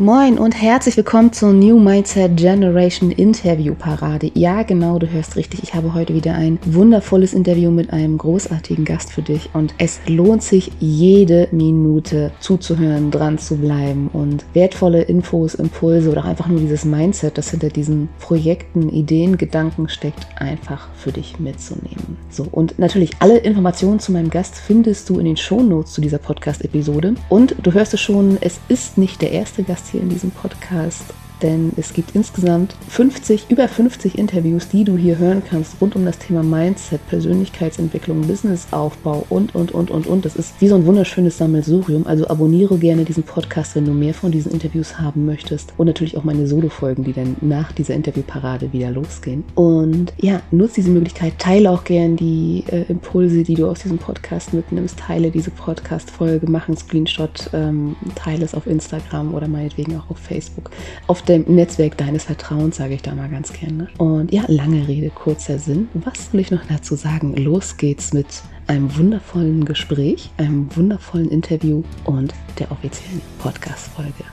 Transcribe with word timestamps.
Moin 0.00 0.38
und 0.38 0.52
herzlich 0.52 0.96
willkommen 0.96 1.30
zur 1.30 1.52
New 1.52 1.78
Mindset 1.78 2.34
Generation 2.38 3.10
Interview 3.10 3.74
Parade. 3.74 4.30
Ja, 4.32 4.62
genau, 4.62 4.98
du 4.98 5.06
hörst 5.10 5.36
richtig. 5.36 5.62
Ich 5.62 5.74
habe 5.74 5.92
heute 5.92 6.14
wieder 6.14 6.32
ein 6.32 6.58
wundervolles 6.64 7.34
Interview 7.34 7.70
mit 7.70 7.92
einem 7.92 8.16
großartigen 8.16 8.86
Gast 8.86 9.12
für 9.12 9.20
dich 9.20 9.50
und 9.52 9.74
es 9.76 10.00
lohnt 10.06 10.42
sich 10.42 10.72
jede 10.80 11.48
Minute 11.50 12.32
zuzuhören, 12.40 13.10
dran 13.10 13.36
zu 13.36 13.58
bleiben 13.58 14.08
und 14.10 14.46
wertvolle 14.54 15.02
Infos, 15.02 15.54
Impulse 15.54 16.10
oder 16.10 16.24
einfach 16.24 16.46
nur 16.46 16.60
dieses 16.60 16.86
Mindset, 16.86 17.36
das 17.36 17.50
hinter 17.50 17.68
diesen 17.68 18.08
Projekten, 18.20 18.88
Ideen, 18.88 19.36
Gedanken 19.36 19.90
steckt, 19.90 20.26
einfach 20.36 20.88
für 20.94 21.12
dich 21.12 21.38
mitzunehmen. 21.38 22.16
So, 22.30 22.46
und 22.50 22.78
natürlich 22.78 23.10
alle 23.18 23.36
Informationen 23.36 24.00
zu 24.00 24.12
meinem 24.12 24.30
Gast 24.30 24.54
findest 24.56 25.10
du 25.10 25.18
in 25.18 25.26
den 25.26 25.36
Shownotes 25.36 25.92
zu 25.92 26.00
dieser 26.00 26.16
Podcast-Episode 26.16 27.16
und 27.28 27.54
du 27.62 27.74
hörst 27.74 27.92
es 27.92 28.00
schon, 28.00 28.38
es 28.40 28.60
ist 28.68 28.96
nicht 28.96 29.20
der 29.20 29.32
erste 29.32 29.62
Gast 29.62 29.89
hier 29.90 30.00
in 30.00 30.08
diesem 30.08 30.30
Podcast 30.30 31.14
denn 31.42 31.72
es 31.76 31.92
gibt 31.92 32.14
insgesamt 32.14 32.74
50, 32.88 33.46
über 33.50 33.68
50 33.68 34.18
Interviews, 34.18 34.68
die 34.68 34.84
du 34.84 34.96
hier 34.96 35.18
hören 35.18 35.42
kannst 35.48 35.80
rund 35.80 35.96
um 35.96 36.04
das 36.04 36.18
Thema 36.18 36.42
Mindset, 36.42 37.06
Persönlichkeitsentwicklung, 37.08 38.22
Businessaufbau 38.22 39.26
und, 39.28 39.54
und, 39.54 39.72
und, 39.72 39.90
und, 39.90 40.06
und. 40.06 40.24
Das 40.24 40.36
ist 40.36 40.54
wie 40.60 40.68
so 40.68 40.74
ein 40.74 40.86
wunderschönes 40.86 41.38
Sammelsurium. 41.38 42.06
Also 42.06 42.28
abonniere 42.28 42.78
gerne 42.78 43.04
diesen 43.04 43.22
Podcast, 43.22 43.76
wenn 43.76 43.86
du 43.86 43.92
mehr 43.92 44.14
von 44.14 44.30
diesen 44.30 44.52
Interviews 44.52 44.98
haben 44.98 45.26
möchtest. 45.26 45.72
Und 45.76 45.86
natürlich 45.86 46.16
auch 46.16 46.24
meine 46.24 46.46
Solo-Folgen, 46.46 47.04
die 47.04 47.12
dann 47.12 47.36
nach 47.40 47.72
dieser 47.72 47.94
Interviewparade 47.94 48.72
wieder 48.72 48.90
losgehen. 48.90 49.44
Und 49.54 50.12
ja, 50.18 50.42
nutze 50.50 50.76
diese 50.76 50.90
Möglichkeit, 50.90 51.38
teile 51.38 51.70
auch 51.70 51.84
gerne 51.84 52.16
die 52.16 52.64
äh, 52.70 52.82
Impulse, 52.88 53.42
die 53.42 53.54
du 53.54 53.66
aus 53.66 53.80
diesem 53.80 53.98
Podcast 53.98 54.52
mitnimmst. 54.52 54.98
Teile 54.98 55.30
diese 55.30 55.50
Podcast-Folge, 55.50 56.46
mach 56.50 56.68
einen 56.68 56.76
Screenshot, 56.76 57.50
ähm, 57.52 57.96
teile 58.14 58.44
es 58.44 58.54
auf 58.54 58.66
Instagram 58.66 59.34
oder 59.34 59.48
meinetwegen 59.48 59.96
auch 59.96 60.10
auf 60.10 60.18
Facebook. 60.18 60.70
Auf 61.06 61.22
dem 61.30 61.44
Netzwerk 61.46 61.96
deines 61.96 62.24
Vertrauens, 62.24 62.76
sage 62.76 62.94
ich 62.94 63.02
da 63.02 63.14
mal 63.14 63.28
ganz 63.28 63.52
gerne. 63.52 63.88
Und 63.98 64.32
ja, 64.32 64.42
lange 64.48 64.86
Rede, 64.88 65.10
kurzer 65.10 65.58
Sinn. 65.58 65.88
Was 65.94 66.32
will 66.32 66.40
ich 66.40 66.50
noch 66.50 66.64
dazu 66.66 66.96
sagen? 66.96 67.36
Los 67.36 67.76
geht's 67.76 68.12
mit 68.12 68.26
einem 68.66 68.96
wundervollen 68.96 69.64
Gespräch, 69.64 70.30
einem 70.38 70.74
wundervollen 70.76 71.30
Interview 71.30 71.82
und 72.04 72.34
der 72.58 72.70
offiziellen 72.72 73.22
Podcast-Folge. 73.38 74.24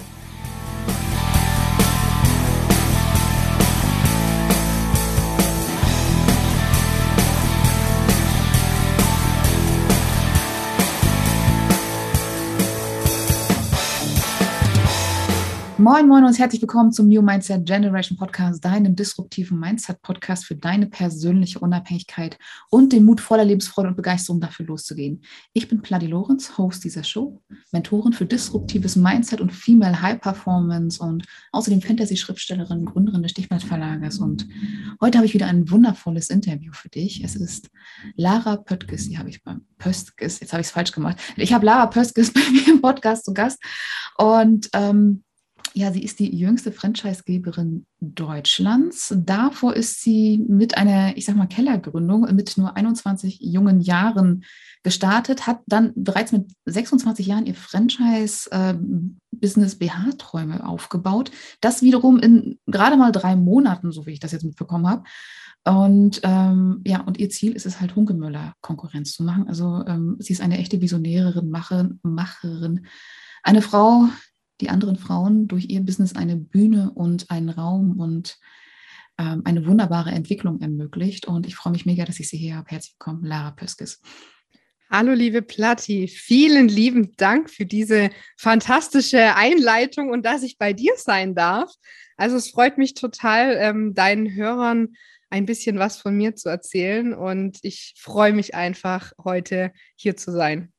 Moin, 15.89 16.05
moin 16.05 16.25
und 16.25 16.37
herzlich 16.37 16.61
willkommen 16.61 16.91
zum 16.91 17.07
New 17.07 17.21
Mindset 17.21 17.65
Generation 17.65 18.17
Podcast, 18.17 18.65
deinem 18.65 18.93
disruptiven 18.93 19.57
Mindset-Podcast 19.57 20.43
für 20.43 20.57
deine 20.57 20.87
persönliche 20.87 21.59
Unabhängigkeit 21.59 22.37
und 22.69 22.91
den 22.91 23.05
Mut 23.05 23.21
voller 23.21 23.45
Lebensfreude 23.45 23.87
und 23.87 23.95
Begeisterung 23.95 24.41
dafür 24.41 24.65
loszugehen. 24.65 25.23
Ich 25.53 25.69
bin 25.69 25.81
Pladi 25.81 26.07
Lorenz, 26.07 26.57
Host 26.57 26.83
dieser 26.83 27.05
Show, 27.05 27.41
Mentorin 27.71 28.11
für 28.11 28.25
disruptives 28.25 28.97
Mindset 28.97 29.39
und 29.39 29.53
Female 29.53 30.01
High 30.01 30.19
Performance 30.19 31.01
und 31.01 31.25
außerdem 31.53 31.81
Fantasy-Schriftstellerin, 31.81 32.83
Gründerin 32.83 33.23
des 33.23 33.31
Stichblatt 33.31 33.63
Verlages. 33.63 34.19
Und 34.19 34.45
heute 34.99 35.19
habe 35.19 35.25
ich 35.25 35.35
wieder 35.35 35.47
ein 35.47 35.71
wundervolles 35.71 36.29
Interview 36.29 36.73
für 36.73 36.89
dich. 36.89 37.23
Es 37.23 37.37
ist 37.37 37.69
Lara 38.17 38.57
Pöttges, 38.57 39.07
die 39.07 39.17
habe 39.17 39.29
ich 39.29 39.41
beim 39.41 39.61
Pöstges, 39.77 40.41
jetzt 40.41 40.51
habe 40.51 40.59
ich 40.59 40.67
es 40.67 40.73
falsch 40.73 40.91
gemacht. 40.91 41.17
Ich 41.37 41.53
habe 41.53 41.65
Lara 41.65 41.85
Pöttges 41.85 42.33
bei 42.33 42.41
mir 42.51 42.67
im 42.67 42.81
Podcast 42.81 43.23
zu 43.23 43.33
Gast 43.33 43.63
und 44.17 44.67
ähm, 44.73 45.23
ja, 45.77 45.91
sie 45.91 46.03
ist 46.03 46.19
die 46.19 46.35
jüngste 46.35 46.71
Franchisegeberin 46.71 47.85
Deutschlands. 47.99 49.13
Davor 49.15 49.75
ist 49.75 50.01
sie 50.01 50.43
mit 50.47 50.75
einer, 50.75 51.15
ich 51.15 51.25
sag 51.25 51.35
mal, 51.35 51.45
Kellergründung 51.45 52.21
mit 52.33 52.57
nur 52.57 52.75
21 52.75 53.37
jungen 53.41 53.79
Jahren 53.79 54.43
gestartet, 54.81 55.45
hat 55.45 55.59
dann 55.67 55.93
bereits 55.95 56.31
mit 56.31 56.49
26 56.65 57.27
Jahren 57.27 57.45
ihr 57.45 57.53
Franchise-Business 57.53 59.73
äh, 59.75 59.77
BH-Träume 59.77 60.67
aufgebaut. 60.67 61.29
Das 61.61 61.83
wiederum 61.83 62.17
in 62.17 62.57
gerade 62.65 62.97
mal 62.97 63.11
drei 63.11 63.35
Monaten, 63.35 63.91
so 63.91 64.07
wie 64.07 64.13
ich 64.13 64.19
das 64.19 64.31
jetzt 64.31 64.45
mitbekommen 64.45 64.87
habe. 64.87 65.03
Und 65.63 66.21
ähm, 66.23 66.81
ja, 66.87 67.01
und 67.01 67.19
ihr 67.19 67.29
Ziel 67.29 67.51
ist 67.51 67.67
es 67.67 67.79
halt, 67.79 67.95
Hunkemöller 67.95 68.55
Konkurrenz 68.61 69.13
zu 69.13 69.23
machen. 69.23 69.47
Also 69.47 69.83
ähm, 69.85 70.15
sie 70.17 70.33
ist 70.33 70.41
eine 70.41 70.57
echte 70.57 70.81
Visionärin, 70.81 71.51
Macherin, 71.51 71.99
Macherin. 72.01 72.87
Eine 73.43 73.61
Frau, 73.61 74.09
die 74.61 74.69
anderen 74.69 74.97
Frauen 74.97 75.47
durch 75.47 75.69
ihr 75.69 75.81
Business 75.81 76.15
eine 76.15 76.35
Bühne 76.35 76.91
und 76.91 77.29
einen 77.29 77.49
Raum 77.49 77.99
und 77.99 78.37
ähm, 79.17 79.41
eine 79.45 79.65
wunderbare 79.65 80.11
Entwicklung 80.11 80.61
ermöglicht. 80.61 81.27
Und 81.27 81.47
ich 81.47 81.55
freue 81.55 81.73
mich 81.73 81.85
mega, 81.85 82.05
dass 82.05 82.19
ich 82.19 82.29
Sie 82.29 82.37
hier 82.37 82.55
habe. 82.55 82.69
Herzlich 82.69 82.95
willkommen, 82.99 83.23
Lara 83.23 83.51
Pöskes. 83.51 84.01
Hallo, 84.89 85.11
liebe 85.13 85.41
Platti. 85.41 86.07
Vielen 86.07 86.69
lieben 86.69 87.13
Dank 87.17 87.49
für 87.49 87.65
diese 87.65 88.09
fantastische 88.37 89.35
Einleitung 89.35 90.09
und 90.09 90.25
dass 90.25 90.43
ich 90.43 90.57
bei 90.57 90.71
dir 90.71 90.93
sein 90.95 91.35
darf. 91.35 91.71
Also 92.15 92.37
es 92.37 92.51
freut 92.51 92.77
mich 92.77 92.93
total, 92.93 93.57
ähm, 93.59 93.93
deinen 93.93 94.33
Hörern 94.33 94.95
ein 95.29 95.45
bisschen 95.45 95.77
was 95.77 95.97
von 95.97 96.15
mir 96.15 96.35
zu 96.35 96.47
erzählen 96.47 97.13
und 97.13 97.59
ich 97.63 97.95
freue 97.97 98.31
mich 98.31 98.55
einfach, 98.55 99.11
heute 99.21 99.73
hier 99.95 100.15
zu 100.15 100.31
sein. 100.31 100.71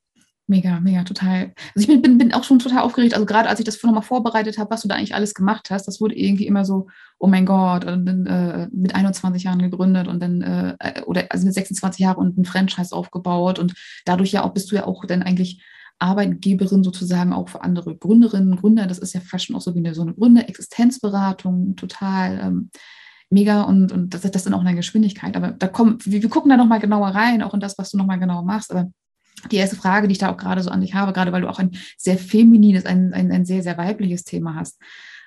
Mega, 0.50 0.80
mega, 0.80 1.04
total. 1.04 1.52
Also 1.74 1.80
ich 1.80 1.86
bin, 1.88 2.00
bin, 2.00 2.16
bin 2.16 2.32
auch 2.32 2.42
schon 2.42 2.58
total 2.58 2.78
aufgeregt. 2.80 3.12
Also 3.12 3.26
gerade 3.26 3.50
als 3.50 3.60
ich 3.60 3.66
das 3.66 3.82
nochmal 3.82 4.02
vorbereitet 4.02 4.56
habe, 4.56 4.70
was 4.70 4.80
du 4.80 4.88
da 4.88 4.94
eigentlich 4.94 5.14
alles 5.14 5.34
gemacht 5.34 5.68
hast, 5.70 5.86
das 5.86 6.00
wurde 6.00 6.16
irgendwie 6.16 6.46
immer 6.46 6.64
so, 6.64 6.86
oh 7.18 7.26
mein 7.26 7.44
Gott, 7.44 7.84
und 7.84 8.06
dann, 8.06 8.24
äh, 8.24 8.68
mit 8.72 8.94
21 8.94 9.42
Jahren 9.42 9.60
gegründet 9.60 10.08
und 10.08 10.22
dann, 10.22 10.40
äh, 10.40 11.02
oder 11.04 11.26
also 11.28 11.44
mit 11.44 11.52
26 11.52 12.00
Jahren 12.00 12.16
und 12.16 12.38
ein 12.38 12.46
Franchise 12.46 12.96
aufgebaut 12.96 13.58
und 13.58 13.74
dadurch 14.06 14.32
ja 14.32 14.42
auch 14.42 14.54
bist 14.54 14.72
du 14.72 14.76
ja 14.76 14.86
auch 14.86 15.04
dann 15.04 15.22
eigentlich 15.22 15.62
Arbeitgeberin 15.98 16.82
sozusagen 16.82 17.34
auch 17.34 17.50
für 17.50 17.62
andere 17.62 17.94
Gründerinnen, 17.94 18.56
Gründer. 18.56 18.86
Das 18.86 18.98
ist 18.98 19.12
ja 19.12 19.20
fast 19.20 19.46
schon 19.46 19.56
auch 19.56 19.60
so 19.60 19.74
wie 19.74 19.80
eine, 19.80 19.94
so 19.94 20.00
eine 20.00 20.14
Gründer-Existenzberatung, 20.14 21.76
total 21.76 22.40
ähm, 22.42 22.70
mega 23.30 23.62
und, 23.62 23.92
und 23.92 24.14
das, 24.14 24.22
das 24.22 24.44
dann 24.44 24.54
auch 24.54 24.60
in 24.60 24.66
der 24.66 24.74
Geschwindigkeit. 24.76 25.36
Aber 25.36 25.50
da 25.50 25.68
kommen, 25.68 25.98
wir, 26.04 26.22
wir 26.22 26.30
gucken 26.30 26.48
da 26.48 26.56
nochmal 26.56 26.80
genauer 26.80 27.08
rein, 27.08 27.42
auch 27.42 27.52
in 27.52 27.60
das, 27.60 27.76
was 27.76 27.90
du 27.90 27.98
nochmal 27.98 28.18
genau 28.18 28.42
machst. 28.42 28.70
Aber 28.70 28.90
die 29.50 29.56
erste 29.56 29.76
Frage, 29.76 30.08
die 30.08 30.12
ich 30.12 30.18
da 30.18 30.30
auch 30.30 30.36
gerade 30.36 30.62
so 30.62 30.70
an 30.70 30.80
dich 30.80 30.94
habe, 30.94 31.12
gerade 31.12 31.32
weil 31.32 31.42
du 31.42 31.48
auch 31.48 31.58
ein 31.58 31.76
sehr 31.96 32.18
feminines, 32.18 32.86
ein, 32.86 33.12
ein, 33.12 33.30
ein 33.30 33.44
sehr, 33.44 33.62
sehr 33.62 33.78
weibliches 33.78 34.24
Thema 34.24 34.54
hast. 34.54 34.80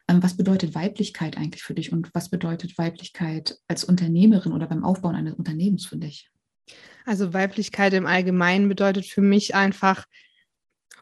Ähm, 0.07 0.21
was 0.21 0.35
bedeutet 0.35 0.75
Weiblichkeit 0.75 1.37
eigentlich 1.37 1.63
für 1.63 1.73
dich 1.73 1.91
und 1.91 2.09
was 2.13 2.29
bedeutet 2.29 2.77
Weiblichkeit 2.77 3.57
als 3.67 3.83
Unternehmerin 3.83 4.53
oder 4.53 4.67
beim 4.67 4.83
Aufbauen 4.83 5.15
eines 5.15 5.33
Unternehmens 5.33 5.85
für 5.85 5.97
dich? 5.97 6.29
Also 7.05 7.33
Weiblichkeit 7.33 7.93
im 7.93 8.05
Allgemeinen 8.05 8.69
bedeutet 8.69 9.05
für 9.05 9.21
mich 9.21 9.55
einfach 9.55 10.05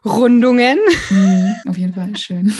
Rundungen. 0.04 0.78
Mhm, 1.10 1.56
auf 1.66 1.76
jeden 1.76 1.94
Fall 1.94 2.16
schön. 2.16 2.54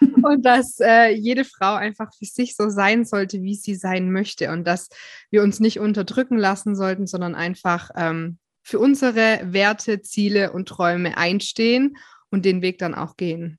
und 0.22 0.44
dass 0.44 0.78
äh, 0.80 1.10
jede 1.10 1.44
Frau 1.44 1.74
einfach 1.74 2.12
für 2.14 2.24
sich 2.24 2.56
so 2.56 2.68
sein 2.68 3.04
sollte, 3.04 3.42
wie 3.42 3.54
sie 3.54 3.74
sein 3.74 4.12
möchte 4.12 4.50
und 4.50 4.64
dass 4.64 4.88
wir 5.30 5.42
uns 5.42 5.60
nicht 5.60 5.80
unterdrücken 5.80 6.38
lassen 6.38 6.76
sollten, 6.76 7.06
sondern 7.06 7.34
einfach 7.34 7.90
ähm, 7.96 8.38
für 8.64 8.80
unsere 8.80 9.40
Werte, 9.44 10.00
Ziele 10.00 10.52
und 10.52 10.68
Träume 10.68 11.16
einstehen 11.18 11.98
und 12.30 12.44
den 12.44 12.62
Weg 12.62 12.78
dann 12.78 12.94
auch 12.94 13.16
gehen. 13.16 13.58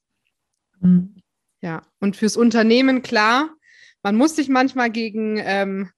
Mhm. 0.81 1.15
Ja, 1.61 1.83
und 1.99 2.17
fürs 2.17 2.35
Unternehmen 2.35 3.01
klar, 3.01 3.55
man 4.03 4.15
muss 4.15 4.35
sich 4.35 4.49
manchmal 4.49 4.89
gegen 4.89 5.37
ähm, 5.37 5.91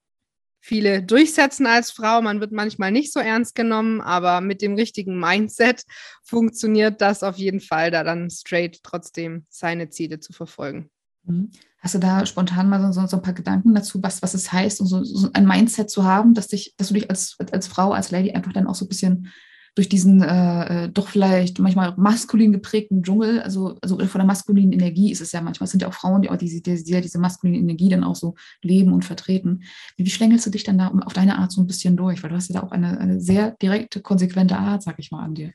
viele 0.59 1.01
durchsetzen 1.01 1.65
als 1.65 1.91
Frau. 1.91 2.21
Man 2.21 2.41
wird 2.41 2.51
manchmal 2.51 2.91
nicht 2.91 3.13
so 3.13 3.19
ernst 3.19 3.55
genommen, 3.55 4.01
aber 4.01 4.41
mit 4.41 4.61
dem 4.61 4.75
richtigen 4.75 5.19
Mindset 5.19 5.83
funktioniert 6.23 7.01
das 7.01 7.23
auf 7.23 7.37
jeden 7.37 7.61
Fall, 7.61 7.91
da 7.91 8.03
dann 8.03 8.29
straight 8.29 8.81
trotzdem 8.83 9.45
seine 9.49 9.89
Ziele 9.89 10.19
zu 10.19 10.33
verfolgen. 10.33 10.89
Mhm. 11.27 11.51
Hast 11.79 11.93
du 11.95 11.99
da 11.99 12.25
spontan 12.25 12.69
mal 12.69 12.91
so, 12.91 13.05
so, 13.05 13.17
ein 13.17 13.21
paar 13.21 13.33
Gedanken 13.33 13.75
dazu, 13.75 14.01
was, 14.01 14.21
was 14.21 14.33
es 14.33 14.51
heißt, 14.51 14.77
so, 14.77 15.03
so 15.03 15.29
ein 15.33 15.45
Mindset 15.45 15.89
zu 15.89 16.03
haben, 16.03 16.33
dass, 16.33 16.47
dich, 16.47 16.73
dass 16.77 16.87
du 16.87 16.95
dich 16.95 17.09
als, 17.09 17.37
als 17.51 17.67
Frau, 17.67 17.91
als 17.91 18.11
Lady 18.11 18.31
einfach 18.31 18.51
dann 18.51 18.67
auch 18.67 18.75
so 18.75 18.85
ein 18.85 18.89
bisschen 18.89 19.31
durch 19.75 19.87
diesen 19.87 20.23
äh, 20.23 20.85
äh 20.85 20.89
doch 20.89 21.07
vielleicht 21.07 21.59
manchmal 21.59 21.93
maskulin 21.97 22.51
geprägten 22.51 23.03
Dschungel, 23.03 23.41
also, 23.41 23.77
also 23.83 23.99
von 23.99 24.19
der 24.19 24.25
maskulinen 24.25 24.73
Energie 24.73 25.11
ist 25.11 25.21
es 25.21 25.31
ja 25.31 25.41
manchmal, 25.41 25.65
es 25.65 25.71
sind 25.71 25.83
ja 25.83 25.87
auch 25.87 25.93
Frauen, 25.93 26.23
die 26.23 26.31
auch 26.31 26.37
diese, 26.37 26.61
die, 26.61 26.83
die 26.83 26.99
diese 26.99 27.19
maskuline 27.19 27.59
Energie 27.59 27.89
dann 27.89 28.03
auch 28.03 28.15
so 28.15 28.33
leben 28.63 28.91
und 28.91 29.05
vertreten. 29.05 29.61
Wie, 29.95 30.05
wie 30.05 30.09
schlängelst 30.09 30.47
du 30.47 30.49
dich 30.49 30.63
dann 30.63 30.79
da 30.79 30.87
auf 30.87 31.13
deine 31.13 31.37
Art 31.37 31.51
so 31.51 31.61
ein 31.61 31.67
bisschen 31.67 31.95
durch? 31.95 32.23
Weil 32.23 32.31
du 32.31 32.35
hast 32.35 32.49
ja 32.49 32.59
da 32.59 32.65
auch 32.65 32.71
eine, 32.71 32.99
eine 32.99 33.21
sehr 33.21 33.51
direkte, 33.61 34.01
konsequente 34.01 34.57
Art, 34.57 34.81
sag 34.81 34.97
ich 34.97 35.11
mal, 35.11 35.23
an 35.23 35.35
dir. 35.35 35.51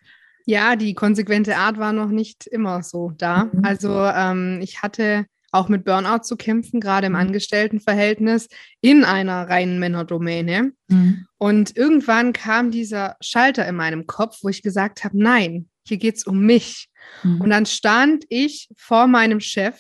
Ja, 0.47 0.77
die 0.77 0.95
konsequente 0.95 1.57
Art 1.57 1.79
war 1.79 1.93
noch 1.93 2.11
nicht 2.11 2.47
immer 2.47 2.83
so 2.83 3.13
da. 3.17 3.47
Mhm. 3.47 3.65
Also 3.65 4.05
ähm, 4.05 4.61
ich 4.63 4.83
hatte 4.83 5.27
auch 5.53 5.69
mit 5.69 5.85
Burnout 5.85 6.25
zu 6.25 6.37
kämpfen, 6.37 6.81
gerade 6.81 7.07
im 7.07 7.13
mhm. 7.13 7.21
Angestelltenverhältnis 7.21 8.49
in 8.81 9.05
einer 9.05 9.49
reinen 9.49 9.79
Männerdomäne. 9.79 10.73
Mhm. 10.89 11.27
Und 11.39 11.77
irgendwann 11.77 12.33
kam 12.33 12.71
dieser 12.71 13.17
Schalter 13.21 13.67
in 13.67 13.77
meinem 13.77 14.07
Kopf, 14.07 14.39
wo 14.43 14.49
ich 14.49 14.63
gesagt 14.63 15.05
habe, 15.05 15.17
nein, 15.17 15.69
hier 15.87 15.99
geht 15.99 16.17
es 16.17 16.25
um 16.25 16.41
mich. 16.41 16.89
Mhm. 17.23 17.41
Und 17.43 17.51
dann 17.51 17.67
stand 17.67 18.25
ich 18.29 18.69
vor 18.77 19.07
meinem 19.07 19.41
Chef 19.41 19.79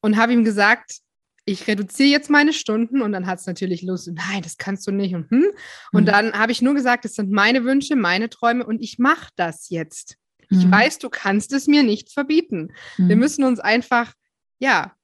und 0.00 0.16
habe 0.16 0.32
ihm 0.32 0.44
gesagt, 0.44 1.00
ich 1.46 1.66
reduziere 1.66 2.08
jetzt 2.08 2.30
meine 2.30 2.52
Stunden 2.52 3.02
und 3.02 3.12
dann 3.12 3.26
hat 3.26 3.38
es 3.38 3.46
natürlich 3.46 3.82
los, 3.82 4.06
nein, 4.06 4.42
das 4.42 4.56
kannst 4.56 4.86
du 4.86 4.92
nicht 4.92 5.14
und 5.14 5.30
hm. 5.30 5.44
Und 5.92 6.02
mhm. 6.02 6.06
dann 6.06 6.32
habe 6.32 6.52
ich 6.52 6.62
nur 6.62 6.74
gesagt, 6.74 7.04
das 7.04 7.14
sind 7.14 7.30
meine 7.30 7.64
Wünsche, 7.64 7.96
meine 7.96 8.30
Träume 8.30 8.64
und 8.64 8.80
ich 8.80 8.98
mache 8.98 9.28
das 9.36 9.68
jetzt. 9.68 10.16
Ich 10.48 10.64
mhm. 10.64 10.70
weiß, 10.70 10.98
du 10.98 11.10
kannst 11.10 11.52
es 11.52 11.66
mir 11.66 11.82
nicht 11.82 12.12
verbieten. 12.12 12.72
Mhm. 12.96 13.08
Wir 13.08 13.16
müssen 13.16 13.44
uns 13.44 13.60
einfach, 13.60 14.12
ja, 14.64 14.96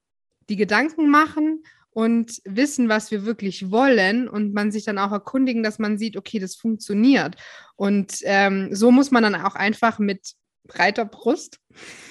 die 0.49 0.57
Gedanken 0.57 1.11
machen 1.11 1.63
und 1.91 2.41
wissen, 2.47 2.89
was 2.89 3.11
wir 3.11 3.27
wirklich 3.27 3.71
wollen 3.71 4.27
und 4.27 4.55
man 4.55 4.73
sich 4.73 4.85
dann 4.85 4.97
auch 4.97 5.13
erkundigen, 5.13 5.63
dass 5.63 5.79
man 5.79 5.99
sieht, 5.99 6.17
okay, 6.17 6.39
das 6.39 6.57
funktioniert. 6.57 7.37
Und 7.77 8.21
ähm, 8.23 8.75
so 8.75 8.91
muss 8.91 9.11
man 9.11 9.23
dann 9.23 9.35
auch 9.35 9.57
einfach 9.57 9.99
mit 9.99 10.33
breiter 10.67 11.05
Brust, 11.05 11.59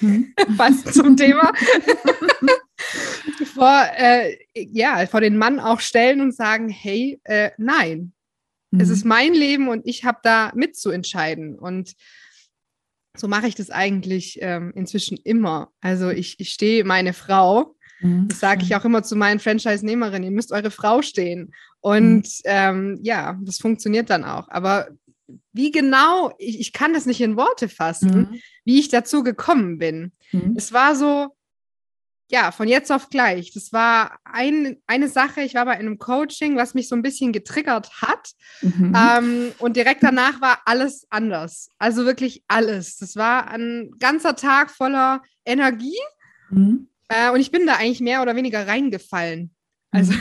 was 0.00 0.84
zum 0.84 1.16
Thema, 1.16 1.52
vor, 3.54 3.84
äh, 3.96 4.36
ja, 4.54 5.04
vor 5.06 5.20
den 5.20 5.36
Mann 5.36 5.58
auch 5.58 5.80
stellen 5.80 6.20
und 6.20 6.32
sagen, 6.32 6.68
hey, 6.68 7.20
äh, 7.24 7.50
nein, 7.58 8.12
mhm. 8.70 8.80
es 8.80 8.90
ist 8.90 9.04
mein 9.04 9.34
Leben 9.34 9.66
und 9.66 9.84
ich 9.88 10.04
habe 10.04 10.20
da 10.22 10.52
mitzuentscheiden. 10.54 11.58
Und 11.58 11.94
so 13.20 13.28
mache 13.28 13.46
ich 13.46 13.54
das 13.54 13.70
eigentlich 13.70 14.38
ähm, 14.40 14.72
inzwischen 14.74 15.18
immer. 15.18 15.70
Also 15.80 16.10
ich, 16.10 16.40
ich 16.40 16.50
stehe 16.50 16.84
meine 16.84 17.12
Frau. 17.12 17.76
Mhm. 18.00 18.28
Das 18.28 18.40
sage 18.40 18.62
ich 18.62 18.74
auch 18.74 18.84
immer 18.84 19.02
zu 19.02 19.16
meinen 19.16 19.40
Franchise-Nehmerinnen. 19.40 20.24
Ihr 20.24 20.30
müsst 20.30 20.52
eure 20.52 20.70
Frau 20.70 21.02
stehen. 21.02 21.52
Und 21.80 22.22
mhm. 22.22 22.42
ähm, 22.44 22.98
ja, 23.02 23.38
das 23.42 23.58
funktioniert 23.58 24.10
dann 24.10 24.24
auch. 24.24 24.48
Aber 24.48 24.88
wie 25.52 25.70
genau, 25.70 26.32
ich, 26.38 26.60
ich 26.60 26.72
kann 26.72 26.92
das 26.92 27.06
nicht 27.06 27.20
in 27.20 27.36
Worte 27.36 27.68
fassen, 27.68 28.28
mhm. 28.30 28.40
wie 28.64 28.80
ich 28.80 28.88
dazu 28.88 29.22
gekommen 29.22 29.78
bin. 29.78 30.12
Mhm. 30.32 30.54
Es 30.56 30.72
war 30.72 30.96
so, 30.96 31.28
ja, 32.30 32.52
von 32.52 32.68
jetzt 32.68 32.92
auf 32.92 33.10
gleich. 33.10 33.52
Das 33.52 33.72
war 33.72 34.18
ein, 34.24 34.76
eine 34.86 35.08
Sache, 35.08 35.42
ich 35.42 35.54
war 35.54 35.64
bei 35.64 35.72
einem 35.72 35.98
Coaching, 35.98 36.56
was 36.56 36.74
mich 36.74 36.88
so 36.88 36.94
ein 36.94 37.02
bisschen 37.02 37.32
getriggert 37.32 37.90
hat. 38.02 38.30
Mhm. 38.62 38.96
Ähm, 38.96 39.52
und 39.58 39.76
direkt 39.76 40.04
danach 40.04 40.40
war 40.40 40.60
alles 40.64 41.06
anders. 41.10 41.70
Also 41.78 42.06
wirklich 42.06 42.44
alles. 42.46 42.98
Das 42.98 43.16
war 43.16 43.48
ein 43.48 43.90
ganzer 43.98 44.36
Tag 44.36 44.70
voller 44.70 45.22
Energie. 45.44 45.98
Mhm. 46.50 46.88
Äh, 47.08 47.30
und 47.30 47.40
ich 47.40 47.50
bin 47.50 47.66
da 47.66 47.74
eigentlich 47.74 48.00
mehr 48.00 48.22
oder 48.22 48.36
weniger 48.36 48.66
reingefallen. 48.66 49.50
Also, 49.90 50.12
mhm. 50.12 50.20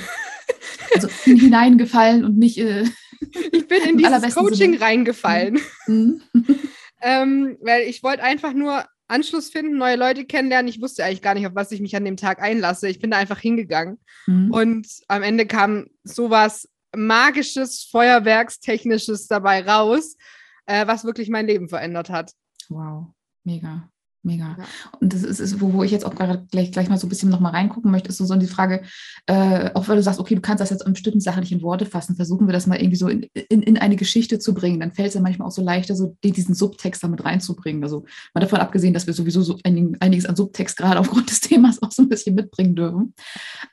also 0.95 1.07
hineingefallen 1.25 2.25
und 2.25 2.39
nicht. 2.39 2.57
Äh, 2.57 2.85
ich 3.51 3.67
bin 3.67 3.83
in 3.83 3.97
dieses 3.99 4.33
Coaching 4.33 4.73
Sinne. 4.73 4.81
reingefallen. 4.81 5.59
Mhm. 5.85 6.23
ähm, 7.03 7.57
weil 7.61 7.83
ich 7.83 8.01
wollte 8.01 8.23
einfach 8.23 8.53
nur 8.53 8.83
Anschluss 9.09 9.49
finden, 9.49 9.77
neue 9.77 9.95
Leute 9.95 10.25
kennenlernen. 10.25 10.69
Ich 10.69 10.81
wusste 10.81 11.03
eigentlich 11.03 11.21
gar 11.21 11.33
nicht, 11.33 11.47
auf 11.47 11.55
was 11.55 11.71
ich 11.71 11.81
mich 11.81 11.95
an 11.95 12.05
dem 12.05 12.17
Tag 12.17 12.41
einlasse. 12.41 12.87
Ich 12.87 12.99
bin 12.99 13.11
da 13.11 13.17
einfach 13.17 13.39
hingegangen. 13.39 13.99
Mhm. 14.27 14.51
Und 14.51 14.87
am 15.07 15.23
Ende 15.23 15.45
kam 15.45 15.87
sowas 16.03 16.69
Magisches, 16.95 17.83
Feuerwerkstechnisches 17.91 19.27
dabei 19.27 19.63
raus, 19.63 20.15
äh, 20.65 20.87
was 20.87 21.05
wirklich 21.05 21.29
mein 21.29 21.45
Leben 21.45 21.69
verändert 21.69 22.09
hat. 22.09 22.31
Wow, 22.69 23.13
mega. 23.43 23.89
Mega. 24.21 24.57
Ja. 24.57 24.65
Und 24.99 25.13
das 25.13 25.23
ist, 25.23 25.39
ist 25.39 25.61
wo, 25.61 25.73
wo 25.73 25.83
ich 25.83 25.91
jetzt 25.91 26.05
auch 26.05 26.13
gleich, 26.13 26.71
gleich 26.71 26.89
mal 26.89 26.97
so 26.97 27.07
ein 27.07 27.09
bisschen 27.09 27.29
noch 27.29 27.39
mal 27.39 27.51
reingucken 27.51 27.89
möchte, 27.89 28.09
ist 28.09 28.17
so, 28.17 28.25
so 28.25 28.35
die 28.35 28.47
Frage, 28.47 28.81
äh, 29.27 29.71
auch 29.73 29.87
wenn 29.87 29.95
du 29.95 30.03
sagst, 30.03 30.19
okay, 30.19 30.35
du 30.35 30.41
kannst 30.41 30.59
das 30.59 30.71
jetzt 30.71 30.85
an 30.85 30.93
bestimmten 30.93 31.21
Sachen 31.21 31.39
nicht 31.39 31.53
in 31.53 31.61
Worte 31.61 31.85
fassen, 31.85 32.17
versuchen 32.17 32.47
wir 32.47 32.53
das 32.53 32.67
mal 32.67 32.77
irgendwie 32.77 32.97
so 32.97 33.07
in, 33.07 33.23
in, 33.49 33.61
in 33.61 33.77
eine 33.77 33.95
Geschichte 33.95 34.37
zu 34.37 34.53
bringen. 34.53 34.81
Dann 34.81 34.91
fällt 34.91 35.09
es 35.09 35.13
ja 35.13 35.21
manchmal 35.21 35.47
auch 35.47 35.53
so 35.53 35.61
leichter, 35.61 35.95
so 35.95 36.17
diesen 36.23 36.53
Subtext 36.53 37.01
damit 37.01 37.23
reinzubringen. 37.23 37.81
Also 37.81 38.05
mal 38.33 38.41
davon 38.41 38.59
abgesehen, 38.59 38.93
dass 38.93 39.07
wir 39.07 39.13
sowieso 39.13 39.41
so 39.41 39.57
einiges 39.63 40.25
an 40.25 40.35
Subtext 40.35 40.75
gerade 40.75 40.99
aufgrund 40.99 41.29
des 41.29 41.39
Themas 41.39 41.81
auch 41.81 41.91
so 41.91 42.01
ein 42.01 42.09
bisschen 42.09 42.35
mitbringen 42.35 42.75
dürfen. 42.75 43.13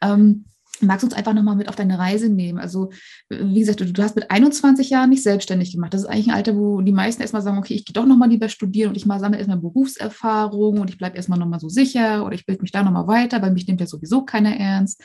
Ähm, 0.00 0.44
Magst 0.82 1.02
du 1.02 1.06
uns 1.06 1.14
einfach 1.14 1.32
nochmal 1.32 1.56
mit 1.56 1.68
auf 1.68 1.76
deine 1.76 1.98
Reise 1.98 2.28
nehmen? 2.28 2.58
Also, 2.58 2.90
wie 3.28 3.60
gesagt, 3.60 3.80
du, 3.80 3.92
du, 3.92 4.02
hast 4.02 4.16
mit 4.16 4.30
21 4.30 4.90
Jahren 4.90 5.10
nicht 5.10 5.22
selbstständig 5.22 5.72
gemacht. 5.72 5.94
Das 5.94 6.02
ist 6.02 6.06
eigentlich 6.06 6.28
ein 6.28 6.34
Alter, 6.34 6.56
wo 6.56 6.80
die 6.80 6.92
meisten 6.92 7.22
erstmal 7.22 7.42
sagen, 7.42 7.58
okay, 7.58 7.74
ich 7.74 7.84
gehe 7.84 7.94
doch 7.94 8.06
nochmal 8.06 8.28
lieber 8.28 8.48
studieren 8.48 8.90
und 8.90 8.96
ich 8.96 9.06
mal 9.06 9.20
sammle 9.20 9.38
erstmal 9.38 9.58
Berufserfahrung 9.58 10.80
und 10.80 10.90
ich 10.90 10.98
bleibe 10.98 11.16
erstmal 11.16 11.38
nochmal 11.38 11.60
so 11.60 11.68
sicher 11.68 12.24
oder 12.24 12.34
ich 12.34 12.46
bilde 12.46 12.62
mich 12.62 12.72
da 12.72 12.82
nochmal 12.82 13.06
weiter, 13.06 13.42
weil 13.42 13.52
mich 13.52 13.66
nimmt 13.66 13.80
ja 13.80 13.86
sowieso 13.86 14.24
keiner 14.24 14.56
ernst. 14.56 15.02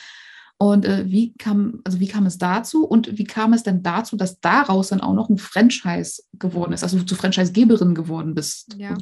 Und 0.57 0.85
äh, 0.85 1.05
wie 1.07 1.33
kam, 1.37 1.81
also 1.83 1.99
wie 1.99 2.07
kam 2.07 2.27
es 2.27 2.37
dazu 2.37 2.85
und 2.85 3.17
wie 3.17 3.23
kam 3.23 3.53
es 3.53 3.63
denn 3.63 3.81
dazu, 3.81 4.15
dass 4.15 4.39
daraus 4.39 4.89
dann 4.89 5.01
auch 5.01 5.15
noch 5.15 5.27
ein 5.27 5.39
Franchise 5.39 6.21
geworden 6.33 6.73
ist, 6.73 6.83
also 6.83 6.99
du 6.99 7.05
zu 7.05 7.15
Franchisegeberin 7.15 7.95
geworden 7.95 8.35
bist? 8.35 8.75
Ja. 8.77 8.95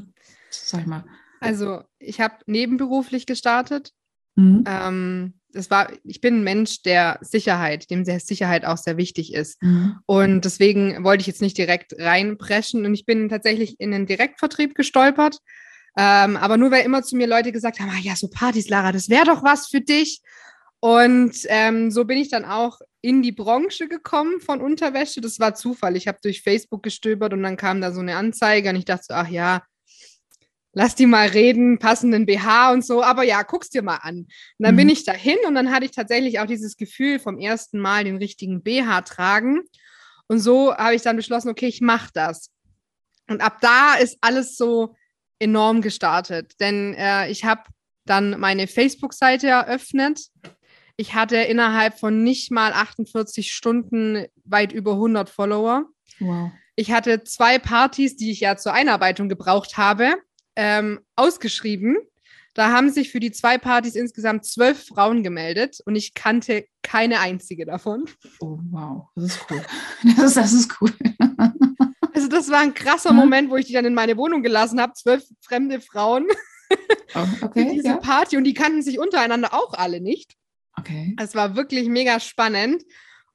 Sag 0.50 0.82
ich 0.82 0.88
mal. 0.88 1.04
Also, 1.42 1.82
ich 2.00 2.22
habe 2.22 2.36
nebenberuflich 2.46 3.26
gestartet. 3.26 3.92
Mhm. 4.36 4.64
Ähm, 4.66 5.34
das 5.52 5.70
war, 5.70 5.92
ich 6.04 6.22
bin 6.22 6.38
ein 6.38 6.44
Mensch 6.44 6.84
der 6.84 7.18
Sicherheit, 7.22 7.90
dem 7.90 8.06
sehr 8.06 8.20
Sicherheit 8.20 8.66
auch 8.66 8.78
sehr 8.78 8.98
wichtig 8.98 9.34
ist. 9.34 9.62
Mhm. 9.62 9.98
Und 10.06 10.46
deswegen 10.46 11.04
wollte 11.04 11.22
ich 11.22 11.28
jetzt 11.28 11.42
nicht 11.42 11.58
direkt 11.58 11.96
reinpreschen. 11.98 12.86
Und 12.86 12.94
ich 12.94 13.06
bin 13.06 13.30
tatsächlich 13.30 13.80
in 13.80 13.92
den 13.92 14.06
Direktvertrieb 14.06 14.76
gestolpert. 14.76 15.40
Ähm, 15.98 16.38
aber 16.38 16.58
nur 16.58 16.72
weil 16.72 16.86
immer 16.86 17.04
zu 17.04 17.16
mir 17.16 17.28
Leute 17.28 17.52
gesagt 17.52 17.80
haben, 17.80 17.90
ah, 17.90 18.00
ja, 18.02 18.16
so 18.16 18.30
Partys, 18.30 18.70
Lara, 18.70 18.92
das 18.92 19.10
wäre 19.10 19.26
doch 19.26 19.44
was 19.44 19.68
für 19.68 19.82
dich. 19.82 20.22
Und 20.80 21.36
ähm, 21.48 21.92
so 21.92 22.06
bin 22.06 22.18
ich 22.18 22.30
dann 22.30 22.46
auch 22.46 22.80
in 23.02 23.22
die 23.22 23.32
Branche 23.32 23.88
gekommen 23.88 24.40
von 24.40 24.62
Unterwäsche. 24.62 25.22
Das 25.22 25.40
war 25.40 25.56
Zufall. 25.56 25.96
Ich 25.96 26.08
habe 26.08 26.20
durch 26.22 26.42
Facebook 26.42 26.84
gestöbert 26.84 27.34
und 27.34 27.44
dann 27.44 27.58
kam 27.58 27.82
da 27.82 27.92
so 27.92 28.00
eine 28.02 28.16
Anzeige 28.16 28.70
und 28.70 28.76
ich 28.76 28.86
dachte 28.86 29.06
so, 29.10 29.14
ach 29.14 29.28
ja, 29.28 29.64
lass 30.74 30.96
die 30.96 31.06
mal 31.06 31.28
reden, 31.28 31.80
passenden 31.80 32.26
BH 32.26 32.72
und 32.72 32.86
so, 32.86 33.04
aber 33.04 33.24
ja, 33.24 33.42
guck's 33.44 33.70
dir 33.70 33.82
mal 33.82 33.98
an. 33.98 34.18
Und 34.18 34.30
dann 34.60 34.76
mhm. 34.76 34.80
bin 34.80 34.90
ich 34.90 35.04
dahin 35.04 35.38
und 35.48 35.56
dann 35.56 35.72
hatte 35.72 35.86
ich 35.86 35.92
tatsächlich 35.92 36.40
auch 36.40 36.46
dieses 36.46 36.78
Gefühl 36.78 37.20
vom 37.20 37.40
ersten 37.40 37.80
Mal 37.80 38.04
den 38.04 38.18
richtigen 38.18 38.62
BH 38.62 39.02
tragen. 39.02 39.62
Und 40.28 40.40
so 40.40 40.76
habe 40.76 40.96
ich 40.96 41.02
dann 41.02 41.16
beschlossen, 41.16 41.50
okay, 41.50 41.68
ich 41.68 41.82
mache 41.82 42.12
das. 42.14 42.52
Und 43.28 43.42
ab 43.42 43.58
da 43.62 43.96
ist 43.96 44.18
alles 44.22 44.58
so 44.58 44.96
enorm 45.40 45.82
gestartet, 45.82 46.54
denn 46.60 46.94
äh, 46.96 47.30
ich 47.30 47.46
habe 47.46 47.64
dann 48.06 48.40
meine 48.40 48.68
Facebook-Seite 48.68 49.48
eröffnet. 49.48 50.28
Ich 50.98 51.14
hatte 51.14 51.38
innerhalb 51.38 51.98
von 51.98 52.24
nicht 52.24 52.52
mal 52.52 52.74
48 52.74 53.54
Stunden 53.54 54.26
weit 54.44 54.74
über 54.74 54.94
100 54.94 55.30
Follower. 55.30 55.86
Wow. 56.20 56.52
Ich 56.76 56.92
hatte 56.92 57.24
zwei 57.24 57.60
Partys, 57.60 58.18
die 58.18 58.32
ich 58.32 58.40
ja 58.42 58.58
zur 58.58 58.74
Einarbeitung 58.74 59.30
gebraucht 59.30 59.78
habe 59.78 60.16
ähm, 60.60 61.00
ausgeschrieben. 61.16 61.98
Da 62.54 62.74
haben 62.74 62.92
sich 62.92 63.10
für 63.10 63.22
die 63.22 63.32
zwei 63.32 63.58
Partys 63.58 63.96
insgesamt 63.96 64.46
zwölf 64.46 64.88
Frauen 64.88 65.24
gemeldet 65.24 65.80
und 65.86 65.96
ich 65.96 66.14
kannte 66.14 66.66
keine 66.84 67.22
einzige 67.22 67.66
davon. 67.66 68.10
Oh, 68.42 68.60
wow, 68.70 69.08
das 69.16 69.26
ist 69.26 69.46
cool. 69.50 69.66
Das 70.18 70.26
ist, 70.26 70.38
das 70.38 70.54
ist 70.54 70.82
cool. 70.82 70.94
Also, 72.12 72.28
das 72.28 72.50
war 72.50 72.60
ein 72.60 72.74
krasser 72.74 73.14
Moment, 73.14 73.50
wo 73.50 73.56
ich 73.56 73.68
die 73.68 73.72
dann 73.72 73.86
in 73.86 73.94
meine 73.94 74.18
Wohnung 74.18 74.44
gelassen 74.44 74.82
habe. 74.82 74.92
Zwölf 74.94 75.24
fremde 75.42 75.80
Frauen. 75.80 76.28
Oh, 77.16 77.26
okay. 77.42 77.72
diese 77.74 77.88
ja. 77.88 77.98
Party 77.98 78.38
und 78.38 78.44
die 78.44 78.54
kannten 78.54 78.84
sich 78.84 79.00
untereinander 79.00 79.56
auch 79.56 79.74
alle 79.74 80.00
nicht. 80.00 80.36
Okay. 80.78 81.16
Es 81.20 81.34
war 81.34 81.56
wirklich 81.56 81.88
mega 81.88 82.20
spannend. 82.20 82.84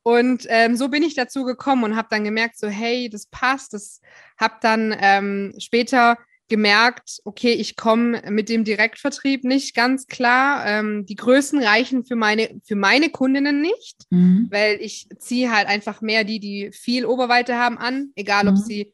Und 0.04 0.46
ähm, 0.48 0.76
so 0.76 0.88
bin 0.88 1.02
ich 1.02 1.14
dazu 1.14 1.42
gekommen 1.42 1.82
und 1.82 1.96
habe 1.96 2.06
dann 2.08 2.22
gemerkt, 2.22 2.56
so 2.56 2.68
hey, 2.68 3.08
das 3.08 3.26
passt. 3.26 3.72
Das 3.72 4.00
habe 4.38 4.54
dann 4.60 4.94
ähm, 5.00 5.52
später 5.58 6.16
gemerkt, 6.48 7.20
okay, 7.24 7.52
ich 7.52 7.76
komme 7.76 8.22
mit 8.30 8.48
dem 8.48 8.64
Direktvertrieb 8.64 9.44
nicht 9.44 9.74
ganz 9.74 10.06
klar. 10.06 10.64
Ähm, 10.66 11.06
die 11.06 11.14
Größen 11.14 11.62
reichen 11.62 12.04
für 12.04 12.16
meine, 12.16 12.60
für 12.64 12.76
meine 12.76 13.08
Kundinnen 13.08 13.62
nicht, 13.62 14.02
mhm. 14.10 14.48
weil 14.50 14.78
ich 14.80 15.08
ziehe 15.18 15.50
halt 15.50 15.68
einfach 15.68 16.00
mehr 16.00 16.24
die, 16.24 16.40
die 16.40 16.70
viel 16.72 17.06
Oberweite 17.06 17.56
haben 17.56 17.78
an, 17.78 18.10
egal 18.14 18.44
mhm. 18.44 18.50
ob 18.50 18.58
sie 18.58 18.92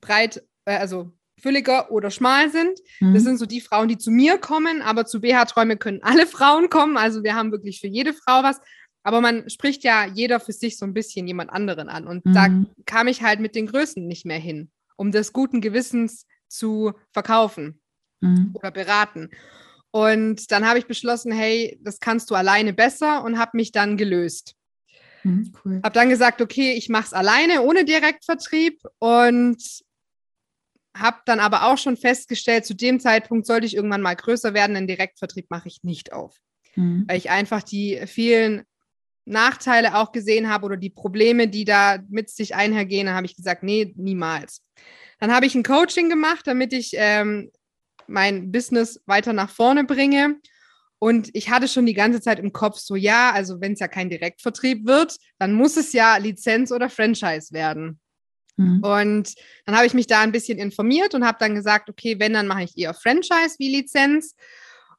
breit, 0.00 0.42
äh, 0.64 0.76
also 0.76 1.12
fülliger 1.40 1.90
oder 1.90 2.10
schmal 2.10 2.50
sind. 2.50 2.78
Mhm. 3.00 3.14
Das 3.14 3.24
sind 3.24 3.38
so 3.38 3.46
die 3.46 3.60
Frauen, 3.60 3.88
die 3.88 3.98
zu 3.98 4.12
mir 4.12 4.38
kommen, 4.38 4.80
aber 4.80 5.04
zu 5.04 5.20
BH-Träume 5.20 5.76
können 5.76 6.02
alle 6.02 6.26
Frauen 6.26 6.70
kommen. 6.70 6.96
Also 6.96 7.24
wir 7.24 7.34
haben 7.34 7.50
wirklich 7.50 7.80
für 7.80 7.88
jede 7.88 8.12
Frau 8.12 8.44
was. 8.44 8.60
Aber 9.02 9.20
man 9.20 9.50
spricht 9.50 9.82
ja 9.82 10.06
jeder 10.06 10.38
für 10.38 10.52
sich 10.52 10.78
so 10.78 10.86
ein 10.86 10.94
bisschen 10.94 11.26
jemand 11.26 11.50
anderen 11.50 11.88
an. 11.88 12.06
Und 12.06 12.22
da 12.24 12.48
mhm. 12.48 12.68
kam 12.86 13.08
ich 13.08 13.22
halt 13.22 13.40
mit 13.40 13.56
den 13.56 13.66
Größen 13.66 14.06
nicht 14.06 14.24
mehr 14.24 14.38
hin, 14.38 14.70
um 14.94 15.10
des 15.10 15.32
guten 15.32 15.60
Gewissens 15.60 16.26
zu 16.52 16.92
verkaufen 17.12 17.80
mhm. 18.20 18.50
oder 18.54 18.70
beraten. 18.70 19.30
Und 19.90 20.50
dann 20.50 20.66
habe 20.66 20.78
ich 20.78 20.86
beschlossen, 20.86 21.32
hey, 21.32 21.78
das 21.82 22.00
kannst 22.00 22.30
du 22.30 22.34
alleine 22.34 22.72
besser 22.72 23.24
und 23.24 23.38
habe 23.38 23.56
mich 23.56 23.72
dann 23.72 23.96
gelöst. 23.96 24.54
Mhm, 25.22 25.52
cool. 25.64 25.80
Habe 25.84 25.94
dann 25.94 26.08
gesagt, 26.08 26.40
okay, 26.40 26.72
ich 26.72 26.88
mache 26.88 27.06
es 27.06 27.12
alleine 27.12 27.62
ohne 27.62 27.84
Direktvertrieb 27.84 28.80
und 28.98 29.62
habe 30.94 31.18
dann 31.24 31.40
aber 31.40 31.64
auch 31.64 31.78
schon 31.78 31.96
festgestellt, 31.96 32.66
zu 32.66 32.74
dem 32.74 33.00
Zeitpunkt 33.00 33.46
sollte 33.46 33.66
ich 33.66 33.74
irgendwann 33.74 34.02
mal 34.02 34.16
größer 34.16 34.54
werden, 34.54 34.74
den 34.74 34.86
Direktvertrieb 34.86 35.50
mache 35.50 35.68
ich 35.68 35.82
nicht 35.82 36.12
auf. 36.12 36.36
Mhm. 36.74 37.04
Weil 37.06 37.18
ich 37.18 37.30
einfach 37.30 37.62
die 37.62 38.00
vielen 38.06 38.62
Nachteile 39.24 39.96
auch 39.96 40.12
gesehen 40.12 40.48
habe 40.48 40.66
oder 40.66 40.76
die 40.76 40.90
Probleme, 40.90 41.48
die 41.48 41.64
da 41.64 41.98
mit 42.08 42.28
sich 42.30 42.54
einhergehen, 42.54 43.10
habe 43.10 43.26
ich 43.26 43.36
gesagt, 43.36 43.62
nee, 43.62 43.92
niemals. 43.96 44.62
Dann 45.22 45.32
habe 45.32 45.46
ich 45.46 45.54
ein 45.54 45.62
Coaching 45.62 46.08
gemacht, 46.08 46.48
damit 46.48 46.72
ich 46.72 46.94
ähm, 46.94 47.52
mein 48.08 48.50
Business 48.50 49.00
weiter 49.06 49.32
nach 49.32 49.50
vorne 49.50 49.84
bringe. 49.84 50.40
Und 50.98 51.30
ich 51.32 51.48
hatte 51.48 51.68
schon 51.68 51.86
die 51.86 51.94
ganze 51.94 52.20
Zeit 52.20 52.40
im 52.40 52.52
Kopf 52.52 52.80
so, 52.80 52.96
ja, 52.96 53.30
also 53.30 53.60
wenn 53.60 53.74
es 53.74 53.78
ja 53.78 53.86
kein 53.86 54.10
Direktvertrieb 54.10 54.84
wird, 54.84 55.16
dann 55.38 55.52
muss 55.52 55.76
es 55.76 55.92
ja 55.92 56.16
Lizenz 56.16 56.72
oder 56.72 56.90
Franchise 56.90 57.52
werden. 57.52 58.00
Mhm. 58.56 58.82
Und 58.82 59.34
dann 59.64 59.76
habe 59.76 59.86
ich 59.86 59.94
mich 59.94 60.08
da 60.08 60.22
ein 60.22 60.32
bisschen 60.32 60.58
informiert 60.58 61.14
und 61.14 61.24
habe 61.24 61.38
dann 61.38 61.54
gesagt, 61.54 61.88
okay, 61.88 62.18
wenn, 62.18 62.32
dann 62.32 62.48
mache 62.48 62.64
ich 62.64 62.76
eher 62.76 62.92
Franchise 62.92 63.54
wie 63.60 63.76
Lizenz, 63.76 64.34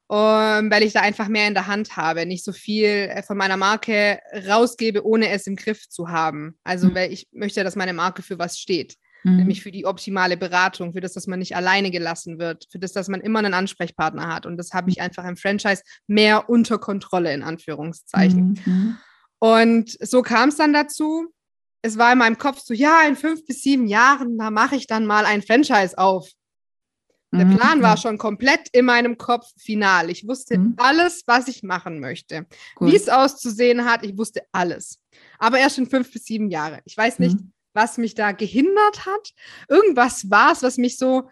um, 0.06 0.16
weil 0.16 0.84
ich 0.84 0.94
da 0.94 1.02
einfach 1.02 1.28
mehr 1.28 1.48
in 1.48 1.54
der 1.54 1.66
Hand 1.66 1.98
habe, 1.98 2.24
nicht 2.24 2.46
so 2.46 2.52
viel 2.52 2.86
äh, 2.86 3.22
von 3.22 3.36
meiner 3.36 3.58
Marke 3.58 4.20
rausgebe, 4.48 5.04
ohne 5.04 5.28
es 5.28 5.46
im 5.46 5.56
Griff 5.56 5.86
zu 5.90 6.08
haben. 6.08 6.58
Also, 6.64 6.88
mhm. 6.88 6.94
weil 6.94 7.12
ich 7.12 7.28
möchte, 7.30 7.62
dass 7.62 7.76
meine 7.76 7.92
Marke 7.92 8.22
für 8.22 8.38
was 8.38 8.58
steht. 8.58 8.96
Mhm. 9.24 9.36
Nämlich 9.36 9.62
für 9.62 9.72
die 9.72 9.86
optimale 9.86 10.36
Beratung, 10.36 10.92
für 10.92 11.00
das, 11.00 11.14
dass 11.14 11.26
man 11.26 11.38
nicht 11.38 11.56
alleine 11.56 11.90
gelassen 11.90 12.38
wird, 12.38 12.66
für 12.70 12.78
das, 12.78 12.92
dass 12.92 13.08
man 13.08 13.22
immer 13.22 13.38
einen 13.38 13.54
Ansprechpartner 13.54 14.32
hat. 14.32 14.46
Und 14.46 14.58
das 14.58 14.72
habe 14.72 14.90
ich 14.90 15.00
einfach 15.00 15.24
im 15.24 15.36
Franchise 15.36 15.82
mehr 16.06 16.48
unter 16.48 16.78
Kontrolle, 16.78 17.32
in 17.32 17.42
Anführungszeichen. 17.42 18.60
Mhm. 18.64 18.96
Und 19.38 19.96
so 20.00 20.22
kam 20.22 20.50
es 20.50 20.56
dann 20.56 20.72
dazu. 20.72 21.26
Es 21.82 21.98
war 21.98 22.12
in 22.12 22.18
meinem 22.18 22.38
Kopf 22.38 22.60
so, 22.60 22.74
ja, 22.74 23.02
in 23.08 23.16
fünf 23.16 23.44
bis 23.46 23.62
sieben 23.62 23.86
Jahren, 23.86 24.38
da 24.38 24.50
mache 24.50 24.76
ich 24.76 24.86
dann 24.86 25.06
mal 25.06 25.24
ein 25.24 25.42
Franchise 25.42 25.96
auf. 25.98 26.28
Der 27.32 27.46
mhm. 27.46 27.56
Plan 27.56 27.82
war 27.82 27.96
schon 27.96 28.16
komplett 28.16 28.68
in 28.72 28.84
meinem 28.84 29.18
Kopf 29.18 29.46
final. 29.58 30.08
Ich 30.08 30.28
wusste 30.28 30.56
mhm. 30.56 30.74
alles, 30.76 31.24
was 31.26 31.48
ich 31.48 31.62
machen 31.62 31.98
möchte. 31.98 32.46
Wie 32.78 32.94
es 32.94 33.08
auszusehen 33.08 33.86
hat, 33.86 34.04
ich 34.04 34.16
wusste 34.16 34.42
alles. 34.52 35.00
Aber 35.38 35.58
erst 35.58 35.78
in 35.78 35.90
fünf 35.90 36.12
bis 36.12 36.26
sieben 36.26 36.48
Jahre. 36.48 36.80
Ich 36.84 36.96
weiß 36.96 37.18
nicht, 37.18 37.40
mhm 37.40 37.54
was 37.74 37.98
mich 37.98 38.14
da 38.14 38.32
gehindert 38.32 39.04
hat. 39.04 39.30
Irgendwas 39.68 40.30
war 40.30 40.52
es, 40.52 40.62
was 40.62 40.78
mich 40.78 40.96
so 40.96 41.28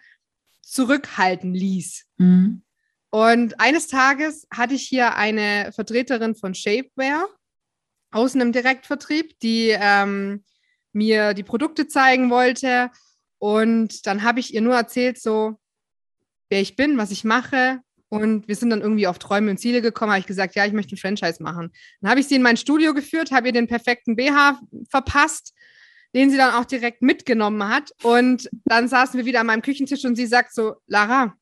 zurückhalten 0.63 1.55
ließ. 1.55 2.05
Mhm. 2.19 2.63
Und 3.11 3.61
eines 3.61 3.89
Tages 3.89 4.47
hatte 4.51 4.75
ich 4.75 4.83
hier 4.83 5.17
eine 5.17 5.71
Vertreterin 5.73 6.35
von 6.35 6.55
Shapewear 6.55 7.29
aus 8.11 8.35
einem 8.35 8.53
Direktvertrieb, 8.53 9.39
die 9.41 9.69
ähm, 9.71 10.45
mir 10.93 11.35
die 11.35 11.43
Produkte 11.43 11.89
zeigen 11.89 12.31
wollte. 12.31 12.91
Und 13.39 14.07
dann 14.07 14.23
habe 14.23 14.41
ich 14.41 14.55
ihr 14.55 14.61
nur 14.61 14.75
erzählt, 14.75 15.21
so, 15.21 15.59
wer 16.49 16.61
ich 16.61 16.77
bin, 16.77 16.97
was 16.97 17.11
ich 17.11 17.25
mache. 17.25 17.81
Und 18.09 18.49
wir 18.49 18.57
sind 18.57 18.71
dann 18.71 18.83
irgendwie 18.83 19.07
auf 19.07 19.19
Träume 19.19 19.51
und 19.51 19.59
Ziele 19.59 19.81
gekommen. 19.83 20.13
Habe 20.13 20.21
ich 20.21 20.27
gesagt, 20.27 20.55
ja, 20.55 20.67
ich 20.67 20.73
möchte 20.73 20.95
ein 20.95 20.99
Franchise 20.99 21.43
machen. 21.43 21.71
Dann 22.01 22.11
habe 22.11 22.21
ich 22.21 22.29
sie 22.29 22.37
in 22.37 22.43
mein 22.43 22.57
Studio 22.57 22.95
geführt, 22.95 23.31
habe 23.31 23.49
ihr 23.49 23.53
den 23.53 23.69
perfekten 23.69 24.17
BH 24.17 24.61
verpasst 24.89 25.55
den 26.15 26.31
sie 26.31 26.37
dann 26.37 26.55
auch 26.55 26.65
direkt 26.65 27.03
mitgenommen 27.03 27.69
hat. 27.69 27.93
Und 28.03 28.49
dann 28.65 28.89
saßen 28.89 29.19
wir 29.19 29.25
wieder 29.25 29.41
an 29.41 29.47
meinem 29.47 29.63
Küchentisch 29.63 30.05
und 30.05 30.17
sie 30.17 30.27
sagt 30.27 30.55
so, 30.55 30.75
Lara, 30.87 31.35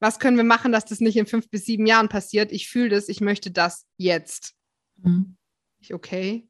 was 0.00 0.18
können 0.18 0.36
wir 0.36 0.44
machen, 0.44 0.72
dass 0.72 0.84
das 0.84 1.00
nicht 1.00 1.16
in 1.16 1.26
fünf 1.26 1.50
bis 1.50 1.64
sieben 1.64 1.86
Jahren 1.86 2.08
passiert? 2.08 2.52
Ich 2.52 2.68
fühle 2.68 2.90
das, 2.90 3.08
ich 3.08 3.20
möchte 3.20 3.50
das 3.50 3.86
jetzt. 3.96 4.54
Mhm. 5.02 5.36
Ich, 5.80 5.94
okay. 5.94 6.48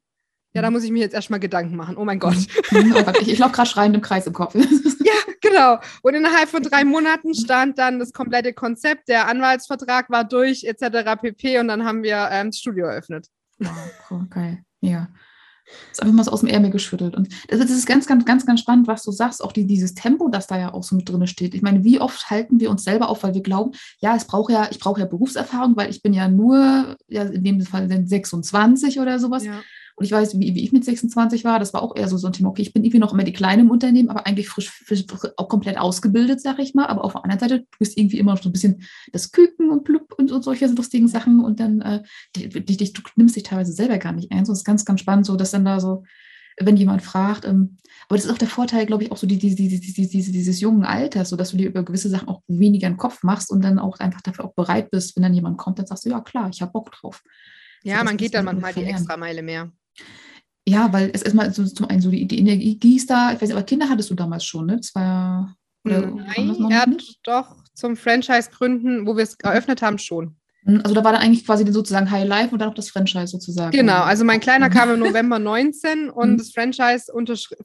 Ja, 0.53 0.61
da 0.61 0.69
mhm. 0.69 0.75
muss 0.75 0.83
ich 0.83 0.91
mir 0.91 0.99
jetzt 0.99 1.13
erstmal 1.13 1.39
Gedanken 1.39 1.75
machen. 1.75 1.97
Oh 1.97 2.05
mein 2.05 2.19
Gott. 2.19 2.37
Mhm. 2.71 2.93
Oh 2.95 3.03
Gott 3.03 3.21
ich, 3.21 3.29
ich 3.29 3.39
laufe 3.39 3.53
gerade 3.53 3.69
schreiend 3.69 3.95
im 3.95 4.01
Kreis 4.01 4.27
im 4.27 4.33
Kopf. 4.33 4.53
ja, 4.55 5.33
genau. 5.41 5.79
Und 6.01 6.13
innerhalb 6.13 6.49
von 6.49 6.61
drei 6.61 6.83
Monaten 6.83 7.33
stand 7.33 7.79
dann 7.79 7.99
das 7.99 8.13
komplette 8.13 8.53
Konzept, 8.53 9.07
der 9.07 9.27
Anwaltsvertrag 9.27 10.09
war 10.09 10.25
durch, 10.25 10.63
etc. 10.65 11.19
pp. 11.21 11.59
Und 11.59 11.69
dann 11.69 11.85
haben 11.85 12.03
wir 12.03 12.29
ähm, 12.31 12.49
das 12.49 12.59
Studio 12.59 12.85
eröffnet. 12.85 13.27
Oh, 13.63 13.67
cool, 14.09 14.27
geil. 14.29 14.63
Ja 14.81 15.09
ist 15.91 16.01
einfach 16.01 16.15
mal 16.15 16.23
so 16.23 16.31
aus 16.31 16.41
dem 16.41 16.49
Ärmel 16.49 16.71
geschüttelt. 16.71 17.15
Und 17.15 17.29
das, 17.47 17.59
ist 17.59 17.85
ganz, 17.85 18.07
ganz, 18.07 18.25
ganz, 18.25 18.45
ganz 18.45 18.59
spannend, 18.59 18.87
was 18.87 19.03
du 19.03 19.11
sagst, 19.11 19.43
auch 19.43 19.51
die, 19.51 19.65
dieses 19.65 19.93
Tempo, 19.93 20.29
das 20.29 20.47
da 20.47 20.57
ja 20.57 20.73
auch 20.73 20.83
so 20.83 20.95
mit 20.95 21.09
drin 21.09 21.25
steht. 21.27 21.53
Ich 21.53 21.61
meine, 21.61 21.83
wie 21.83 21.99
oft 21.99 22.29
halten 22.29 22.59
wir 22.59 22.69
uns 22.69 22.83
selber 22.83 23.09
auf, 23.09 23.23
weil 23.23 23.33
wir 23.33 23.41
glauben, 23.41 23.71
ja, 23.99 24.15
es 24.15 24.25
braucht 24.25 24.51
ja, 24.51 24.67
ich 24.71 24.79
brauche 24.79 24.99
ja 24.99 25.05
Berufserfahrung, 25.05 25.75
weil 25.75 25.89
ich 25.89 26.01
bin 26.01 26.13
ja 26.13 26.27
nur, 26.27 26.97
ja, 27.07 27.23
in 27.23 27.43
dem 27.43 27.61
Fall 27.61 27.87
26 27.89 28.99
oder 28.99 29.19
sowas. 29.19 29.45
Ja. 29.45 29.61
Und 29.99 30.05
ich 30.05 30.13
weiß, 30.13 30.39
wie, 30.39 30.55
wie, 30.55 30.63
ich 30.63 30.71
mit 30.71 30.85
26 30.85 31.43
war, 31.43 31.59
das 31.59 31.73
war 31.73 31.83
auch 31.83 31.93
eher 31.93 32.07
so, 32.07 32.15
so 32.15 32.27
ein 32.27 32.31
Thema, 32.31 32.47
okay, 32.47 32.61
ich 32.61 32.71
bin 32.71 32.85
irgendwie 32.85 32.99
noch 32.99 33.11
immer 33.11 33.25
die 33.25 33.33
Kleine 33.33 33.63
im 33.63 33.69
Unternehmen, 33.69 34.09
aber 34.09 34.25
eigentlich 34.25 34.47
frisch, 34.47 34.69
frisch 34.69 35.03
auch 35.35 35.49
komplett 35.49 35.77
ausgebildet, 35.77 36.39
sag 36.39 36.57
ich 36.59 36.73
mal. 36.73 36.85
Aber 36.85 37.03
auf 37.03 37.11
der 37.11 37.25
anderen 37.25 37.39
Seite, 37.41 37.59
du 37.59 37.77
bist 37.79 37.97
irgendwie 37.97 38.17
immer 38.17 38.33
noch 38.33 38.41
so 38.41 38.47
ein 38.47 38.53
bisschen 38.53 38.81
das 39.11 39.33
Küken 39.33 39.69
und 39.69 39.83
Blub 39.83 40.13
und, 40.17 40.31
und 40.31 40.41
solche 40.41 40.67
lustigen 40.67 41.09
Sachen. 41.09 41.43
Und 41.43 41.59
dann, 41.59 41.81
äh, 41.81 42.03
die, 42.33 42.47
die, 42.47 42.93
du 42.93 43.01
nimmst 43.17 43.35
dich 43.35 43.43
teilweise 43.43 43.73
selber 43.73 43.97
gar 43.97 44.13
nicht 44.13 44.31
ein. 44.31 44.45
So 44.45 44.53
ist 44.53 44.63
ganz, 44.63 44.85
ganz 44.85 45.01
spannend, 45.01 45.25
so 45.25 45.35
dass 45.35 45.51
dann 45.51 45.65
da 45.65 45.81
so, 45.81 46.03
wenn 46.57 46.77
jemand 46.77 47.01
fragt, 47.01 47.45
ähm, 47.45 47.77
aber 48.07 48.15
das 48.15 48.25
ist 48.25 48.31
auch 48.31 48.37
der 48.37 48.47
Vorteil, 48.47 48.85
glaube 48.85 49.03
ich, 49.03 49.11
auch 49.11 49.17
so 49.17 49.27
die, 49.27 49.37
die, 49.37 49.53
die, 49.53 49.67
die, 49.67 50.07
diese, 50.07 50.31
dieses 50.31 50.61
jungen 50.61 50.85
Alters, 50.85 51.29
so 51.29 51.35
dass 51.35 51.51
du 51.51 51.57
dir 51.57 51.67
über 51.67 51.83
gewisse 51.83 52.09
Sachen 52.09 52.29
auch 52.29 52.41
weniger 52.47 52.87
im 52.87 52.95
Kopf 52.95 53.21
machst 53.23 53.51
und 53.51 53.63
dann 53.63 53.79
auch 53.79 53.99
einfach 53.99 54.21
dafür 54.21 54.45
auch 54.45 54.53
bereit 54.53 54.91
bist, 54.91 55.15
wenn 55.15 55.23
dann 55.23 55.33
jemand 55.33 55.57
kommt, 55.57 55.77
dann 55.77 55.85
sagst 55.85 56.05
du, 56.05 56.09
ja 56.09 56.21
klar, 56.21 56.49
ich 56.51 56.61
habe 56.61 56.71
Bock 56.71 56.91
drauf. 56.91 57.21
Ja, 57.83 57.99
so, 57.99 58.05
man 58.05 58.17
geht 58.17 58.33
dann 58.33 58.45
manchmal 58.45 58.73
die 58.73 58.83
extra 58.83 59.17
Meile 59.17 59.41
mehr. 59.41 59.71
Ja, 60.67 60.93
weil 60.93 61.09
es 61.13 61.23
erstmal 61.23 61.51
so, 61.53 61.65
zum 61.65 61.87
einen 61.87 62.01
so 62.01 62.11
die, 62.11 62.27
die 62.27 62.39
Energie 62.39 62.95
ist 62.95 63.09
da. 63.09 63.31
Ich 63.31 63.41
weiß 63.41 63.49
nicht, 63.49 63.53
aber 63.53 63.63
Kinder 63.63 63.89
hattest 63.89 64.09
du 64.09 64.15
damals 64.15 64.45
schon, 64.45 64.67
ne? 64.67 64.77
Das 64.77 64.93
war 64.93 65.55
oder 65.85 66.07
Nein, 66.07 66.89
nicht? 66.89 67.19
doch 67.23 67.55
zum 67.73 67.95
Franchise 67.95 68.49
gründen, 68.51 69.07
wo 69.07 69.15
wir 69.15 69.23
es 69.23 69.35
eröffnet 69.41 69.81
haben, 69.81 69.97
schon. 69.97 70.35
Hm, 70.65 70.81
also 70.83 70.93
da 70.93 71.03
war 71.03 71.13
dann 71.13 71.21
eigentlich 71.21 71.45
quasi 71.45 71.69
sozusagen 71.71 72.11
High 72.11 72.27
Life 72.27 72.49
und 72.51 72.59
dann 72.59 72.69
auch 72.69 72.73
das 72.73 72.89
Franchise 72.89 73.27
sozusagen. 73.27 73.71
Genau, 73.71 74.01
also 74.01 74.25
mein 74.25 74.39
Kleiner 74.39 74.69
kam 74.69 74.89
im 74.89 74.99
November 74.99 75.39
19 75.39 76.09
und 76.09 76.31
mhm. 76.31 76.37
das 76.37 76.51
Franchise 76.51 77.11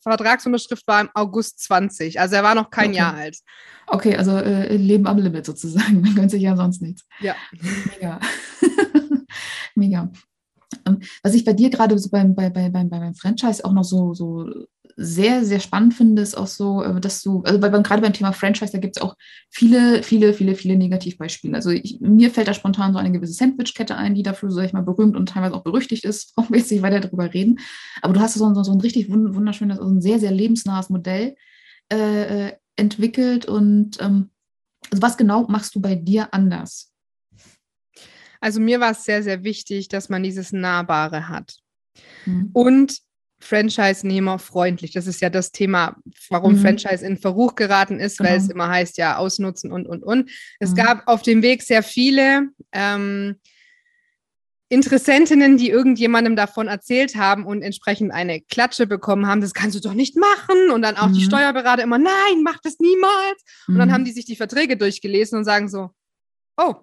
Vertragsunterschrift 0.01 0.87
war 0.87 1.01
im 1.01 1.11
August 1.15 1.61
20. 1.65 2.21
Also 2.21 2.37
er 2.37 2.45
war 2.45 2.55
noch 2.55 2.71
kein 2.71 2.91
okay. 2.91 2.99
Jahr 2.99 3.15
alt. 3.15 3.39
Okay, 3.87 4.17
also 4.17 4.37
äh, 4.37 4.77
Leben 4.77 5.07
am 5.07 5.19
Limit 5.19 5.45
sozusagen. 5.45 6.01
Man 6.01 6.15
gönnt 6.15 6.31
sich 6.31 6.43
ja 6.43 6.57
sonst 6.57 6.81
nichts. 6.81 7.05
Ja. 7.21 7.35
Mega. 7.91 8.21
Mega. 9.75 10.11
Ähm, 10.87 11.01
was 11.23 11.35
ich 11.35 11.45
bei 11.45 11.53
dir 11.53 11.71
gerade 11.71 11.99
so 11.99 12.11
beim, 12.11 12.35
bei, 12.35 12.51
bei, 12.51 12.69
beim, 12.69 12.89
beim 12.89 13.15
Franchise 13.15 13.65
auch 13.65 13.73
noch 13.73 13.85
so, 13.85 14.15
so 14.15 14.49
sehr, 14.97 15.45
sehr 15.45 15.61
spannend 15.61 15.95
finde, 15.95 16.23
ist 16.23 16.37
auch 16.37 16.47
so, 16.47 16.83
äh, 16.83 17.01
dass 17.01 17.23
du, 17.23 17.43
also 17.43 17.59
bei, 17.59 17.69
gerade 17.69 18.03
beim 18.03 18.13
Thema 18.13 18.33
Franchise, 18.33 18.73
da 18.73 18.79
gibt 18.79 18.97
es 18.97 19.03
auch 19.03 19.17
viele, 19.51 20.03
viele, 20.03 20.35
viele, 20.35 20.55
viele 20.55 20.77
Negativbeispiele. 20.77 21.55
Also 21.55 21.71
ich, 21.71 21.99
mir 22.01 22.31
fällt 22.31 22.49
da 22.49 22.55
spontan 22.55 22.93
so 22.93 22.99
eine 22.99 23.13
gewisse 23.13 23.33
Sandwich-Kette 23.33 23.97
ein, 23.97 24.15
die 24.15 24.23
dafür, 24.23 24.51
sag 24.51 24.67
ich 24.67 24.73
mal, 24.73 24.83
berühmt 24.83 25.17
und 25.17 25.29
teilweise 25.29 25.55
auch 25.55 25.65
berüchtigt 25.65 26.05
ist. 26.05 26.35
Brauchen 26.37 26.53
wir 26.53 26.61
jetzt 26.61 26.71
nicht 26.71 26.83
weiter 26.83 27.01
darüber 27.01 27.33
reden. 27.33 27.59
Aber 28.03 28.13
du 28.13 28.21
hast 28.21 28.35
so, 28.35 28.55
so, 28.55 28.63
so 28.63 28.73
ein 28.73 28.81
richtig 28.81 29.11
wunderschönes, 29.11 29.79
also 29.79 29.91
ein 29.91 30.01
sehr, 30.01 30.19
sehr 30.21 30.33
lebensnahes 30.33 30.91
Modell 30.91 31.35
äh, 31.93 32.47
äh, 32.47 32.53
entwickelt. 32.77 33.47
Und 33.47 34.01
ähm, 34.01 34.31
also 34.91 35.03
was 35.03 35.17
genau 35.17 35.47
machst 35.49 35.75
du 35.75 35.81
bei 35.81 35.97
dir 35.97 36.33
anders? 36.33 36.94
Also 38.45 38.61
mir 38.61 38.79
war 38.79 38.91
es 38.91 39.05
sehr, 39.05 39.23
sehr 39.23 39.43
wichtig, 39.43 39.89
dass 39.89 40.11
man 40.11 40.23
dieses 40.23 40.53
Nahbare 40.53 41.31
hat. 41.31 41.57
Mhm. 42.27 42.51
Und 42.53 42.99
Franchise-Nehmer 43.41 44.39
freundlich. 44.39 44.93
Das 44.93 45.07
ist 45.07 45.23
ja 45.23 45.31
das 45.31 45.51
Thema, 45.51 45.97
warum 46.29 46.53
mhm. 46.53 46.59
Franchise 46.59 47.07
in 47.07 47.17
Verruch 47.17 47.55
geraten 47.55 47.99
ist, 48.01 48.19
genau. 48.19 48.29
weil 48.29 48.37
es 48.37 48.51
immer 48.51 48.69
heißt, 48.69 48.99
ja, 48.99 49.17
ausnutzen 49.17 49.73
und, 49.73 49.87
und, 49.87 50.03
und. 50.03 50.31
Es 50.61 50.73
mhm. 50.73 50.75
gab 50.75 51.09
auf 51.09 51.23
dem 51.23 51.41
Weg 51.41 51.63
sehr 51.63 51.83
viele 51.83 52.49
ähm, 52.73 53.37
Interessentinnen, 54.69 55.57
die 55.57 55.71
irgendjemandem 55.71 56.37
davon 56.37 56.69
erzählt 56.69 57.17
haben 57.17 57.47
und 57.47 57.63
entsprechend 57.63 58.13
eine 58.13 58.43
Klatsche 58.43 58.87
bekommen 58.87 59.27
haben, 59.27 59.41
das 59.41 59.55
kannst 59.55 59.75
du 59.75 59.81
doch 59.81 59.95
nicht 59.95 60.19
machen. 60.19 60.71
Und 60.71 60.83
dann 60.83 60.99
auch 60.99 61.09
mhm. 61.09 61.15
die 61.15 61.25
Steuerberater 61.25 61.83
immer, 61.83 61.99
nein, 61.99 62.43
mach 62.43 62.59
das 62.63 62.79
niemals. 62.79 63.43
Und 63.69 63.79
dann 63.79 63.89
mhm. 63.89 63.93
haben 63.95 64.05
die 64.05 64.13
sich 64.13 64.27
die 64.27 64.37
Verträge 64.37 64.77
durchgelesen 64.77 65.39
und 65.39 65.47
sagen 65.47 65.71
so, 65.71 65.93
oh, 66.59 66.75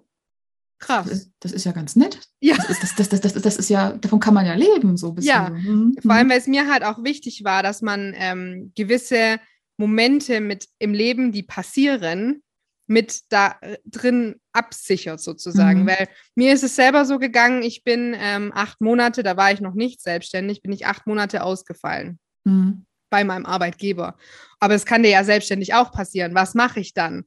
Krass. 0.82 1.06
Das 1.06 1.12
ist, 1.12 1.32
das 1.40 1.52
ist, 1.52 1.64
ja 1.64 1.72
ganz 1.72 1.94
nett. 1.94 2.18
Ja. 2.40 2.56
Das 2.56 2.68
ist, 2.68 2.98
das, 2.98 3.08
das, 3.08 3.20
das, 3.20 3.34
das, 3.34 3.56
ist 3.56 3.70
ja, 3.70 3.92
davon 3.92 4.18
kann 4.18 4.34
man 4.34 4.44
ja 4.44 4.54
leben, 4.54 4.96
so 4.96 5.10
ein 5.10 5.14
bisschen. 5.14 5.30
Ja, 5.30 5.50
mhm. 5.50 5.96
vor 6.02 6.12
allem, 6.12 6.26
mhm. 6.26 6.30
weil 6.30 6.38
es 6.38 6.48
mir 6.48 6.70
halt 6.70 6.82
auch 6.84 7.04
wichtig 7.04 7.44
war, 7.44 7.62
dass 7.62 7.82
man 7.82 8.12
ähm, 8.16 8.72
gewisse 8.74 9.38
Momente 9.76 10.40
mit 10.40 10.66
im 10.80 10.92
Leben, 10.92 11.30
die 11.30 11.44
passieren, 11.44 12.42
mit 12.88 13.20
da 13.28 13.56
äh, 13.60 13.78
drin 13.84 14.40
absichert 14.52 15.20
sozusagen. 15.20 15.84
Mhm. 15.84 15.86
Weil 15.86 16.08
mir 16.34 16.52
ist 16.52 16.64
es 16.64 16.74
selber 16.74 17.04
so 17.04 17.20
gegangen, 17.20 17.62
ich 17.62 17.84
bin 17.84 18.16
ähm, 18.18 18.50
acht 18.52 18.80
Monate, 18.80 19.22
da 19.22 19.36
war 19.36 19.52
ich 19.52 19.60
noch 19.60 19.74
nicht 19.74 20.02
selbstständig, 20.02 20.62
bin 20.62 20.72
ich 20.72 20.86
acht 20.86 21.06
Monate 21.06 21.44
ausgefallen. 21.44 22.18
Mhm. 22.44 22.86
bei 23.08 23.22
meinem 23.22 23.46
Arbeitgeber. 23.46 24.16
Aber 24.58 24.74
es 24.74 24.84
kann 24.84 25.04
dir 25.04 25.10
ja 25.10 25.22
selbstständig 25.22 25.74
auch 25.74 25.92
passieren. 25.92 26.34
Was 26.34 26.54
mache 26.54 26.80
ich 26.80 26.92
dann? 26.92 27.24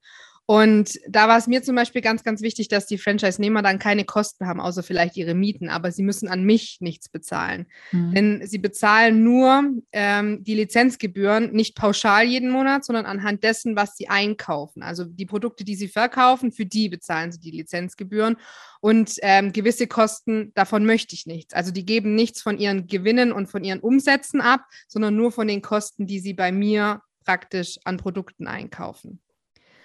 Und 0.47 0.99
da 1.09 1.27
war 1.27 1.39
es 1.39 1.47
mir 1.47 1.63
zum 1.63 1.75
Beispiel 1.75 2.01
ganz, 2.01 2.23
ganz 2.23 2.41
wichtig, 2.41 2.67
dass 2.67 2.85
die 2.85 2.99
Franchise-Nehmer 2.99 3.63
dann 3.63 3.79
keine 3.79 4.05
Kosten 4.05 4.45
haben, 4.45 4.59
außer 4.59 4.83
vielleicht 4.83 5.17
ihre 5.17 5.33
Mieten, 5.33 5.69
aber 5.69 5.91
sie 5.91 6.03
müssen 6.03 6.27
an 6.27 6.43
mich 6.43 6.77
nichts 6.81 7.09
bezahlen. 7.09 7.65
Mhm. 7.91 8.13
Denn 8.13 8.47
sie 8.47 8.59
bezahlen 8.59 9.23
nur 9.23 9.63
ähm, 9.91 10.43
die 10.43 10.53
Lizenzgebühren 10.53 11.51
nicht 11.51 11.75
pauschal 11.75 12.25
jeden 12.25 12.51
Monat, 12.51 12.85
sondern 12.85 13.07
anhand 13.07 13.43
dessen, 13.43 13.75
was 13.75 13.95
sie 13.97 14.07
einkaufen. 14.07 14.83
Also 14.83 15.05
die 15.05 15.25
Produkte, 15.25 15.63
die 15.63 15.75
sie 15.75 15.87
verkaufen, 15.87 16.51
für 16.51 16.65
die 16.67 16.89
bezahlen 16.89 17.31
sie 17.31 17.39
die 17.39 17.51
Lizenzgebühren. 17.51 18.37
Und 18.81 19.15
ähm, 19.23 19.51
gewisse 19.51 19.87
Kosten, 19.87 20.51
davon 20.53 20.85
möchte 20.85 21.15
ich 21.15 21.25
nichts. 21.25 21.55
Also 21.55 21.71
die 21.71 21.87
geben 21.87 22.13
nichts 22.13 22.43
von 22.43 22.59
ihren 22.59 22.85
Gewinnen 22.85 23.31
und 23.31 23.47
von 23.47 23.63
ihren 23.63 23.79
Umsätzen 23.79 24.41
ab, 24.41 24.61
sondern 24.87 25.15
nur 25.15 25.31
von 25.31 25.47
den 25.47 25.63
Kosten, 25.63 26.05
die 26.05 26.19
sie 26.19 26.35
bei 26.35 26.51
mir 26.51 27.01
praktisch 27.25 27.79
an 27.83 27.97
Produkten 27.97 28.45
einkaufen. 28.45 29.21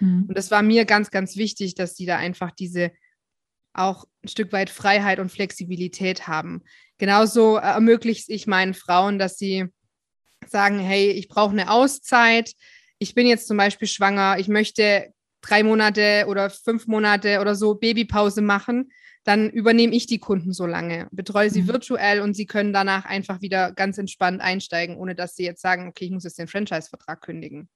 Mhm. 0.01 0.25
Und 0.27 0.37
das 0.37 0.51
war 0.51 0.61
mir 0.61 0.85
ganz, 0.85 1.11
ganz 1.11 1.37
wichtig, 1.37 1.75
dass 1.75 1.95
die 1.95 2.05
da 2.05 2.17
einfach 2.17 2.51
diese 2.51 2.91
auch 3.73 4.05
ein 4.23 4.27
Stück 4.27 4.51
weit 4.51 4.69
Freiheit 4.69 5.19
und 5.19 5.31
Flexibilität 5.31 6.27
haben. 6.27 6.61
Genauso 6.97 7.57
äh, 7.57 7.61
ermöglicht 7.61 8.29
ich 8.29 8.47
meinen 8.47 8.73
Frauen, 8.73 9.17
dass 9.17 9.37
sie 9.37 9.67
sagen, 10.47 10.79
hey, 10.79 11.11
ich 11.11 11.29
brauche 11.29 11.51
eine 11.51 11.71
Auszeit. 11.71 12.51
Ich 12.99 13.15
bin 13.15 13.27
jetzt 13.27 13.47
zum 13.47 13.57
Beispiel 13.57 13.87
schwanger. 13.87 14.37
Ich 14.39 14.47
möchte 14.47 15.13
drei 15.41 15.63
Monate 15.63 16.25
oder 16.27 16.49
fünf 16.49 16.87
Monate 16.87 17.39
oder 17.39 17.55
so 17.55 17.75
Babypause 17.75 18.41
machen. 18.41 18.91
Dann 19.23 19.49
übernehme 19.49 19.95
ich 19.95 20.07
die 20.07 20.19
Kunden 20.19 20.51
so 20.51 20.65
lange, 20.65 21.07
betreue 21.11 21.51
sie 21.51 21.61
mhm. 21.61 21.67
virtuell 21.67 22.21
und 22.21 22.33
sie 22.33 22.47
können 22.47 22.73
danach 22.73 23.05
einfach 23.05 23.41
wieder 23.41 23.71
ganz 23.71 23.99
entspannt 23.99 24.41
einsteigen, 24.41 24.97
ohne 24.97 25.13
dass 25.13 25.35
sie 25.35 25.43
jetzt 25.43 25.61
sagen, 25.61 25.87
okay, 25.87 26.05
ich 26.05 26.11
muss 26.11 26.23
jetzt 26.23 26.39
den 26.39 26.47
Franchise-Vertrag 26.47 27.21
kündigen. 27.21 27.69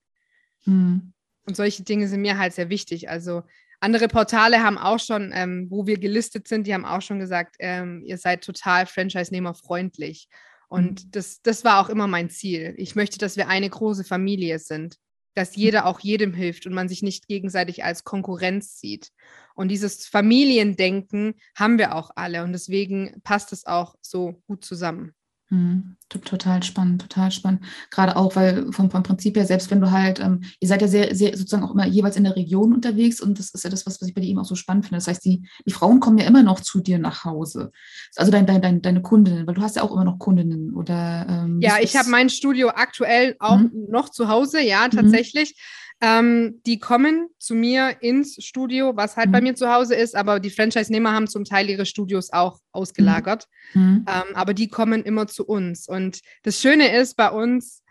Mhm. 0.65 1.13
Und 1.46 1.56
solche 1.56 1.84
Dinge 1.84 2.08
sind 2.08 2.22
mir 2.22 2.38
halt 2.38 2.54
sehr 2.54 2.70
wichtig. 2.70 3.10
Also 3.10 3.44
andere 3.80 4.08
Portale 4.08 4.64
haben 4.64 4.78
auch 4.78 5.00
schon, 5.00 5.32
ähm, 5.34 5.68
wo 5.70 5.86
wir 5.86 6.00
gelistet 6.00 6.48
sind, 6.48 6.66
die 6.66 6.74
haben 6.74 6.86
auch 6.86 7.02
schon 7.02 7.20
gesagt, 7.20 7.56
ähm, 7.60 8.02
ihr 8.06 8.18
seid 8.18 8.44
total 8.44 8.86
Franchise-Nehmer-freundlich. 8.86 10.28
Und 10.68 11.06
mhm. 11.06 11.12
das, 11.12 11.42
das 11.42 11.64
war 11.64 11.80
auch 11.80 11.90
immer 11.90 12.08
mein 12.08 12.30
Ziel. 12.30 12.74
Ich 12.78 12.96
möchte, 12.96 13.18
dass 13.18 13.38
wir 13.38 13.48
eine 13.48 13.70
große 13.70 14.04
Familie 14.04 14.60
sind, 14.60 14.98
dass 15.36 15.56
jeder 15.56 15.86
auch 15.86 16.00
jedem 16.00 16.34
hilft 16.34 16.66
und 16.66 16.74
man 16.74 16.90
sich 16.90 17.04
nicht 17.04 17.28
gegenseitig 17.28 17.84
als 17.84 18.04
Konkurrenz 18.04 18.80
sieht. 18.80 19.12
Und 19.54 19.68
dieses 19.68 20.08
Familiendenken 20.08 21.36
haben 21.56 21.78
wir 21.78 21.94
auch 21.94 22.12
alle 22.16 22.44
und 22.44 22.54
deswegen 22.54 23.22
passt 23.24 23.54
es 23.54 23.66
auch 23.66 23.96
so 24.02 24.42
gut 24.48 24.66
zusammen. 24.66 25.14
Mhm. 25.50 25.96
Total 26.08 26.62
spannend, 26.62 27.02
total 27.02 27.32
spannend. 27.32 27.62
Gerade 27.90 28.16
auch, 28.16 28.36
weil 28.36 28.72
vom, 28.72 28.92
vom 28.92 29.04
Prinzip 29.04 29.36
her, 29.36 29.46
selbst 29.46 29.72
wenn 29.72 29.82
du 29.82 29.90
halt, 29.90 30.20
ähm, 30.20 30.42
ihr 30.60 30.68
seid 30.68 30.82
ja 30.82 30.88
sehr, 30.88 31.16
sehr 31.16 31.36
sozusagen 31.36 31.64
auch 31.64 31.74
immer 31.74 31.88
jeweils 31.88 32.16
in 32.16 32.24
der 32.24 32.36
Region 32.36 32.74
unterwegs 32.74 33.20
und 33.20 33.40
das 33.40 33.50
ist 33.50 33.64
ja 33.64 33.70
das, 33.72 33.86
was, 33.86 34.00
was 34.00 34.08
ich 34.08 34.14
bei 34.14 34.22
dir 34.22 34.30
eben 34.30 34.40
auch 34.40 34.46
so 34.46 34.56
spannend 34.56 34.86
finde. 34.86 34.98
Das 34.98 35.08
heißt, 35.08 35.25
die, 35.25 35.48
die 35.66 35.72
Frauen 35.72 36.00
kommen 36.00 36.20
ja 36.20 36.25
immer 36.25 36.44
noch 36.44 36.60
zu 36.60 36.80
dir 36.80 37.00
nach 37.00 37.25
Hause. 37.25 37.72
Also 38.16 38.32
dein, 38.32 38.46
dein, 38.46 38.62
dein, 38.62 38.82
deine 38.82 39.02
Kundinnen, 39.02 39.48
weil 39.48 39.56
du 39.56 39.62
hast 39.62 39.75
ja 39.75 39.82
auch 39.82 39.92
immer 39.92 40.06
noch 40.06 40.20
Kundinnen 40.20 40.74
oder. 40.74 41.25
Ähm, 41.28 41.60
ja, 41.60 41.78
ich 41.82 41.96
habe 41.98 42.10
mein 42.10 42.30
Studio 42.30 42.70
aktuell 42.70 43.36
auch 43.40 43.58
mhm. 43.58 43.72
noch 43.90 44.10
zu 44.10 44.30
Hause, 44.30 44.62
ja, 44.62 44.86
mhm. 44.86 44.92
tatsächlich. 44.92 45.56
Mhm. 45.58 45.85
Ähm, 46.06 46.62
die 46.68 46.78
kommen 46.78 47.30
zu 47.40 47.56
mir 47.56 47.98
ins 48.02 48.36
Studio, 48.46 48.96
was 48.96 49.18
halt 49.18 49.30
mhm. 49.30 49.32
bei 49.32 49.42
mir 49.42 49.56
zu 49.56 49.74
Hause 49.74 49.96
ist, 49.96 50.16
aber 50.16 50.40
die 50.40 50.52
Franchise-Nehmer 50.52 51.12
haben 51.12 51.26
zum 51.26 51.46
Teil 51.46 51.68
ihre 51.68 51.88
Studios 51.88 52.32
auch 52.32 52.60
ausgelagert. 52.72 53.48
Mhm. 53.74 53.82
mhm. 53.82 54.06
Ähm, 54.08 54.36
aber 54.36 54.54
die 54.54 54.68
kommen 54.68 55.02
immer 55.02 55.26
zu 55.26 55.48
uns. 55.48 55.88
Und 55.88 56.22
das 56.44 56.62
Schöne 56.62 56.96
ist 56.96 57.16
bei 57.18 57.32
uns, 57.32 57.82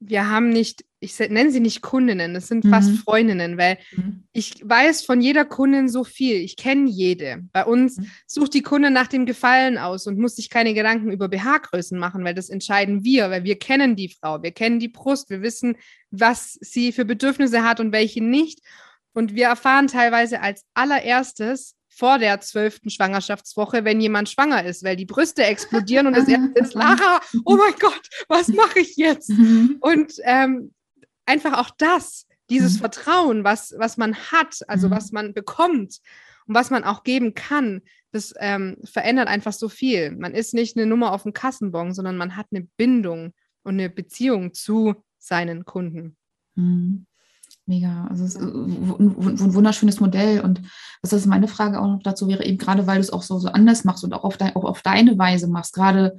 wir 0.00 0.28
haben 0.28 0.48
nicht, 0.48 0.84
ich 1.06 1.30
nenne 1.30 1.50
sie 1.50 1.60
nicht 1.60 1.82
Kundinnen, 1.82 2.34
das 2.34 2.48
sind 2.48 2.64
mhm. 2.64 2.70
fast 2.70 2.90
Freundinnen, 2.98 3.56
weil 3.56 3.78
mhm. 3.96 4.24
ich 4.32 4.60
weiß 4.62 5.04
von 5.04 5.20
jeder 5.20 5.44
Kundin 5.44 5.88
so 5.88 6.04
viel. 6.04 6.36
Ich 6.36 6.56
kenne 6.56 6.90
jede. 6.90 7.44
Bei 7.52 7.64
uns 7.64 7.98
mhm. 7.98 8.10
sucht 8.26 8.54
die 8.54 8.62
Kunde 8.62 8.90
nach 8.90 9.06
dem 9.06 9.24
Gefallen 9.24 9.78
aus 9.78 10.06
und 10.06 10.18
muss 10.18 10.36
sich 10.36 10.50
keine 10.50 10.74
Gedanken 10.74 11.10
über 11.10 11.28
BH-Größen 11.28 11.98
machen, 11.98 12.24
weil 12.24 12.34
das 12.34 12.50
entscheiden 12.50 13.04
wir, 13.04 13.30
weil 13.30 13.44
wir 13.44 13.58
kennen 13.58 13.96
die 13.96 14.08
Frau, 14.08 14.42
wir 14.42 14.52
kennen 14.52 14.80
die 14.80 14.88
Brust, 14.88 15.30
wir 15.30 15.42
wissen, 15.42 15.76
was 16.10 16.58
sie 16.60 16.92
für 16.92 17.04
Bedürfnisse 17.04 17.62
hat 17.62 17.80
und 17.80 17.92
welche 17.92 18.22
nicht. 18.22 18.60
Und 19.12 19.34
wir 19.34 19.46
erfahren 19.46 19.86
teilweise 19.86 20.40
als 20.42 20.64
allererstes, 20.74 21.76
vor 21.96 22.18
der 22.18 22.40
zwölften 22.42 22.90
Schwangerschaftswoche, 22.90 23.84
wenn 23.84 24.02
jemand 24.02 24.28
schwanger 24.28 24.64
ist, 24.64 24.84
weil 24.84 24.96
die 24.96 25.06
Brüste 25.06 25.44
explodieren 25.44 26.06
und 26.06 26.14
das 26.14 26.28
erste 26.28 26.60
ist, 26.60 26.74
Lara, 26.74 27.20
oh 27.44 27.56
mein 27.56 27.72
Gott, 27.80 28.08
was 28.28 28.48
mache 28.48 28.80
ich 28.80 28.96
jetzt? 28.96 29.30
Mhm. 29.30 29.78
Und 29.80 30.12
ähm, 30.24 30.74
einfach 31.26 31.58
auch 31.58 31.70
das, 31.76 32.26
dieses 32.48 32.74
mhm. 32.74 32.80
Vertrauen, 32.80 33.44
was, 33.44 33.74
was 33.76 33.96
man 33.96 34.14
hat, 34.14 34.60
also 34.68 34.88
mhm. 34.88 34.92
was 34.92 35.12
man 35.12 35.34
bekommt 35.34 36.00
und 36.46 36.54
was 36.54 36.70
man 36.70 36.84
auch 36.84 37.02
geben 37.02 37.34
kann, 37.34 37.82
das 38.12 38.32
ähm, 38.38 38.78
verändert 38.84 39.28
einfach 39.28 39.52
so 39.52 39.68
viel. 39.68 40.12
Man 40.12 40.32
ist 40.32 40.54
nicht 40.54 40.76
eine 40.76 40.86
Nummer 40.86 41.12
auf 41.12 41.24
dem 41.24 41.32
Kassenbon, 41.32 41.92
sondern 41.92 42.16
man 42.16 42.36
hat 42.36 42.46
eine 42.50 42.66
Bindung 42.76 43.34
und 43.62 43.74
eine 43.74 43.90
Beziehung 43.90 44.54
zu 44.54 44.94
seinen 45.18 45.64
Kunden. 45.64 46.16
Mhm. 46.54 47.06
Mega. 47.66 48.06
Also 48.08 48.24
es 48.24 48.36
ist 48.36 48.40
ein 48.40 49.54
wunderschönes 49.54 49.98
Modell. 49.98 50.40
Und 50.40 50.62
was 51.02 51.12
ist 51.12 51.26
meine 51.26 51.48
Frage 51.48 51.80
auch 51.80 51.88
noch 51.88 52.02
dazu 52.02 52.28
wäre, 52.28 52.44
eben 52.44 52.58
gerade 52.58 52.86
weil 52.86 52.96
du 52.96 53.00
es 53.00 53.12
auch 53.12 53.22
so, 53.22 53.38
so 53.38 53.48
anders 53.48 53.84
machst 53.84 54.04
und 54.04 54.12
auch 54.12 54.24
auf, 54.24 54.36
dein, 54.36 54.54
auch 54.54 54.64
auf 54.64 54.82
deine 54.82 55.18
Weise 55.18 55.48
machst, 55.48 55.74
gerade 55.74 56.16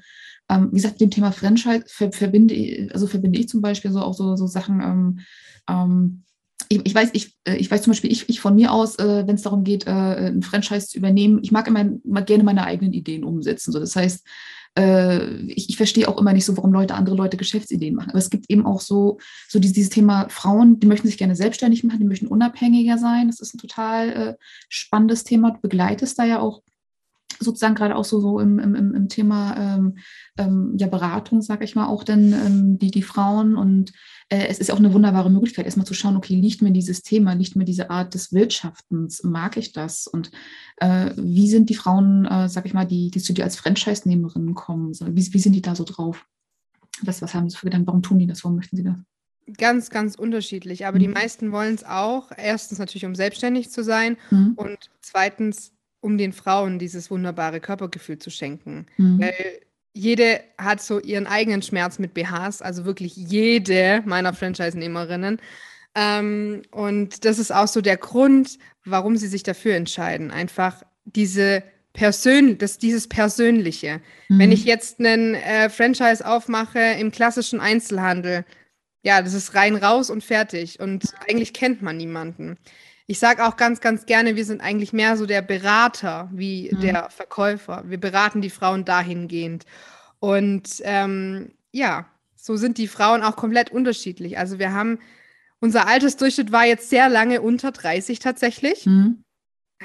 ähm, 0.50 0.70
wie 0.72 0.78
gesagt, 0.78 0.96
mit 0.96 1.02
dem 1.02 1.12
Thema 1.12 1.32
Franchise 1.32 1.84
ver 1.88 2.12
verbinde, 2.12 2.90
also 2.94 3.08
verbinde 3.08 3.40
ich 3.40 3.50
zum 3.50 3.62
Beispiel 3.62 3.92
so 3.92 4.02
auch 4.02 4.14
so, 4.14 4.36
so 4.36 4.48
Sachen, 4.48 4.82
ähm, 4.82 5.20
ähm, 5.70 6.24
ich, 6.70 6.86
ich, 6.86 6.96
weiß, 6.96 7.10
ich, 7.14 7.36
äh, 7.46 7.56
ich 7.56 7.70
weiß 7.70 7.82
zum 7.82 7.92
Beispiel, 7.92 8.12
ich, 8.12 8.30
ich 8.30 8.40
von 8.40 8.56
mir 8.56 8.72
aus, 8.72 8.98
äh, 8.98 9.28
wenn 9.28 9.36
es 9.36 9.42
darum 9.42 9.64
geht, 9.64 9.88
äh, 9.88 9.92
ein 9.92 10.44
Franchise 10.44 10.88
zu 10.88 10.98
übernehmen, 10.98 11.40
ich 11.44 11.52
mag 11.52 11.68
immer, 11.68 11.82
immer 11.82 12.22
gerne 12.22 12.44
meine 12.44 12.66
eigenen 12.66 12.94
Ideen 12.94 13.24
umsetzen. 13.24 13.72
So, 13.72 13.80
das 13.80 13.96
heißt, 13.96 14.26
äh, 14.26 14.30
ich, 15.48 15.70
ich 15.70 15.78
verstehe 15.78 16.08
auch 16.08 16.18
immer 16.18 16.34
nicht 16.34 16.46
so, 16.46 16.56
warum 16.56 16.72
Leute 16.72 16.96
andere 16.96 17.16
Leute 17.16 17.38
Geschäftsideen 17.38 17.96
machen. 17.96 18.10
Aber 18.10 18.20
es 18.20 18.30
gibt 18.30 18.50
eben 18.50 18.66
auch 18.66 18.82
so, 18.82 19.18
so 19.48 19.60
dieses, 19.60 19.74
dieses 19.74 19.90
Thema 19.90 20.28
Frauen, 20.30 20.80
die 20.80 20.88
möchten 20.88 21.08
sich 21.08 21.18
gerne 21.18 21.36
selbstständig 21.36 21.84
machen, 21.84 22.00
die 22.00 22.06
möchten 22.06 22.28
unabhängiger 22.28 22.98
sein. 22.98 23.28
Das 23.28 23.40
ist 23.40 23.56
ein 23.56 23.60
total 23.60 24.10
äh, 24.10 24.36
spannendes 24.70 25.24
Thema. 25.24 25.52
Du 25.52 25.62
begleitest 25.62 26.20
da 26.20 26.26
ja 26.26 26.40
auch 26.40 26.62
sozusagen 27.40 27.76
gerade 27.76 27.96
auch 27.96 28.06
so, 28.06 28.20
so 28.20 28.40
im, 28.40 28.60
im, 28.60 28.76
im 28.76 29.10
Thema 29.10 29.56
ähm, 29.58 29.98
ähm, 30.38 30.74
ja, 30.78 30.88
Beratung, 30.88 31.42
sage 31.42 31.64
ich 31.64 31.76
mal, 31.76 31.88
auch 31.88 32.04
dann 32.04 32.34
ähm, 32.34 32.80
die, 32.80 32.92
die 32.92 33.02
Frauen. 33.02 33.56
Und 33.56 33.94
äh, 34.30 34.48
es 34.48 34.60
ist 34.60 34.72
auch 34.72 34.78
eine 34.78 34.94
wunderbare 34.94 35.30
Möglichkeit, 35.30 35.66
erstmal 35.66 35.86
zu 35.86 35.94
schauen, 35.94 36.18
okay, 36.18 36.36
liegt 36.36 36.62
mir 36.62 36.72
dieses 36.72 37.02
Thema, 37.02 37.34
liegt 37.34 37.56
mir 37.56 37.66
diese 37.66 37.90
Art 37.90 38.14
des 38.14 38.34
Wirtschaftens, 38.34 39.24
mag 39.24 39.58
ich 39.58 39.72
das? 39.72 40.08
Und 40.08 40.32
äh, 40.78 41.12
wie 41.16 41.50
sind 41.50 41.70
die 41.70 41.76
Frauen, 41.76 42.26
äh, 42.26 42.50
sage 42.50 42.68
ich 42.68 42.74
mal, 42.74 42.86
die, 42.86 43.12
die 43.12 43.22
zu 43.22 43.34
dir 43.34 43.44
als 43.44 43.58
Franchise-Nehmerinnen 43.58 44.56
kommen? 44.56 44.94
So, 44.94 45.08
wie, 45.08 45.34
wie 45.34 45.40
sind 45.40 45.54
die 45.54 45.62
da 45.62 45.76
so 45.76 45.84
drauf? 45.84 46.26
Was, 47.02 47.22
was 47.22 47.34
haben 47.34 47.50
sie 47.50 47.58
für 47.58 47.68
Gedanken? 47.68 47.88
Warum 47.88 48.02
tun 48.02 48.20
die 48.20 48.28
das? 48.28 48.44
Warum 48.44 48.56
möchten 48.56 48.76
sie 48.76 48.84
das? 48.84 48.96
Ganz, 49.58 49.90
ganz 49.90 50.16
unterschiedlich. 50.16 50.86
Aber 50.86 50.98
mhm. 50.98 51.02
die 51.02 51.08
meisten 51.08 51.52
wollen 51.52 51.76
es 51.76 51.86
auch. 51.86 52.32
Erstens 52.36 52.80
natürlich, 52.80 53.06
um 53.06 53.16
selbstständig 53.16 53.72
zu 53.72 53.84
sein. 53.84 54.18
Mhm. 54.30 54.54
Und 54.56 54.90
zweitens, 55.02 55.72
um 56.08 56.18
den 56.18 56.32
Frauen 56.32 56.80
dieses 56.80 57.12
wunderbare 57.12 57.60
Körpergefühl 57.60 58.18
zu 58.18 58.30
schenken. 58.30 58.86
Mhm. 58.96 59.20
Weil 59.20 59.60
jede 59.92 60.40
hat 60.58 60.82
so 60.82 61.02
ihren 61.02 61.28
eigenen 61.28 61.62
Schmerz 61.62 62.00
mit 62.00 62.14
BHs, 62.14 62.62
also 62.62 62.86
wirklich 62.86 63.18
jede 63.18 64.02
meiner 64.06 64.34
Franchise-Nehmerinnen. 64.34 65.42
Ähm, 65.96 66.62
und 66.72 67.26
das 67.26 67.40
ist 67.40 67.54
auch 67.54 67.68
so 67.68 67.82
der 67.82 67.98
Grund, 67.98 68.58
warum 68.86 69.18
sie 69.18 69.28
sich 69.28 69.44
dafür 69.44 69.76
entscheiden. 69.76 70.32
Einfach 70.32 70.82
diese 71.04 71.62
Persön 71.92 72.58
das, 72.58 72.78
dieses 72.78 73.10
Persönliche. 73.10 74.00
Mhm. 74.30 74.40
Wenn 74.40 74.52
ich 74.54 74.64
jetzt 74.64 75.00
einen 75.00 75.36
äh, 75.36 75.70
Franchise 75.70 76.26
aufmache 76.26 76.80
im 76.80 77.12
klassischen 77.12 77.60
Einzelhandel, 77.60 78.46
ja, 79.04 79.22
das 79.22 79.34
ist 79.34 79.56
rein 79.56 79.76
raus 79.76 80.10
und 80.10 80.24
fertig. 80.24 80.80
Und 80.80 81.14
eigentlich 81.28 81.52
kennt 81.52 81.82
man 81.82 81.98
niemanden 81.98 82.58
ich 83.08 83.20
sage 83.20 83.46
auch 83.46 83.56
ganz, 83.56 83.80
ganz 83.80 84.06
gerne, 84.06 84.36
wir 84.36 84.44
sind 84.44 84.60
eigentlich 84.60 84.92
mehr 84.92 85.16
so 85.16 85.26
der 85.26 85.42
Berater 85.42 86.30
wie 86.34 86.70
mhm. 86.72 86.82
der 86.82 87.10
Verkäufer. 87.10 87.84
Wir 87.88 88.00
beraten 88.00 88.42
die 88.42 88.50
Frauen 88.50 88.84
dahingehend. 88.84 89.66
Und 90.20 90.82
ähm, 90.84 91.54
ja, 91.72 92.06
so 92.36 92.58
sind 92.58 92.78
die 92.78 92.90
Frauen 92.90 93.24
auch 93.24 93.38
komplett 93.38 93.72
unterschiedlich. 93.72 94.38
Also 94.38 94.60
wir 94.60 94.74
haben, 94.74 95.00
unser 95.62 95.88
Altersdurchschnitt 95.88 96.52
war 96.52 96.66
jetzt 96.66 96.90
sehr 96.90 97.08
lange 97.08 97.42
unter 97.42 97.72
30 97.72 98.20
tatsächlich. 98.20 98.86
Mhm. 98.86 99.24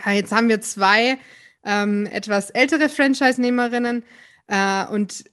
Ja, 0.05 0.13
jetzt 0.13 0.33
haben 0.33 0.49
wir 0.49 0.61
zwei 0.61 1.17
ähm, 1.65 2.07
etwas 2.07 2.51
ältere 2.51 2.89
Franchise-Nehmerinnen 2.89 4.03
äh, 4.49 4.85
und 4.87 5.25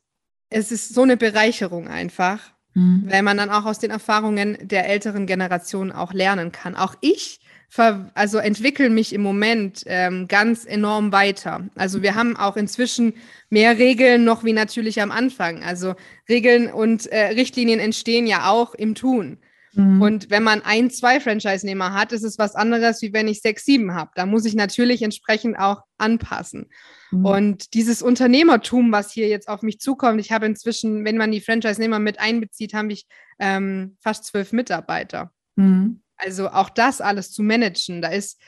es 0.52 0.72
ist 0.72 0.94
so 0.94 1.02
eine 1.02 1.18
Bereicherung 1.18 1.88
einfach, 1.88 2.40
mhm. 2.76 3.06
weil 3.08 3.24
man 3.24 3.38
dann 3.38 3.50
auch 3.50 3.66
aus 3.66 3.80
den 3.80 3.90
Erfahrungen 3.90 4.58
der 4.62 4.88
älteren 4.88 5.26
Generation 5.26 5.92
auch 5.92 6.14
lernen 6.14 6.52
kann. 6.52 6.76
Auch 6.76 6.96
ich 7.02 7.40
also 7.78 8.40
entwickeln 8.40 8.94
mich 8.94 9.14
im 9.14 9.22
Moment 9.22 9.84
ähm, 9.86 10.28
ganz 10.28 10.66
enorm 10.66 11.12
weiter. 11.12 11.68
Also 11.76 12.02
wir 12.02 12.16
haben 12.16 12.36
auch 12.36 12.58
inzwischen 12.58 13.14
mehr 13.50 13.78
Regeln 13.78 14.24
noch 14.24 14.44
wie 14.44 14.54
natürlich 14.54 15.02
am 15.02 15.12
Anfang. 15.12 15.64
Also 15.64 15.96
Regeln 16.28 16.72
und 16.72 17.06
äh, 17.08 17.28
Richtlinien 17.28 17.80
entstehen 17.80 18.28
ja 18.28 18.50
auch 18.50 18.74
im 18.74 18.96
Tun. 18.96 19.38
Mhm. 19.74 20.02
Und 20.02 20.30
wenn 20.30 20.44
man 20.44 20.62
ein, 20.64 20.90
zwei 20.90 21.20
Franchise-Nehmer 21.20 21.94
hat, 21.94 22.12
ist 22.12 22.24
es 22.24 22.40
was 22.40 22.56
anderes, 22.56 23.02
wie 23.02 23.14
wenn 23.14 23.28
ich 23.28 23.42
sechs, 23.42 23.66
sieben 23.66 23.94
habe. 23.94 24.12
Da 24.16 24.26
muss 24.26 24.46
ich 24.46 24.56
natürlich 24.56 25.02
entsprechend 25.02 25.60
auch 25.60 25.84
anpassen. 25.98 26.70
Mhm. 27.12 27.26
Und 27.26 27.74
dieses 27.74 28.02
Unternehmertum, 28.02 28.92
was 28.92 29.12
hier 29.12 29.28
jetzt 29.28 29.48
auf 29.48 29.62
mich 29.62 29.80
zukommt, 29.80 30.20
ich 30.20 30.32
habe 30.32 30.46
inzwischen, 30.46 31.06
wenn 31.06 31.18
man 31.18 31.32
die 31.32 31.42
Franchise-Nehmer 31.42 32.00
mit 32.00 32.20
einbezieht, 32.20 32.74
habe 32.74 32.92
ich 32.92 33.06
ähm, 33.40 33.98
fast 34.02 34.26
zwölf 34.26 34.52
Mitarbeiter. 34.54 35.32
Mhm. 35.56 36.02
Also 36.20 36.50
auch 36.50 36.70
das 36.70 37.02
alles 37.02 37.32
zu 37.32 37.42
managen, 37.42 38.02
da 38.02 38.10
ist, 38.10 38.40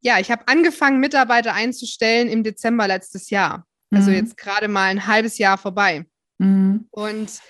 ja, 0.00 0.18
ich 0.20 0.30
habe 0.30 0.48
angefangen, 0.48 1.00
Mitarbeiter 1.00 1.52
einzustellen 1.54 2.28
im 2.28 2.42
Dezember 2.42 2.86
letztes 2.86 3.30
Jahr. 3.30 3.66
Also 3.90 4.10
mhm. 4.10 4.16
jetzt 4.16 4.36
gerade 4.36 4.68
mal 4.68 4.90
ein 4.90 5.06
halbes 5.06 5.38
Jahr 5.38 5.58
vorbei. 5.58 6.06
Mhm. 6.38 6.86
Und 6.90 7.40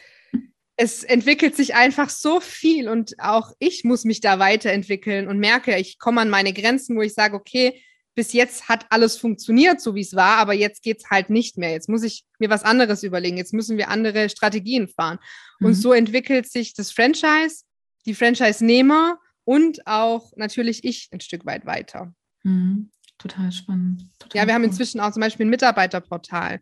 es 0.77 1.05
entwickelt 1.05 1.55
sich 1.55 1.75
einfach 1.75 2.11
so 2.11 2.41
viel 2.41 2.89
und 2.89 3.15
auch 3.19 3.53
ich 3.59 3.85
muss 3.85 4.05
mich 4.05 4.21
da 4.21 4.39
weiterentwickeln 4.39 5.29
und 5.29 5.39
merke, 5.39 5.77
ich 5.79 5.99
komme 5.99 6.21
an 6.21 6.31
meine 6.31 6.53
Grenzen, 6.53 6.97
wo 6.97 7.03
ich 7.03 7.15
sage, 7.15 7.37
okay, 7.37 7.81
bis 8.17 8.33
jetzt 8.33 8.69
hat 8.69 8.87
alles 8.91 9.17
funktioniert, 9.17 9.81
so 9.81 9.95
wie 9.95 10.01
es 10.01 10.15
war, 10.15 10.39
aber 10.39 10.55
jetzt 10.55 10.83
geht 10.83 10.99
es 10.99 11.11
halt 11.11 11.31
nicht 11.31 11.59
mehr. 11.59 11.71
Jetzt 11.71 11.89
muss 11.89 12.03
ich 12.03 12.25
mir 12.39 12.49
was 12.49 12.63
anderes 12.63 13.03
überlegen. 13.03 13.37
Jetzt 13.37 13.53
müssen 13.53 13.77
wir 13.77 13.89
andere 13.89 14.29
Strategien 14.29 14.89
fahren. 14.89 15.19
Mhm. 15.59 15.67
Und 15.67 15.75
so 15.75 15.93
entwickelt 15.93 16.51
sich 16.51 16.75
das 16.75 16.93
Franchise, 16.93 17.65
die 18.07 18.15
Franchise-Nehmer 18.15 19.19
und 19.45 19.87
auch 19.87 20.33
natürlich 20.37 20.85
ich 20.85 21.09
ein 21.13 21.21
Stück 21.21 21.45
weit 21.47 21.67
weiter. 21.67 22.15
Mhm. 22.43 22.91
Total 23.19 23.53
spannend. 23.53 24.09
Total 24.19 24.41
ja, 24.41 24.47
wir 24.47 24.55
haben 24.55 24.65
inzwischen 24.65 25.01
auch 25.01 25.13
zum 25.13 25.21
Beispiel 25.21 25.47
ein 25.47 25.51
Mitarbeiterportal. 25.51 26.61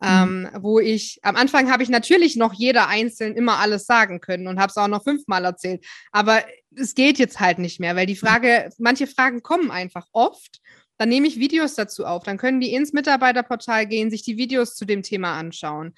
Mhm. 0.00 0.08
Ähm, 0.08 0.48
wo 0.60 0.80
ich 0.80 1.18
am 1.22 1.36
Anfang 1.36 1.70
habe 1.70 1.82
ich 1.82 1.90
natürlich 1.90 2.36
noch 2.36 2.54
jeder 2.54 2.88
einzeln 2.88 3.36
immer 3.36 3.58
alles 3.58 3.84
sagen 3.84 4.20
können 4.20 4.46
und 4.46 4.58
habe 4.58 4.70
es 4.70 4.76
auch 4.78 4.88
noch 4.88 5.04
fünfmal 5.04 5.44
erzählt. 5.44 5.84
Aber 6.10 6.42
es 6.74 6.94
geht 6.94 7.18
jetzt 7.18 7.38
halt 7.38 7.58
nicht 7.58 7.80
mehr, 7.80 7.96
weil 7.96 8.06
die 8.06 8.16
Frage, 8.16 8.70
manche 8.78 9.06
Fragen 9.06 9.42
kommen 9.42 9.70
einfach 9.70 10.06
oft. 10.12 10.60
Dann 10.96 11.10
nehme 11.10 11.26
ich 11.28 11.38
Videos 11.38 11.74
dazu 11.74 12.06
auf. 12.06 12.24
Dann 12.24 12.38
können 12.38 12.60
die 12.60 12.72
ins 12.72 12.92
Mitarbeiterportal 12.92 13.86
gehen, 13.86 14.10
sich 14.10 14.22
die 14.22 14.38
Videos 14.38 14.74
zu 14.74 14.86
dem 14.86 15.02
Thema 15.02 15.38
anschauen. 15.38 15.94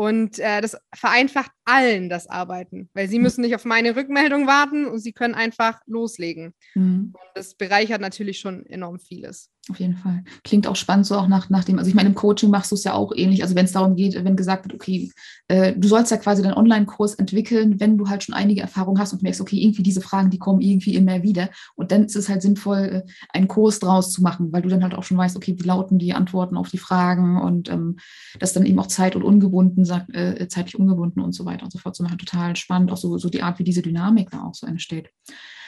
Und 0.00 0.38
äh, 0.38 0.62
das 0.62 0.78
vereinfacht 0.94 1.50
allen 1.66 2.08
das 2.08 2.26
Arbeiten, 2.26 2.88
weil 2.94 3.06
sie 3.10 3.18
mhm. 3.18 3.24
müssen 3.24 3.42
nicht 3.42 3.54
auf 3.54 3.66
meine 3.66 3.96
Rückmeldung 3.96 4.46
warten 4.46 4.86
und 4.86 4.98
sie 4.98 5.12
können 5.12 5.34
einfach 5.34 5.82
loslegen. 5.84 6.54
Mhm. 6.74 7.12
Und 7.12 7.30
das 7.34 7.54
bereichert 7.54 8.00
natürlich 8.00 8.38
schon 8.38 8.64
enorm 8.64 8.98
vieles. 8.98 9.50
Auf 9.70 9.78
jeden 9.78 9.96
Fall. 9.96 10.24
Klingt 10.42 10.66
auch 10.66 10.74
spannend, 10.74 11.06
so 11.06 11.14
auch 11.14 11.28
nach, 11.28 11.48
nach 11.48 11.62
dem, 11.62 11.78
also 11.78 11.88
ich 11.88 11.94
meine, 11.94 12.08
im 12.08 12.16
Coaching 12.16 12.50
machst 12.50 12.72
du 12.72 12.74
es 12.74 12.82
ja 12.82 12.94
auch 12.94 13.12
ähnlich. 13.14 13.44
Also 13.44 13.54
wenn 13.54 13.66
es 13.66 13.72
darum 13.72 13.94
geht, 13.94 14.16
wenn 14.24 14.34
gesagt 14.34 14.64
wird, 14.64 14.74
okay, 14.74 15.12
äh, 15.46 15.74
du 15.76 15.86
sollst 15.86 16.10
ja 16.10 16.16
quasi 16.16 16.42
deinen 16.42 16.54
Online-Kurs 16.54 17.14
entwickeln, 17.14 17.78
wenn 17.78 17.96
du 17.96 18.08
halt 18.08 18.24
schon 18.24 18.34
einige 18.34 18.62
Erfahrungen 18.62 19.00
hast 19.00 19.12
und 19.12 19.22
merkst, 19.22 19.40
okay, 19.40 19.62
irgendwie 19.62 19.84
diese 19.84 20.00
Fragen, 20.00 20.28
die 20.28 20.40
kommen 20.40 20.60
irgendwie 20.60 20.96
immer 20.96 21.22
wieder. 21.22 21.50
Und 21.76 21.92
dann 21.92 22.04
ist 22.04 22.16
es 22.16 22.28
halt 22.28 22.42
sinnvoll, 22.42 23.04
äh, 23.06 23.12
einen 23.32 23.46
Kurs 23.46 23.78
draus 23.78 24.10
zu 24.10 24.22
machen, 24.22 24.52
weil 24.52 24.62
du 24.62 24.68
dann 24.68 24.82
halt 24.82 24.96
auch 24.96 25.04
schon 25.04 25.16
weißt, 25.16 25.36
okay, 25.36 25.54
wie 25.56 25.62
lauten 25.62 26.00
die 26.00 26.14
Antworten 26.14 26.56
auf 26.56 26.68
die 26.68 26.78
Fragen 26.78 27.40
und 27.40 27.70
ähm, 27.70 27.98
das 28.40 28.52
dann 28.52 28.66
eben 28.66 28.80
auch 28.80 28.88
zeit- 28.88 29.14
und 29.14 29.22
ungebunden, 29.22 29.88
äh, 30.12 30.48
zeitlich 30.48 30.80
ungebunden 30.80 31.22
und 31.22 31.32
so 31.32 31.44
weiter 31.44 31.62
und 31.62 31.70
so 31.70 31.78
fort 31.78 31.94
zu 31.94 32.02
machen. 32.02 32.18
Total 32.18 32.56
spannend, 32.56 32.90
auch 32.90 32.96
so, 32.96 33.18
so 33.18 33.28
die 33.28 33.44
Art, 33.44 33.60
wie 33.60 33.64
diese 33.64 33.82
Dynamik 33.82 34.30
da 34.32 34.42
auch 34.42 34.54
so 34.54 34.66
entsteht. 34.66 35.10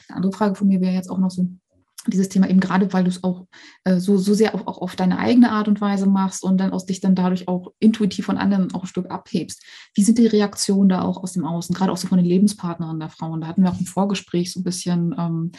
Eine 0.09 0.17
andere 0.17 0.33
Frage 0.33 0.57
von 0.57 0.67
mir 0.67 0.81
wäre 0.81 0.93
jetzt 0.93 1.09
auch 1.09 1.19
noch 1.19 1.31
so, 1.31 1.47
dieses 2.07 2.29
Thema 2.29 2.49
eben 2.49 2.61
gerade, 2.61 2.93
weil 2.93 3.05
du 3.05 3.11
es 3.11 3.23
auch 3.23 3.47
äh, 3.85 3.99
so, 3.99 4.17
so 4.17 4.35
sehr 4.35 4.55
auch, 4.55 4.67
auch 4.67 4.79
auf 4.79 4.97
deine 4.97 5.19
eigene 5.19 5.51
Art 5.51 5.69
und 5.69 5.81
Weise 5.81 6.07
machst 6.07 6.43
und 6.43 6.59
dann 6.59 6.73
aus 6.73 6.87
dich 6.87 7.01
dann 7.01 7.15
dadurch 7.15 7.49
auch 7.49 7.73
intuitiv 7.79 8.27
von 8.27 8.39
anderen 8.39 8.75
auch 8.75 8.83
ein 8.83 8.89
Stück 8.89 9.11
abhebst. 9.11 9.63
Wie 9.95 10.03
sind 10.03 10.19
die 10.19 10.27
Reaktionen 10.27 10.89
da 10.89 11.03
auch 11.03 11.23
aus 11.23 11.33
dem 11.33 11.45
Außen, 11.45 11.75
gerade 11.75 11.93
auch 11.93 11.97
so 11.97 12.09
von 12.09 12.19
den 12.19 12.27
Lebenspartnerinnen 12.27 13.01
der 13.01 13.11
Frauen? 13.11 13.41
Da 13.41 13.47
hatten 13.47 13.63
wir 13.63 13.71
auch 13.71 13.79
im 13.79 13.87
Vorgespräch 13.87 14.53
so 14.53 14.61
ein 14.61 14.65
bisschen 14.65 15.15
ähm, 15.17 15.53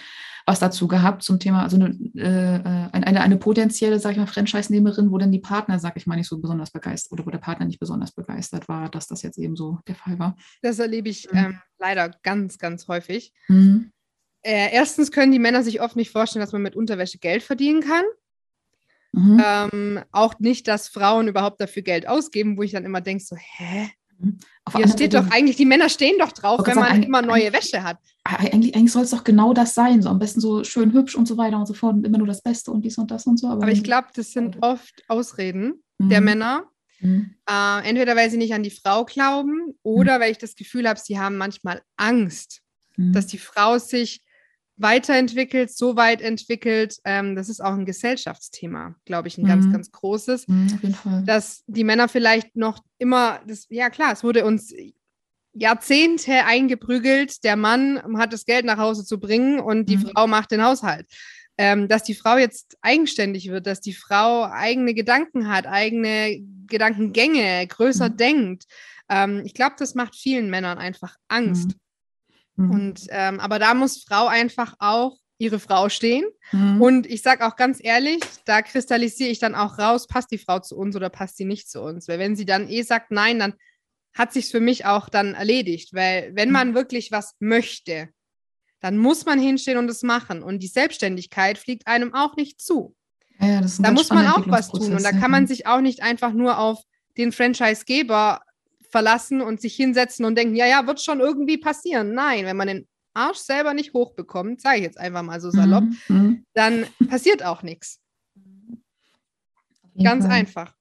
was 0.45 0.59
dazu 0.59 0.87
gehabt 0.87 1.23
zum 1.23 1.39
Thema, 1.39 1.63
also 1.63 1.77
eine, 1.77 1.97
äh, 2.15 2.89
eine, 2.91 3.21
eine 3.21 3.37
potenzielle, 3.37 3.99
sag 3.99 4.11
ich 4.11 4.17
mal, 4.17 4.27
Franchise-Nehmerin, 4.27 5.11
wo 5.11 5.17
dann 5.17 5.31
die 5.31 5.39
Partner, 5.39 5.79
sag 5.79 5.95
ich 5.95 6.05
mal, 6.05 6.15
nicht 6.15 6.27
so 6.27 6.39
besonders 6.39 6.71
begeistert 6.71 7.13
oder 7.13 7.25
wo 7.25 7.29
der 7.29 7.37
Partner 7.37 7.65
nicht 7.65 7.79
besonders 7.79 8.11
begeistert 8.11 8.67
war, 8.67 8.89
dass 8.89 9.07
das 9.07 9.21
jetzt 9.21 9.37
eben 9.37 9.55
so 9.55 9.79
der 9.87 9.95
Fall 9.95 10.19
war. 10.19 10.35
Das 10.61 10.79
erlebe 10.79 11.07
ich 11.07 11.31
mhm. 11.31 11.37
ähm, 11.37 11.59
leider 11.79 12.11
ganz, 12.23 12.57
ganz 12.57 12.87
häufig. 12.87 13.31
Mhm 13.47 13.92
äh, 14.43 14.73
erstens 14.73 15.11
können 15.11 15.31
die 15.31 15.39
Männer 15.39 15.63
sich 15.63 15.81
oft 15.81 15.95
nicht 15.95 16.11
vorstellen, 16.11 16.41
dass 16.43 16.53
man 16.53 16.61
mit 16.61 16.75
Unterwäsche 16.75 17.17
Geld 17.17 17.43
verdienen 17.43 17.81
kann. 17.81 18.03
Mhm. 19.13 19.43
Ähm, 19.45 19.99
auch 20.11 20.39
nicht, 20.39 20.67
dass 20.67 20.87
Frauen 20.87 21.27
überhaupt 21.27 21.61
dafür 21.61 21.83
Geld 21.83 22.07
ausgeben, 22.07 22.57
wo 22.57 22.63
ich 22.63 22.71
dann 22.71 22.83
immer 22.83 23.01
denke, 23.01 23.23
so, 23.23 23.35
hä? 23.35 23.89
Mhm. 24.19 24.37
Auf 24.65 24.75
Hier 24.75 24.87
steht 24.87 25.13
doch 25.13 25.29
eigentlich, 25.29 25.55
die 25.55 25.65
Männer 25.65 25.89
stehen 25.89 26.15
doch 26.17 26.31
drauf, 26.31 26.61
wenn 26.65 26.75
man 26.75 26.87
sagen, 26.87 27.03
immer 27.03 27.21
neue 27.21 27.53
Wäsche 27.53 27.83
hat. 27.83 27.97
Eigentlich, 28.23 28.75
eigentlich 28.75 28.91
soll 28.91 29.03
es 29.03 29.11
doch 29.11 29.23
genau 29.23 29.53
das 29.53 29.75
sein, 29.75 30.01
so 30.01 30.09
am 30.09 30.19
besten 30.19 30.39
so 30.39 30.63
schön 30.63 30.93
hübsch 30.93 31.15
und 31.15 31.27
so 31.27 31.37
weiter 31.37 31.57
und 31.57 31.67
so 31.67 31.73
fort 31.73 31.95
und 31.95 32.05
immer 32.05 32.17
nur 32.17 32.27
das 32.27 32.41
Beste 32.41 32.71
und 32.71 32.83
dies 32.83 32.97
und 32.97 33.11
das 33.11 33.27
und 33.27 33.37
so. 33.37 33.47
Aber, 33.47 33.63
aber 33.63 33.71
ich 33.71 33.83
glaube, 33.83 34.07
das 34.15 34.31
sind 34.31 34.57
oft 34.61 35.03
Ausreden 35.09 35.83
mhm. 35.97 36.09
der 36.09 36.21
Männer. 36.21 36.69
Mhm. 37.01 37.35
Äh, 37.49 37.87
entweder 37.87 38.15
weil 38.15 38.31
sie 38.31 38.37
nicht 38.37 38.53
an 38.53 38.63
die 38.63 38.71
Frau 38.71 39.03
glauben 39.03 39.75
oder 39.83 40.17
mhm. 40.17 40.21
weil 40.21 40.31
ich 40.31 40.37
das 40.37 40.55
Gefühl 40.55 40.87
habe, 40.87 40.99
sie 40.99 41.19
haben 41.19 41.37
manchmal 41.37 41.81
Angst, 41.97 42.61
mhm. 42.95 43.11
dass 43.11 43.27
die 43.27 43.37
Frau 43.37 43.77
sich 43.77 44.21
weiterentwickelt, 44.83 45.75
so 45.75 45.95
weit 45.95 46.21
entwickelt. 46.21 46.97
Ähm, 47.05 47.35
das 47.35 47.49
ist 47.49 47.59
auch 47.59 47.73
ein 47.73 47.85
Gesellschaftsthema, 47.85 48.95
glaube 49.05 49.27
ich, 49.27 49.39
ein 49.39 49.45
mhm. 49.45 49.47
ganz, 49.47 49.71
ganz 49.71 49.91
großes. 49.91 50.47
Mhm. 50.47 51.25
Dass 51.25 51.63
die 51.65 51.83
Männer 51.83 52.07
vielleicht 52.07 52.55
noch 52.55 52.83
immer, 52.99 53.41
das, 53.47 53.65
ja 53.69 53.89
klar, 53.89 54.13
es 54.13 54.23
wurde 54.23 54.45
uns 54.45 54.71
Jahrzehnte 55.53 56.45
eingeprügelt, 56.45 57.43
der 57.43 57.55
Mann 57.55 58.01
hat 58.17 58.33
das 58.33 58.45
Geld 58.45 58.65
nach 58.65 58.77
Hause 58.77 59.05
zu 59.05 59.19
bringen 59.19 59.59
und 59.59 59.89
die 59.89 59.97
mhm. 59.97 60.09
Frau 60.09 60.27
macht 60.27 60.51
den 60.51 60.63
Haushalt. 60.63 61.07
Ähm, 61.55 61.87
dass 61.87 62.01
die 62.03 62.15
Frau 62.15 62.37
jetzt 62.37 62.77
eigenständig 62.81 63.49
wird, 63.49 63.67
dass 63.67 63.79
die 63.79 63.93
Frau 63.93 64.45
eigene 64.45 64.95
Gedanken 64.95 65.47
hat, 65.49 65.67
eigene 65.67 66.39
Gedankengänge, 66.65 67.67
größer 67.67 68.09
mhm. 68.09 68.17
denkt. 68.17 68.63
Ähm, 69.07 69.43
ich 69.45 69.53
glaube, 69.53 69.75
das 69.77 69.93
macht 69.93 70.15
vielen 70.15 70.49
Männern 70.49 70.79
einfach 70.79 71.15
Angst. 71.27 71.75
Mhm. 72.55 72.71
Und 72.71 73.07
ähm, 73.09 73.39
aber 73.39 73.59
da 73.59 73.73
muss 73.73 74.03
Frau 74.03 74.27
einfach 74.27 74.75
auch 74.79 75.17
ihre 75.37 75.59
Frau 75.59 75.89
stehen. 75.89 76.25
Mhm. 76.51 76.81
Und 76.81 77.05
ich 77.07 77.21
sage 77.21 77.45
auch 77.45 77.55
ganz 77.55 77.79
ehrlich, 77.81 78.21
da 78.45 78.61
kristallisiere 78.61 79.29
ich 79.29 79.39
dann 79.39 79.55
auch 79.55 79.77
raus, 79.77 80.07
passt 80.07 80.31
die 80.31 80.37
Frau 80.37 80.59
zu 80.59 80.77
uns 80.77 80.95
oder 80.95 81.09
passt 81.09 81.37
sie 81.37 81.45
nicht 81.45 81.69
zu 81.69 81.81
uns. 81.81 82.07
Weil 82.07 82.19
wenn 82.19 82.35
sie 82.35 82.45
dann 82.45 82.69
eh 82.69 82.81
sagt 82.83 83.11
nein, 83.11 83.39
dann 83.39 83.53
hat 84.13 84.31
sich 84.31 84.49
für 84.49 84.59
mich 84.59 84.85
auch 84.85 85.09
dann 85.09 85.33
erledigt. 85.33 85.93
Weil 85.93 86.31
wenn 86.33 86.49
mhm. 86.49 86.53
man 86.53 86.73
wirklich 86.75 87.11
was 87.11 87.35
möchte, 87.39 88.09
dann 88.79 88.97
muss 88.97 89.25
man 89.25 89.39
hinstehen 89.39 89.77
und 89.77 89.89
es 89.89 90.03
machen. 90.03 90.43
Und 90.43 90.59
die 90.59 90.67
Selbstständigkeit 90.67 91.57
fliegt 91.57 91.87
einem 91.87 92.13
auch 92.13 92.35
nicht 92.35 92.61
zu. 92.61 92.95
Ja, 93.39 93.61
da 93.79 93.91
muss 93.91 94.09
man 94.09 94.27
auch 94.27 94.47
was 94.47 94.69
tun. 94.69 94.93
Und 94.93 95.03
da 95.03 95.11
kann 95.11 95.31
man 95.31 95.47
sich 95.47 95.67
auch 95.67 95.81
nicht 95.81 96.03
einfach 96.03 96.33
nur 96.33 96.59
auf 96.59 96.81
den 97.17 97.31
Franchisegeber 97.31 98.41
verlassen 98.93 99.41
und 99.41 99.59
sich 99.59 99.75
hinsetzen 99.75 100.23
und 100.23 100.37
denken, 100.37 100.55
ja, 100.55 100.67
ja, 100.67 100.85
wird 100.85 101.01
schon 101.01 101.19
irgendwie 101.19 101.57
passieren. 101.57 102.13
Nein, 102.13 102.45
wenn 102.45 102.55
man 102.55 102.67
den 102.67 102.87
Arsch 103.15 103.39
selber 103.39 103.73
nicht 103.73 103.93
hochbekommt, 103.93 104.61
sage 104.61 104.77
ich 104.77 104.83
jetzt 104.83 104.99
einfach 104.99 105.23
mal 105.23 105.41
so 105.41 105.49
salopp, 105.49 105.85
mhm. 106.07 106.15
mhm. 106.15 106.45
dann 106.53 106.85
passiert 107.09 107.43
auch 107.43 107.63
nichts. 107.63 107.99
Ganz 110.01 110.25
Fall. 110.25 110.33
einfach. 110.33 110.75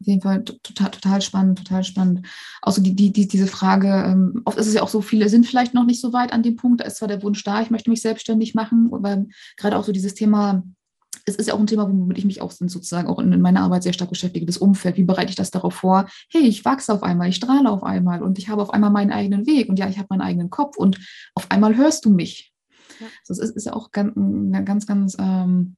Auf 0.00 0.06
jeden 0.06 0.22
Fall 0.22 0.44
total, 0.44 0.90
total 0.90 1.20
spannend, 1.20 1.58
total 1.58 1.84
spannend. 1.84 2.26
Außer 2.62 2.80
die, 2.80 2.96
die, 2.96 3.12
die, 3.12 3.28
diese 3.28 3.46
Frage, 3.46 3.88
ähm, 3.88 4.40
oft 4.46 4.56
ist 4.56 4.66
es 4.66 4.74
ja 4.74 4.82
auch 4.82 4.88
so, 4.88 5.02
viele 5.02 5.28
sind 5.28 5.46
vielleicht 5.46 5.74
noch 5.74 5.84
nicht 5.84 6.00
so 6.00 6.14
weit 6.14 6.32
an 6.32 6.42
dem 6.42 6.56
Punkt, 6.56 6.80
da 6.80 6.86
ist 6.86 6.96
zwar 6.96 7.08
der 7.08 7.22
Wunsch 7.22 7.44
da, 7.44 7.60
ich 7.60 7.70
möchte 7.70 7.90
mich 7.90 8.00
selbstständig 8.00 8.54
machen, 8.54 8.88
aber 8.92 9.26
gerade 9.58 9.76
auch 9.76 9.84
so 9.84 9.92
dieses 9.92 10.14
Thema 10.14 10.62
es 11.26 11.36
ist 11.36 11.48
ja 11.48 11.54
auch 11.54 11.60
ein 11.60 11.66
Thema, 11.66 11.88
womit 11.88 12.18
ich 12.18 12.24
mich 12.24 12.40
auch 12.40 12.52
sozusagen 12.52 13.08
auch 13.08 13.18
in 13.18 13.40
meiner 13.40 13.62
Arbeit 13.62 13.82
sehr 13.82 13.92
stark 13.92 14.10
beschäftige, 14.10 14.46
das 14.46 14.58
Umfeld. 14.58 14.96
Wie 14.96 15.04
bereite 15.04 15.30
ich 15.30 15.36
das 15.36 15.50
darauf 15.50 15.74
vor? 15.74 16.06
Hey, 16.30 16.42
ich 16.42 16.64
wachse 16.64 16.92
auf 16.92 17.02
einmal, 17.02 17.28
ich 17.28 17.36
strahle 17.36 17.68
auf 17.68 17.82
einmal 17.82 18.22
und 18.22 18.38
ich 18.38 18.48
habe 18.48 18.62
auf 18.62 18.70
einmal 18.70 18.90
meinen 18.90 19.10
eigenen 19.10 19.46
Weg 19.46 19.68
und 19.68 19.78
ja, 19.78 19.88
ich 19.88 19.98
habe 19.98 20.06
meinen 20.10 20.20
eigenen 20.20 20.50
Kopf 20.50 20.76
und 20.76 20.98
auf 21.34 21.50
einmal 21.50 21.76
hörst 21.76 22.04
du 22.04 22.10
mich. 22.10 22.52
Ja. 23.00 23.06
Das 23.26 23.38
ist, 23.38 23.56
ist 23.56 23.66
ja 23.66 23.72
auch 23.72 23.90
ganz, 23.90 24.14
ganz, 24.64 24.86
ganz 24.86 25.16
ähm, 25.18 25.76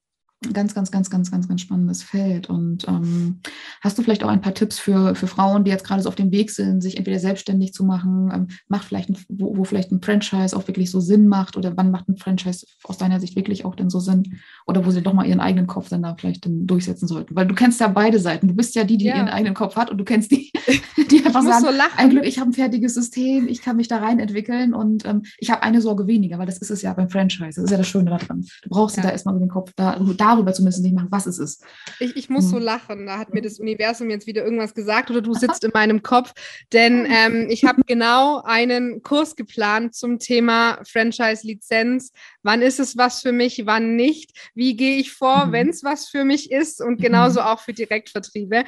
ganz, 0.53 0.75
ganz, 0.75 0.91
ganz, 0.91 1.11
ganz, 1.11 1.31
ganz, 1.31 1.49
ganz 1.49 1.61
spannendes 1.61 2.03
Feld. 2.03 2.49
Und 2.49 2.87
ähm, 2.87 3.41
hast 3.81 3.99
du 3.99 4.03
vielleicht 4.03 4.23
auch 4.23 4.29
ein 4.29 4.41
paar 4.41 4.55
Tipps 4.55 4.79
für, 4.79 5.15
für 5.15 5.27
Frauen, 5.27 5.65
die 5.65 5.71
jetzt 5.71 5.85
gerade 5.85 6.01
so 6.03 6.09
auf 6.09 6.15
dem 6.15 6.31
Weg 6.31 6.51
sind, 6.51 6.81
sich 6.81 6.97
entweder 6.97 7.19
selbstständig 7.19 7.73
zu 7.73 7.85
machen, 7.85 8.31
ähm, 8.33 8.49
macht 8.69 8.85
vielleicht 8.85 9.11
ein, 9.11 9.19
wo, 9.29 9.57
wo 9.57 9.65
vielleicht 9.65 9.91
ein 9.91 10.01
Franchise 10.01 10.57
auch 10.57 10.69
wirklich 10.69 10.91
so 10.91 11.01
Sinn 11.01 11.27
macht 11.27 11.57
oder 11.57 11.77
wann 11.77 11.91
macht 11.91 12.09
ein 12.09 12.17
Franchise 12.17 12.67
aus 12.85 12.99
deiner 12.99 13.19
Sicht 13.19 13.35
wirklich 13.35 13.65
auch 13.65 13.75
denn 13.75 13.91
so 13.91 13.99
Sinn 13.99 14.39
oder 14.67 14.87
wo 14.87 14.91
sie 14.91 15.03
doch 15.03 15.13
mal 15.13 15.27
ihren 15.27 15.41
eigenen 15.41 15.67
Kopf 15.67 15.89
dann 15.89 16.03
da 16.03 16.15
vielleicht 16.17 16.47
dann 16.47 16.67
durchsetzen 16.67 17.09
sollten? 17.09 17.35
Weil 17.35 17.47
du 17.47 17.55
kennst 17.55 17.81
ja 17.81 17.89
beide 17.89 18.21
Seiten. 18.21 18.47
Du 18.47 18.55
bist 18.55 18.77
ja 18.77 18.85
die, 18.85 18.97
die 18.97 19.07
ja. 19.07 19.17
ihren 19.17 19.29
eigenen 19.29 19.55
Kopf 19.55 19.75
hat 19.75 19.91
und 19.91 19.99
du 19.99 20.05
kennst 20.05 20.31
die, 20.31 20.53
die 21.11 21.25
einfach 21.27 21.43
sagen, 21.43 21.65
so 21.65 21.73
ein 21.97 22.11
Glück, 22.11 22.25
ich 22.25 22.39
habe 22.39 22.51
ein 22.51 22.55
fertiges 22.55 22.95
System, 22.95 23.49
ich 23.49 23.61
kann 23.61 23.77
mich 23.77 23.89
da 23.89 23.99
rein 23.99 24.21
entwickeln 24.21 24.73
und 24.73 25.05
ähm, 25.05 25.23
ich 25.39 25.51
habe 25.51 25.65
eine 25.65 25.81
Sorge 25.81 26.07
weniger, 26.07 26.39
weil 26.39 26.47
das 26.47 26.59
ist 26.59 26.71
es 26.71 26.83
ja 26.83 26.93
beim 26.93 27.11
Franchise. 27.11 27.57
Das 27.57 27.65
ist 27.65 27.71
ja 27.71 27.77
das 27.77 27.89
Schöne 27.89 28.11
daran. 28.11 28.47
Du 28.63 28.69
brauchst 28.69 28.97
ja. 28.97 29.03
da 29.03 29.11
erstmal 29.11 29.35
so 29.35 29.41
den 29.41 29.49
Kopf 29.49 29.73
da, 29.75 29.99
da 29.99 30.28
darüber 30.35 30.53
zumindest 30.53 30.83
nicht 30.83 30.95
machen, 30.95 31.09
was 31.11 31.27
es 31.27 31.39
ist. 31.39 31.65
Ich, 32.01 32.17
ich 32.17 32.29
muss 32.29 32.45
hm. 32.45 32.51
so 32.51 32.59
lachen. 32.59 33.07
Da 33.07 33.19
hat 33.19 33.35
mir 33.35 33.43
das 33.43 33.59
Universum 33.59 34.11
jetzt 34.11 34.27
wieder 34.27 34.45
irgendwas 34.45 34.75
gesagt 34.75 35.11
oder 35.11 35.21
du 35.21 35.35
sitzt 35.35 35.65
in 35.65 35.71
meinem 35.75 36.03
Kopf. 36.03 36.33
Denn 36.73 37.07
ähm, 37.11 37.47
ich 37.51 37.65
habe 37.65 37.83
genau 37.87 38.43
einen 38.43 39.03
Kurs 39.03 39.37
geplant 39.37 39.95
zum 39.95 40.19
Thema 40.19 40.81
Franchise-Lizenz. 40.87 42.13
Wann 42.43 42.63
ist 42.63 42.81
es 42.81 42.97
was 42.97 43.23
für 43.23 43.33
mich, 43.33 43.63
wann 43.67 43.97
nicht? 43.97 44.51
Wie 44.55 44.77
gehe 44.77 44.97
ich 44.97 45.13
vor, 45.13 45.47
mhm. 45.47 45.53
wenn 45.53 45.69
es 45.71 45.85
was 45.85 46.09
für 46.09 46.25
mich 46.25 46.51
ist? 46.51 46.81
Und 46.81 47.01
genauso 47.01 47.41
mhm. 47.41 47.47
auch 47.47 47.61
für 47.61 47.73
Direktvertriebe. 47.73 48.65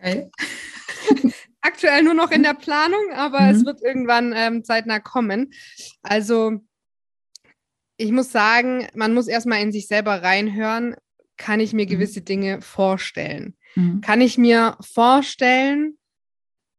Okay. 0.00 0.30
Aktuell 1.60 2.02
nur 2.02 2.14
noch 2.14 2.30
in 2.30 2.42
der 2.42 2.54
Planung, 2.54 3.12
aber 3.14 3.40
mhm. 3.40 3.48
es 3.48 3.64
wird 3.64 3.82
irgendwann 3.82 4.32
ähm, 4.34 4.64
zeitnah 4.64 5.00
kommen. 5.00 5.52
Also 6.02 6.60
ich 7.98 8.12
muss 8.12 8.32
sagen, 8.32 8.86
man 8.94 9.12
muss 9.12 9.26
erstmal 9.26 9.60
in 9.60 9.72
sich 9.72 9.88
selber 9.88 10.22
reinhören. 10.22 10.94
Kann 11.36 11.60
ich 11.60 11.72
mir 11.72 11.84
mhm. 11.84 11.90
gewisse 11.90 12.22
Dinge 12.22 12.62
vorstellen? 12.62 13.56
Mhm. 13.74 14.00
Kann 14.00 14.20
ich 14.20 14.38
mir 14.38 14.76
vorstellen, 14.80 15.98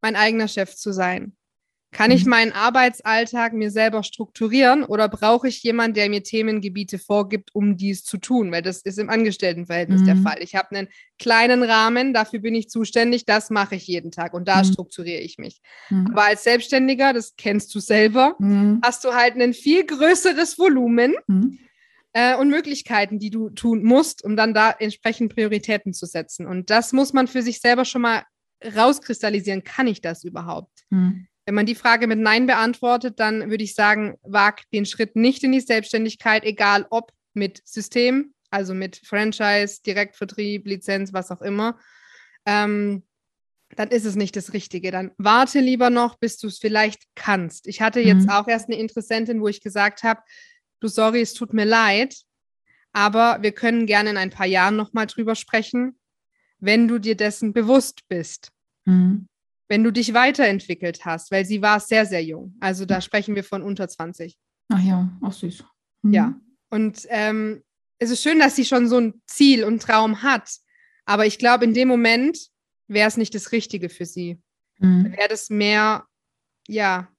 mein 0.02 0.16
eigener 0.16 0.48
Chef 0.48 0.76
zu 0.76 0.92
sein? 0.92 1.36
Kann 1.92 2.12
ich 2.12 2.26
mhm. 2.26 2.30
meinen 2.30 2.52
Arbeitsalltag 2.52 3.54
mir 3.54 3.72
selber 3.72 4.04
strukturieren 4.04 4.84
oder 4.84 5.10
brauche 5.10 5.48
ich 5.48 5.64
jemanden, 5.64 5.96
der 5.96 6.10
mir 6.10 6.22
Themengebiete 6.22 7.00
vorgibt, 7.00 7.50
um 7.56 7.78
dies 7.78 8.04
zu 8.04 8.18
tun? 8.18 8.52
Weil 8.52 8.62
das 8.62 8.82
ist 8.82 9.00
im 9.00 9.10
Angestelltenverhältnis 9.10 10.02
mhm. 10.02 10.06
der 10.06 10.16
Fall. 10.18 10.38
Ich 10.42 10.56
habe 10.56 10.76
einen 10.76 10.88
kleinen 11.18 11.64
Rahmen, 11.64 12.14
dafür 12.14 12.40
bin 12.40 12.54
ich 12.54 12.70
zuständig, 12.70 13.26
das 13.26 13.50
mache 13.50 13.76
ich 13.76 13.88
jeden 13.88 14.12
Tag 14.12 14.36
und 14.36 14.48
da 14.48 14.60
mhm. 14.60 14.66
strukturiere 14.66 15.22
ich 15.22 15.40
mich. 15.40 15.62
Mhm. 15.90 16.10
Aber 16.12 16.26
als 16.26 16.44
Selbstständiger, 16.44 17.12
das 17.12 17.36
kennst 17.38 17.74
du 17.74 17.80
selber, 17.80 18.36
mhm. 18.38 18.82
hast 18.84 19.04
du 19.04 19.16
halt 19.16 19.36
ein 19.36 19.54
viel 19.54 19.84
größeres 19.84 20.60
Volumen 20.60 21.16
mhm. 21.26 21.58
äh, 22.14 22.36
und 22.36 22.50
Möglichkeiten, 22.50 23.18
die 23.18 23.32
du 23.32 23.50
tun 23.50 23.84
musst, 23.84 24.24
um 24.24 24.36
dann 24.36 24.54
da 24.54 24.70
entsprechend 24.70 25.34
Prioritäten 25.34 25.94
zu 25.94 26.06
setzen. 26.06 26.46
Und 26.46 26.70
das 26.70 26.94
muss 26.94 27.14
man 27.14 27.28
für 27.28 27.42
sich 27.42 27.62
selber 27.62 27.84
schon 27.84 28.04
mal 28.04 28.24
rauskristallisieren. 28.64 29.64
Kann 29.64 29.88
ich 29.88 30.02
das 30.02 30.24
überhaupt? 30.24 30.86
Mhm. 30.92 31.26
Wenn 31.50 31.56
man 31.56 31.66
die 31.66 31.74
Frage 31.74 32.06
mit 32.06 32.20
Nein 32.20 32.46
beantwortet, 32.46 33.20
dann 33.20 33.50
würde 33.50 33.64
ich 33.64 33.74
sagen, 33.74 34.20
wag 34.22 34.58
den 34.72 34.86
Schritt 34.86 35.16
nicht 35.16 35.44
in 35.44 35.52
die 35.52 35.60
Selbstständigkeit, 35.60 36.44
egal 36.44 36.86
ob 36.92 37.12
mit 37.34 37.64
System, 37.66 38.36
also 38.52 38.76
mit 38.76 39.02
Franchise, 39.04 39.82
Direktvertrieb, 39.84 40.68
Lizenz, 40.68 41.12
was 41.12 41.32
auch 41.32 41.42
immer. 41.42 41.80
Ähm, 42.46 43.02
dann 43.76 43.90
ist 43.90 44.06
es 44.06 44.16
nicht 44.16 44.36
das 44.36 44.54
Richtige. 44.54 44.92
Dann 44.92 45.10
warte 45.18 45.60
lieber 45.60 45.90
noch, 45.90 46.20
bis 46.20 46.38
du 46.38 46.46
es 46.46 46.60
vielleicht 46.60 47.02
kannst. 47.16 47.66
Ich 47.66 47.82
hatte 47.82 48.00
jetzt 48.00 48.26
mhm. 48.26 48.30
auch 48.30 48.48
erst 48.48 48.70
eine 48.70 48.78
Interessentin, 48.78 49.42
wo 49.42 49.48
ich 49.48 49.62
gesagt 49.62 50.04
habe, 50.04 50.22
du 50.82 50.88
sorry, 50.88 51.22
es 51.22 51.34
tut 51.34 51.52
mir 51.52 51.66
leid, 51.66 52.16
aber 52.94 53.40
wir 53.42 53.54
können 53.54 53.88
gerne 53.88 54.12
in 54.12 54.18
ein 54.18 54.30
paar 54.30 54.46
Jahren 54.46 54.76
nochmal 54.76 55.08
drüber 55.08 55.34
sprechen, 55.34 55.98
wenn 56.60 56.88
du 56.88 57.00
dir 57.00 57.18
dessen 57.18 57.54
bewusst 57.54 58.08
bist. 58.08 58.52
Mhm 58.86 59.28
wenn 59.70 59.84
du 59.84 59.92
dich 59.92 60.14
weiterentwickelt 60.14 61.06
hast, 61.06 61.32
weil 61.32 61.46
sie 61.46 61.62
war 61.62 61.80
sehr, 61.80 62.06
sehr 62.06 62.24
jung. 62.24 62.56
Also 62.60 62.86
da 62.86 63.00
sprechen 63.00 63.36
wir 63.36 63.44
von 63.44 63.62
unter 63.62 63.88
20. 63.88 64.38
Ach 64.70 64.84
ja, 64.84 65.10
auch 65.22 65.32
süß. 65.32 65.64
Mhm. 66.02 66.14
Ja, 66.14 66.36
und 66.70 67.06
ähm, 67.10 67.64
es 68.00 68.10
ist 68.10 68.24
schön, 68.24 68.40
dass 68.40 68.56
sie 68.56 68.66
schon 68.66 68.88
so 68.88 68.98
ein 68.98 69.22
Ziel 69.28 69.64
und 69.64 69.82
Traum 69.82 70.24
hat. 70.24 70.50
Aber 71.06 71.26
ich 71.26 71.38
glaube, 71.38 71.66
in 71.66 71.74
dem 71.74 71.88
Moment 71.88 72.38
wäre 72.88 73.08
es 73.08 73.18
nicht 73.18 73.36
das 73.36 73.52
Richtige 73.52 73.90
für 73.90 74.06
sie. 74.06 74.42
Mhm. 74.80 75.12
Wäre 75.12 75.28
das 75.30 75.50
mehr, 75.50 76.06
ja, 76.68 77.10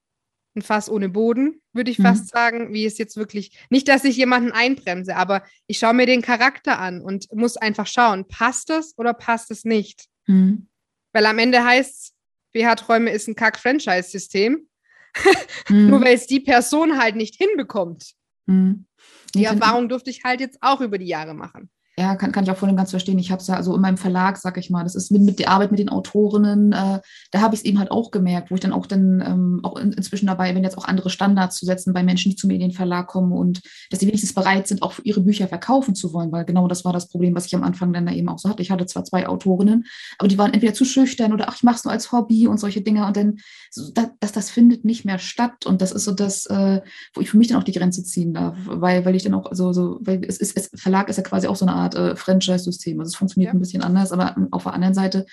ein 0.57 0.63
Fass 0.63 0.91
ohne 0.91 1.09
Boden, 1.09 1.61
würde 1.73 1.91
ich 1.91 1.99
mhm. 1.99 2.05
fast 2.05 2.29
sagen, 2.29 2.73
wie 2.73 2.85
es 2.85 2.99
jetzt 2.99 3.17
wirklich, 3.17 3.57
nicht, 3.71 3.87
dass 3.87 4.05
ich 4.05 4.17
jemanden 4.17 4.51
einbremse, 4.51 5.15
aber 5.15 5.45
ich 5.69 5.79
schaue 5.79 5.95
mir 5.95 6.07
den 6.07 6.23
Charakter 6.23 6.81
an 6.81 7.01
und 7.01 7.33
muss 7.33 7.57
einfach 7.57 7.87
schauen, 7.87 8.27
passt 8.27 8.71
es 8.71 8.95
oder 8.99 9.15
passt 9.15 9.53
es 9.53 9.65
nicht? 9.65 10.07
Mhm. 10.27 10.69
Weil 11.13 11.27
am 11.27 11.39
Ende 11.39 11.65
heißt 11.65 11.91
es, 11.91 12.15
BH-Träume 12.53 13.11
ist 13.11 13.29
ein 13.29 13.37
Kack-Franchise-System. 13.37 14.67
mhm. 15.69 15.89
Nur 15.89 16.01
weil 16.01 16.15
es 16.15 16.27
die 16.27 16.41
Person 16.41 16.99
halt 16.99 17.17
nicht 17.17 17.37
hinbekommt. 17.37 18.13
Mhm. 18.47 18.87
Die 19.35 19.45
Erfahrung 19.45 19.89
durfte 19.89 20.11
ich 20.11 20.25
halt 20.25 20.41
jetzt 20.41 20.59
auch 20.61 20.81
über 20.81 20.99
die 20.99 21.07
Jahre 21.07 21.35
machen. 21.35 21.71
Ja, 22.01 22.17
kann, 22.17 22.33
kann 22.33 22.45
ich 22.45 22.51
auch 22.51 22.57
voll 22.57 22.71
und 22.71 22.77
ganz 22.77 22.93
verstehen. 22.93 23.19
Ich 23.19 23.31
habe 23.31 23.43
es 23.43 23.47
ja 23.47 23.57
also 23.57 23.75
in 23.75 23.83
meinem 23.83 23.99
Verlag, 23.99 24.39
sag 24.39 24.57
ich 24.57 24.71
mal, 24.71 24.85
das 24.85 24.95
ist 24.95 25.11
mit, 25.11 25.21
mit 25.21 25.39
der 25.39 25.51
Arbeit 25.51 25.71
mit 25.71 25.81
den 25.81 25.91
Autorinnen, 25.91 26.73
äh, 26.73 27.01
da 27.31 27.41
habe 27.43 27.55
ich 27.55 27.61
es 27.61 27.65
eben 27.67 27.79
halt 27.79 27.91
auch 27.91 28.11
gemerkt, 28.11 28.51
wo 28.51 28.55
ich 28.55 28.63
dann 28.63 28.73
auch 28.73 28.87
dann 28.87 29.21
ähm, 29.21 29.61
auch 29.65 29.77
in, 29.77 29.93
inzwischen 29.93 30.27
dabei 30.27 30.55
bin, 30.55 30.65
jetzt 30.65 30.79
auch 30.79 30.87
andere 30.87 31.11
Standards 31.11 31.59
zu 31.59 31.67
setzen 31.67 31.93
bei 31.93 32.03
Menschen, 32.03 32.31
die 32.31 32.37
zu 32.37 32.47
mir 32.47 32.55
in 32.55 32.61
den 32.61 32.73
Verlag 32.73 33.07
kommen 33.09 33.33
und 33.33 33.61
dass 33.91 34.01
sie 34.01 34.07
wenigstens 34.07 34.33
bereit 34.33 34.67
sind, 34.67 34.81
auch 34.81 34.95
ihre 35.05 35.21
Bücher 35.21 35.47
verkaufen 35.47 35.95
zu 35.95 36.15
wollen, 36.15 36.33
weil 36.33 36.47
genau 36.47 36.69
das 36.69 36.87
war 36.87 36.95
das 36.95 37.09
Problem, 37.11 37.35
was 37.35 37.45
ich 37.45 37.55
am 37.55 37.65
Anfang 37.65 37.93
dann 37.93 38.07
da 38.07 38.13
eben 38.13 38.31
auch 38.31 38.39
so 38.39 38.49
hatte. 38.49 38.63
Ich 38.63 38.71
hatte 38.71 38.87
zwar 38.87 39.05
zwei 39.05 39.29
Autorinnen, 39.29 39.85
aber 40.17 40.29
die 40.29 40.39
waren 40.39 40.55
entweder 40.55 40.73
zu 40.73 40.87
schüchtern 40.87 41.35
oder 41.35 41.51
ach, 41.51 41.57
ich 41.57 41.65
mache 41.65 41.77
es 41.77 41.85
nur 41.85 41.93
als 41.93 42.13
Hobby 42.13 42.47
und 42.47 42.59
solche 42.59 42.81
Dinge 42.81 43.07
und 43.07 43.15
dann, 43.15 43.41
so, 43.71 43.93
das, 43.93 44.07
das, 44.21 44.33
das 44.33 44.49
findet 44.49 44.87
nicht 44.87 45.05
mehr 45.05 45.19
statt 45.19 45.67
und 45.67 45.83
das 45.83 45.93
ist 45.93 46.05
so 46.05 46.13
das, 46.13 46.47
äh, 46.47 46.81
wo 47.15 47.21
ich 47.21 47.29
für 47.29 47.37
mich 47.37 47.49
dann 47.49 47.59
auch 47.59 47.65
die 47.65 47.73
Grenze 47.73 48.03
ziehen 48.05 48.33
darf, 48.33 48.57
weil, 48.65 49.05
weil 49.05 49.15
ich 49.15 49.23
dann 49.23 49.35
auch 49.35 49.51
so, 49.53 49.75
so 49.75 49.99
weil 50.01 50.25
es 50.25 50.39
ist, 50.39 50.57
es, 50.57 50.71
Verlag 50.81 51.11
ist 51.11 51.17
ja 51.17 51.23
quasi 51.23 51.47
auch 51.47 51.57
so 51.57 51.67
eine 51.67 51.75
Art 51.75 51.90
äh, 51.95 52.17
Franchise-System. 52.17 53.01
Also 53.01 53.11
es 53.11 53.17
funktioniert 53.17 53.53
ja. 53.53 53.57
ein 53.57 53.61
bisschen 53.61 53.83
anders, 53.83 54.13
aber 54.13 54.37
auf 54.51 54.65
der 54.65 54.75
anderen 54.75 54.95
Seite, 54.95 55.27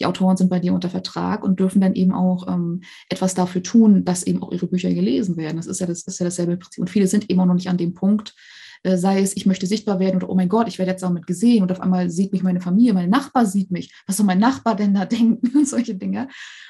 die 0.00 0.06
Autoren 0.06 0.36
sind 0.36 0.48
bei 0.48 0.58
dir 0.58 0.72
unter 0.72 0.88
Vertrag 0.88 1.44
und 1.44 1.60
dürfen 1.60 1.80
dann 1.80 1.94
eben 1.94 2.12
auch 2.12 2.48
ähm, 2.48 2.82
etwas 3.08 3.34
dafür 3.34 3.62
tun, 3.62 4.04
dass 4.04 4.22
eben 4.22 4.42
auch 4.42 4.52
ihre 4.52 4.66
Bücher 4.66 4.92
gelesen 4.92 5.36
werden. 5.36 5.58
Das 5.58 5.66
ist 5.66 5.80
ja, 5.80 5.86
das 5.86 6.02
ist 6.02 6.18
ja 6.18 6.24
dasselbe 6.24 6.56
Prinzip. 6.56 6.80
Und 6.80 6.90
viele 6.90 7.06
sind 7.06 7.30
eben 7.30 7.40
auch 7.40 7.46
noch 7.46 7.54
nicht 7.54 7.68
an 7.68 7.76
dem 7.76 7.94
Punkt, 7.94 8.34
äh, 8.84 8.96
sei 8.96 9.20
es, 9.20 9.36
ich 9.36 9.46
möchte 9.46 9.66
sichtbar 9.66 10.00
werden 10.00 10.16
oder 10.16 10.30
oh 10.30 10.34
mein 10.34 10.48
Gott, 10.48 10.68
ich 10.68 10.78
werde 10.78 10.92
jetzt 10.92 11.02
damit 11.02 11.26
gesehen 11.26 11.62
und 11.62 11.70
auf 11.70 11.80
einmal 11.80 12.10
sieht 12.10 12.32
mich 12.32 12.42
meine 12.42 12.60
Familie, 12.60 12.94
mein 12.94 13.10
Nachbar 13.10 13.46
sieht 13.46 13.70
mich. 13.70 13.94
Was 14.06 14.16
soll 14.16 14.26
mein 14.26 14.38
Nachbar 14.38 14.76
denn 14.76 14.94
da 14.94 15.04
denken 15.06 15.56
und 15.56 15.68
solche 15.68 15.94
Dinge? 15.94 16.28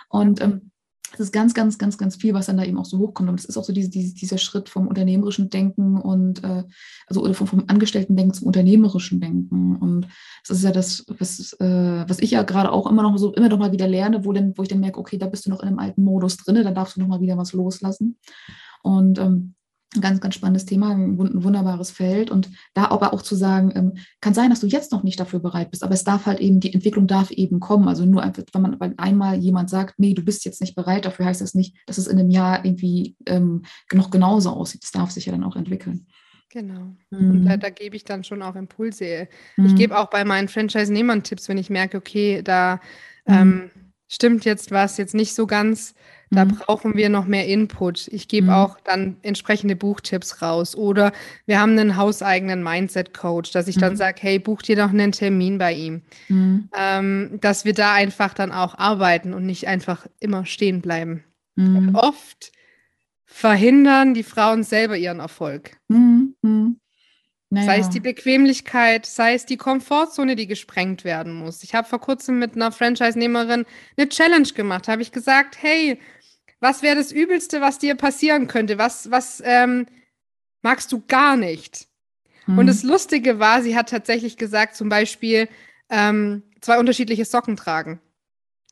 Und 0.09 0.41
ähm, 0.43 0.72
es 1.15 1.21
ist 1.21 1.33
ganz, 1.33 1.55
ganz, 1.55 1.79
ganz, 1.79 1.99
ganz 1.99 2.17
viel, 2.17 2.35
was 2.35 2.47
dann 2.47 2.57
da 2.57 2.65
eben 2.65 2.79
auch 2.79 2.85
so 2.85 2.99
hochkommt. 2.99 3.29
Und 3.29 3.39
es 3.39 3.45
ist 3.45 3.57
auch 3.57 3.65
so 3.65 3.73
diese, 3.73 3.91
diese, 3.91 4.15
dieser 4.15 4.39
Schritt 4.39 4.69
vom 4.69 4.89
unternehmerischen 4.89 5.51
Denken 5.51 5.97
und 6.01 6.43
äh, 6.45 6.65
also 7.07 7.23
oder 7.23 7.35
vom, 7.35 7.47
vom 7.47 7.65
Angestellten-Denken 7.67 8.35
zum 8.35 8.47
unternehmerischen 8.47 9.21
Denken. 9.21 9.77
Und 9.77 10.09
das 10.47 10.59
ist 10.59 10.65
ja 10.65 10.73
das, 10.73 11.05
was, 11.19 11.53
äh, 11.61 12.05
was 12.09 12.19
ich 12.19 12.33
ja 12.33 12.43
gerade 12.43 12.73
auch 12.73 12.91
immer 12.91 13.03
noch 13.03 13.17
so, 13.19 13.33
immer 13.35 13.49
noch 13.49 13.59
mal 13.59 13.73
wieder 13.73 13.89
lerne, 13.89 14.25
wo, 14.25 14.33
denn, 14.33 14.57
wo 14.57 14.63
ich 14.63 14.69
dann 14.69 14.81
merke, 14.81 14.99
okay, 14.99 15.19
da 15.19 15.27
bist 15.27 15.47
du 15.47 15.51
noch 15.51 15.61
in 15.61 15.69
einem 15.69 15.79
alten 15.79 16.03
Modus 16.03 16.37
drin, 16.37 16.63
da 16.63 16.71
darfst 16.71 16.97
du 16.97 17.01
noch 17.01 17.09
mal 17.09 17.21
wieder 17.21 17.37
was 17.37 17.53
loslassen. 17.53 18.19
Und 18.83 19.19
ähm, 19.19 19.55
ein 19.95 20.01
ganz, 20.01 20.21
ganz 20.21 20.35
spannendes 20.35 20.67
Thema, 20.67 20.91
ein 20.91 21.19
wunderbares 21.19 21.91
Feld. 21.91 22.31
Und 22.31 22.51
da 22.75 22.91
aber 22.91 23.13
auch 23.13 23.23
zu 23.23 23.35
sagen, 23.35 23.73
ähm, 23.75 23.93
kann 24.21 24.35
sein, 24.35 24.51
dass 24.51 24.61
du 24.61 24.67
jetzt 24.67 24.93
noch 24.93 25.03
nicht 25.03 25.21
dafür 25.21 25.41
bereit 25.41 25.71
bist, 25.71 25.83
aber 25.83 25.95
es 25.95 26.05
darf 26.05 26.27
halt 26.27 26.41
eben, 26.41 26.61
die 26.61 26.73
Entwicklung 26.73 27.07
darf 27.07 27.31
eben 27.31 27.61
kommen. 27.61 27.89
Also 27.89 28.05
nur 28.05 28.23
einfach, 28.23 28.43
wenn 28.53 28.63
man 28.63 28.81
wenn 28.81 28.99
einmal 28.99 29.37
jemand 29.37 29.71
sagt, 29.71 29.99
nee, 29.99 30.15
du 30.15 30.23
bist 30.23 30.45
jetzt 30.45 30.61
nicht 30.61 30.75
bereit, 30.75 31.05
dafür 31.05 31.27
heißt 31.27 31.41
das 31.41 31.55
nicht, 31.55 31.77
dass 31.87 31.99
es 31.99 32.07
in 32.07 32.19
einem 32.19 32.31
Jahr 32.31 32.65
irgendwie 32.65 33.17
ähm, 33.27 33.63
noch 33.93 34.11
genauso 34.11 34.51
aussieht. 34.51 34.85
Es 34.85 34.93
darf 34.93 35.11
sich 35.11 35.27
ja 35.27 35.33
dann 35.33 35.45
auch 35.45 35.57
entwickeln. 35.57 36.07
Genau. 36.53 36.95
Mhm. 37.11 37.31
Und 37.31 37.45
da, 37.47 37.57
da, 37.57 37.71
gebe 37.71 37.97
ich 37.97 38.05
dann 38.05 38.25
schon 38.25 38.43
auch 38.43 38.57
Impulse. 38.57 39.29
Mhm. 39.57 39.67
Ich 39.67 39.75
gebe 39.75 39.99
auch 39.99 40.11
bei 40.11 40.25
meinen 40.25 40.49
Franchise-Nehmern 40.49 41.23
Tipps, 41.23 41.49
wenn 41.49 41.57
ich 41.57 41.71
merke, 41.71 41.97
okay, 41.97 42.43
da 42.43 42.81
mhm. 43.27 43.35
ähm, 43.35 43.71
stimmt 44.07 44.45
jetzt 44.45 44.71
was, 44.71 44.99
jetzt 44.99 45.15
nicht 45.15 45.35
so 45.35 45.47
ganz 45.47 45.95
da 46.33 46.47
mhm. 46.47 46.57
brauchen 46.57 46.97
wir 46.97 47.11
noch 47.11 47.27
mehr 47.27 47.47
Input. 47.47 48.09
Ich 48.09 48.27
gebe 48.27 48.47
mhm. 48.47 48.53
auch 48.55 48.81
dann 48.85 49.17
entsprechende 49.23 49.77
Buchtipps 49.77 50.41
raus. 50.41 50.75
Oder 50.75 51.13
wir 51.45 51.61
haben 51.61 51.79
einen 51.79 51.97
hauseigenen 51.97 52.63
Mindset-Coach, 52.63 53.53
dass 53.53 53.69
ich 53.69 53.77
mhm. 53.77 53.81
dann 53.81 53.97
sage, 53.97 54.19
hey, 54.23 54.39
buch 54.39 54.63
dir 54.63 54.77
doch 54.77 54.89
einen 54.89 55.13
Termin 55.13 55.59
bei 55.59 55.75
ihm. 55.75 56.03
Mhm. 56.29 56.71
Ähm, 56.75 57.39
dass 57.41 57.67
wir 57.67 57.75
da 57.75 57.93
einfach 57.93 58.33
dann 58.33 58.51
auch 58.51 58.79
arbeiten 58.79 59.35
und 59.35 59.45
nicht 59.45 59.69
einfach 59.69 60.07
immer 60.21 60.47
stehen 60.47 60.81
bleiben. 60.81 61.23
Mhm. 61.57 61.95
Oft 61.95 62.51
verhindern 63.27 64.15
die 64.15 64.23
Frauen 64.23 64.65
selber 64.65 64.97
ihren 64.97 65.21
Erfolg. 65.21 65.77
Naja. 67.53 67.67
Sei 67.67 67.79
es 67.81 67.91
die 67.91 68.01
Bequemlichkeit, 68.01 69.05
sei 69.05 69.35
es 69.35 69.45
die 69.45 69.59
Komfortzone, 69.59 70.37
die 70.37 70.47
gesprengt 70.47 71.05
werden 71.05 71.35
muss. 71.35 71.63
Ich 71.63 71.75
habe 71.75 71.87
vor 71.87 72.01
kurzem 72.01 72.39
mit 72.39 72.57
einer 72.57 72.73
Franchise-Nehmerin 72.73 73.67
eine 73.99 74.09
Challenge 74.09 74.49
gemacht. 74.55 74.89
Habe 74.89 75.03
ich 75.03 75.13
gesagt, 75.13 75.59
hey, 75.61 76.01
was 76.63 76.81
wäre 76.81 76.95
das 76.95 77.11
Übelste, 77.11 77.61
was 77.61 77.79
dir 77.81 77.97
passieren 77.97 78.47
könnte? 78.47 78.79
Was, 78.79 79.11
was 79.11 79.43
ähm, 79.45 79.87
magst 80.63 80.93
du 80.93 81.03
gar 81.09 81.37
nicht? 81.37 81.89
Mhm. 82.47 82.59
Und 82.59 82.67
das 82.69 82.85
Lustige 82.85 83.41
war, 83.41 83.63
sie 83.63 83.77
hat 83.77 83.91
tatsächlich 83.91 84.37
gesagt, 84.37 84.77
zum 84.77 84.89
Beispiel 84.89 85.49
ähm, 85.91 86.45
zwei 86.61 86.79
unterschiedliche 86.79 87.25
Socken 87.25 87.57
tragen. 87.57 88.01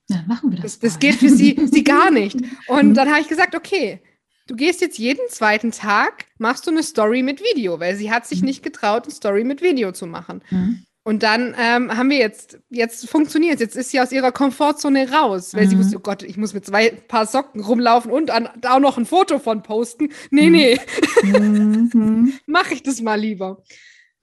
Ja, 0.09 0.22
machen 0.29 0.53
wir 0.53 0.61
das. 0.61 0.79
Das, 0.79 0.92
das 0.92 0.98
geht 1.00 1.16
für 1.16 1.29
sie, 1.29 1.61
sie 1.70 1.83
gar 1.83 2.11
nicht. 2.12 2.38
Und 2.68 2.94
dann 2.94 3.11
habe 3.11 3.20
ich 3.20 3.29
gesagt, 3.29 3.57
okay, 3.57 4.00
du 4.46 4.55
gehst 4.55 4.81
jetzt 4.81 4.98
jeden 4.98 5.29
zweiten 5.29 5.72
Tag, 5.72 6.26
machst 6.38 6.68
du 6.68 6.70
eine 6.70 6.85
Story 6.85 7.22
mit 7.22 7.40
Video, 7.40 7.81
weil 7.81 7.96
sie 7.96 8.12
hat 8.12 8.24
sich 8.24 8.40
mhm. 8.40 8.46
nicht 8.46 8.62
getraut, 8.62 9.05
eine 9.05 9.12
Story 9.12 9.42
mit 9.42 9.62
Video 9.62 9.90
zu 9.90 10.07
machen. 10.07 10.42
Mhm. 10.50 10.85
Und 11.02 11.22
dann 11.22 11.54
ähm, 11.58 11.96
haben 11.96 12.10
wir 12.10 12.18
jetzt, 12.18 12.58
jetzt 12.68 13.08
funktioniert 13.08 13.58
Jetzt 13.58 13.74
ist 13.74 13.90
sie 13.90 14.00
aus 14.00 14.12
ihrer 14.12 14.32
Komfortzone 14.32 15.10
raus, 15.10 15.54
weil 15.54 15.64
mhm. 15.64 15.70
sie 15.70 15.78
wusste, 15.78 15.96
oh 15.96 16.00
Gott, 16.00 16.22
ich 16.22 16.36
muss 16.36 16.52
mit 16.52 16.66
zwei 16.66 16.90
Paar 16.90 17.26
Socken 17.26 17.62
rumlaufen 17.62 18.10
und 18.10 18.30
an, 18.30 18.50
da 18.60 18.76
auch 18.76 18.80
noch 18.80 18.98
ein 18.98 19.06
Foto 19.06 19.38
von 19.38 19.62
posten. 19.62 20.10
Nee, 20.30 20.48
mhm. 20.48 20.52
nee. 20.52 20.80
Mhm. 21.22 22.32
Mach 22.46 22.70
ich 22.70 22.82
das 22.82 23.00
mal 23.00 23.18
lieber. 23.18 23.62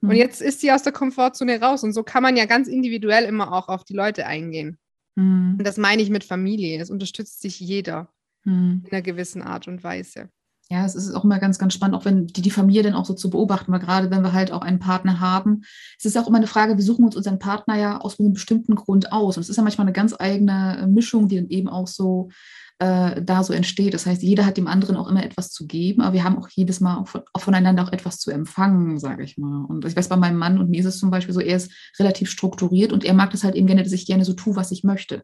Und 0.02 0.10
mhm. 0.10 0.16
jetzt 0.16 0.42
ist 0.42 0.62
sie 0.62 0.72
aus 0.72 0.84
der 0.84 0.94
Komfortzone 0.94 1.60
raus. 1.60 1.84
Und 1.84 1.94
so 1.94 2.04
kann 2.04 2.22
man 2.22 2.38
ja 2.38 2.46
ganz 2.46 2.68
individuell 2.68 3.26
immer 3.26 3.52
auch 3.54 3.70
auf 3.70 3.84
die 3.84 3.96
Leute 3.96 4.28
eingehen. 4.28 4.78
Mhm. 5.16 5.56
Und 5.58 5.66
das 5.66 5.78
meine 5.78 6.04
ich 6.04 6.12
mit 6.12 6.24
Familie. 6.24 6.80
Es 6.80 6.92
unterstützt 6.92 7.42
sich 7.42 7.60
jeder 7.60 8.14
mhm. 8.44 8.84
in 8.86 8.92
einer 8.92 9.02
gewissen 9.02 9.42
Art 9.42 9.68
und 9.68 9.84
Weise 9.84 10.30
ja, 10.70 10.86
es 10.86 10.96
ist 10.96 11.14
auch 11.14 11.24
immer 11.24 11.40
ganz, 11.40 11.60
ganz 11.60 11.74
spannend, 11.74 11.96
auch 11.96 12.06
wenn 12.06 12.28
die, 12.28 12.42
die 12.42 12.52
Familie 12.52 12.84
dann 12.84 12.94
auch 12.94 13.06
so 13.06 13.14
zu 13.14 13.30
beobachten, 13.30 13.72
weil 13.72 13.80
gerade 13.80 14.12
wenn 14.12 14.22
wir 14.22 14.34
halt 14.34 14.52
auch 14.52 14.62
einen 14.62 14.80
Partner 14.80 15.20
haben, 15.20 15.62
es 15.98 16.06
ist 16.06 16.18
auch 16.18 16.28
immer 16.28 16.38
eine 16.38 16.48
Frage, 16.48 16.78
wir 16.78 16.84
suchen 16.84 17.06
uns 17.06 17.16
unseren 17.16 17.40
Partner 17.40 17.78
ja 17.78 17.98
aus 18.00 18.20
einem 18.20 18.34
bestimmten 18.34 18.76
Grund 18.76 19.12
aus. 19.12 19.38
Und 19.38 19.44
es 19.44 19.50
ist 19.50 19.56
ja 19.56 19.64
manchmal 19.64 19.86
eine 19.86 19.94
ganz 19.94 20.14
eigene 20.18 20.88
Mischung, 20.90 21.30
die 21.30 21.38
dann 21.38 21.50
eben 21.50 21.70
auch 21.70 21.88
so 21.88 22.30
äh, 22.80 23.22
da 23.24 23.44
so 23.44 23.54
entsteht. 23.54 23.94
Das 23.94 24.06
heißt, 24.06 24.22
jeder 24.22 24.46
hat 24.46 24.58
dem 24.58 24.68
anderen 24.68 24.98
auch 24.98 25.08
immer 25.08 25.24
etwas 25.24 25.50
zu 25.50 25.66
geben, 25.66 26.02
aber 26.02 26.14
wir 26.14 26.24
haben 26.24 26.38
auch 26.38 26.48
jedes 26.50 26.80
Mal 26.80 26.98
auch, 26.98 27.08
von, 27.08 27.22
auch 27.34 27.42
voneinander 27.42 27.84
auch 27.84 27.92
etwas 27.92 28.20
zu 28.20 28.30
empfangen, 28.30 29.00
sage 29.00 29.24
ich 29.24 29.38
mal. 29.38 29.66
Und 29.66 29.84
ich 29.86 29.96
weiß, 29.96 30.10
bei 30.10 30.16
meinem 30.16 30.38
Mann 30.38 30.60
und 30.60 30.70
mir 30.70 30.80
ist 30.80 30.86
es 30.86 31.00
zum 31.00 31.10
Beispiel 31.10 31.34
so, 31.34 31.40
er 31.40 31.58
ist 31.58 31.72
relativ 31.98 32.30
strukturiert 32.30 32.94
und 32.94 33.04
er 33.04 33.16
mag 33.16 33.32
das 33.32 33.44
halt 33.44 33.56
eben 33.56 33.66
gerne, 33.66 33.82
dass 33.82 33.94
ich 33.94 34.06
gerne 34.06 34.26
so 34.26 34.34
tue, 34.34 34.56
was 34.56 34.72
ich 34.72 34.84
möchte. 34.84 35.24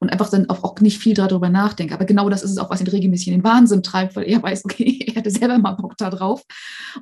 Und 0.00 0.10
einfach 0.10 0.30
dann 0.30 0.48
auch, 0.48 0.64
auch 0.64 0.80
nicht 0.80 0.98
viel 0.98 1.14
darüber 1.14 1.50
nachdenke. 1.50 1.94
Aber 1.94 2.06
genau 2.06 2.30
das 2.30 2.42
ist 2.42 2.52
es 2.52 2.58
auch, 2.58 2.70
was 2.70 2.80
ihn 2.80 2.88
regelmäßig 2.88 3.28
in 3.28 3.34
den 3.34 3.44
Wahnsinn 3.44 3.82
treibt, 3.82 4.16
weil 4.16 4.24
er 4.24 4.42
weiß, 4.42 4.64
okay, 4.64 5.04
er 5.06 5.16
hatte 5.16 5.30
selber 5.30 5.58
mal 5.58 5.72
Bock 5.72 5.96
da 5.98 6.08
drauf. 6.08 6.42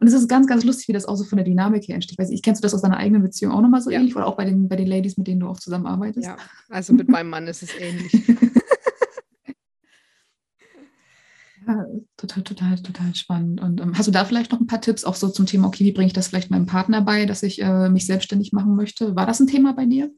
Und 0.00 0.06
es 0.06 0.14
ist 0.14 0.28
ganz, 0.28 0.48
ganz 0.48 0.64
lustig, 0.64 0.88
wie 0.88 0.92
das 0.92 1.04
auch 1.04 1.16
so 1.16 1.24
von 1.24 1.36
der 1.36 1.44
Dynamik 1.44 1.86
her 1.86 1.94
entsteht. 1.94 2.18
Weiß 2.18 2.30
ich, 2.30 2.42
kennst 2.42 2.60
du 2.60 2.66
das 2.66 2.74
aus 2.74 2.82
deiner 2.82 2.96
eigenen 2.96 3.22
Beziehung 3.22 3.52
auch 3.52 3.60
nochmal 3.60 3.80
so 3.80 3.90
ja. 3.90 4.00
ähnlich 4.00 4.16
oder 4.16 4.26
auch 4.26 4.36
bei 4.36 4.44
den, 4.44 4.68
bei 4.68 4.74
den 4.74 4.88
Ladies, 4.88 5.16
mit 5.16 5.28
denen 5.28 5.40
du 5.40 5.48
auch 5.48 5.60
zusammenarbeitest? 5.60 6.26
Ja, 6.26 6.36
also 6.68 6.92
mit 6.92 7.08
meinem 7.08 7.30
Mann 7.30 7.46
ist 7.46 7.62
es 7.62 7.70
ähnlich. 7.78 8.12
Ja, 11.66 11.86
total, 12.16 12.42
total, 12.42 12.78
total 12.78 13.14
spannend. 13.14 13.60
Und 13.60 13.80
ähm, 13.80 13.96
hast 13.96 14.08
du 14.08 14.12
da 14.12 14.24
vielleicht 14.24 14.52
noch 14.52 14.60
ein 14.60 14.66
paar 14.66 14.80
Tipps 14.80 15.04
auch 15.04 15.14
so 15.14 15.28
zum 15.28 15.46
Thema, 15.46 15.68
okay, 15.68 15.84
wie 15.84 15.92
bringe 15.92 16.06
ich 16.06 16.12
das 16.12 16.28
vielleicht 16.28 16.50
meinem 16.50 16.66
Partner 16.66 17.02
bei, 17.02 17.24
dass 17.26 17.42
ich 17.42 17.62
äh, 17.62 17.88
mich 17.88 18.06
selbstständig 18.06 18.52
machen 18.52 18.74
möchte? 18.74 19.14
War 19.14 19.26
das 19.26 19.40
ein 19.40 19.46
Thema 19.46 19.72
bei 19.72 19.86
dir? 19.86 20.10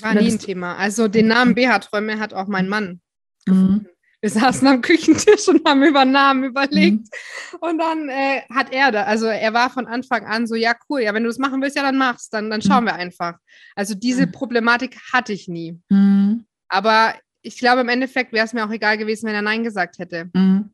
War 0.00 0.12
Oder 0.12 0.22
nie 0.22 0.32
ein 0.32 0.38
Thema. 0.38 0.76
Also 0.76 1.08
den 1.08 1.28
Namen 1.28 1.54
BH-Träume 1.54 2.18
hat 2.18 2.32
auch 2.32 2.46
mein 2.46 2.68
Mann. 2.68 3.00
Mhm. 3.46 3.86
Wir 4.20 4.30
saßen 4.30 4.66
am 4.66 4.80
Küchentisch 4.80 5.46
und 5.48 5.64
haben 5.66 5.82
über 5.82 6.04
Namen 6.04 6.44
überlegt. 6.44 7.00
Mhm. 7.00 7.58
Und 7.60 7.78
dann 7.78 8.08
äh, 8.08 8.42
hat 8.52 8.72
er 8.72 8.90
da, 8.90 9.02
also 9.04 9.26
er 9.26 9.52
war 9.52 9.70
von 9.70 9.86
Anfang 9.86 10.26
an 10.26 10.46
so, 10.46 10.54
ja, 10.54 10.74
cool, 10.88 11.02
ja, 11.02 11.14
wenn 11.14 11.22
du 11.22 11.28
das 11.28 11.38
machen 11.38 11.60
willst, 11.60 11.76
ja, 11.76 11.82
dann 11.82 11.98
machst, 11.98 12.32
dann, 12.32 12.50
dann 12.50 12.62
schauen 12.62 12.84
mhm. 12.84 12.88
wir 12.88 12.94
einfach. 12.94 13.34
Also 13.76 13.94
diese 13.94 14.26
mhm. 14.26 14.32
Problematik 14.32 14.98
hatte 15.12 15.32
ich 15.32 15.48
nie. 15.48 15.78
Mhm. 15.88 16.46
Aber 16.68 17.14
ich 17.42 17.58
glaube, 17.58 17.82
im 17.82 17.88
Endeffekt 17.88 18.32
wäre 18.32 18.44
es 18.44 18.52
mir 18.52 18.66
auch 18.66 18.72
egal 18.72 18.98
gewesen, 18.98 19.26
wenn 19.26 19.34
er 19.34 19.42
Nein 19.42 19.64
gesagt 19.64 19.98
hätte. 19.98 20.30
Mhm 20.34 20.70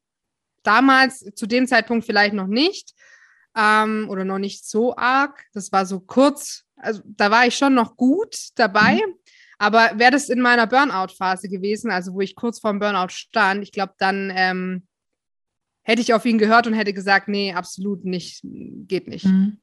damals, 0.67 1.21
zu 1.35 1.47
dem 1.47 1.67
Zeitpunkt 1.67 2.05
vielleicht 2.05 2.35
noch 2.35 2.49
nicht 2.49 2.95
ähm, 3.57 4.09
oder 4.09 4.25
noch 4.25 4.39
nicht 4.39 4.69
so 4.69 4.97
arg. 4.97 5.45
Das 5.53 5.73
war 5.73 5.87
so 5.87 6.01
kurz, 6.01 6.65
also 6.77 7.03
da 7.05 7.31
war 7.31 7.47
ich 7.47 7.57
schon 7.57 7.75
noch 7.75 7.97
gut 7.97 8.37
dabei. 8.57 8.95
Mhm. 8.95 9.15
Aber 9.59 9.93
wäre 9.97 10.11
das 10.11 10.29
in 10.29 10.41
meiner 10.41 10.67
Burnout-Phase 10.67 11.49
gewesen, 11.49 11.91
also 11.91 12.15
wo 12.15 12.21
ich 12.21 12.35
kurz 12.35 12.59
vorm 12.59 12.81
Burnout 12.81 13.11
stand, 13.11 13.63
ich 13.63 13.73
glaube, 13.73 13.95
dann 13.99 14.33
ähm, 14.35 14.87
hätte 15.83 16.03
ich 16.03 16.13
auf 16.13 16.25
ihn 16.25 16.39
gehört 16.39 16.67
und 16.67 16.75
hätte 16.75 16.93
gesagt, 16.93 17.29
nee, 17.29 17.53
absolut 17.53 18.05
nicht, 18.05 18.41
geht 18.43 19.07
nicht. 19.07 19.27
Mhm. 19.27 19.59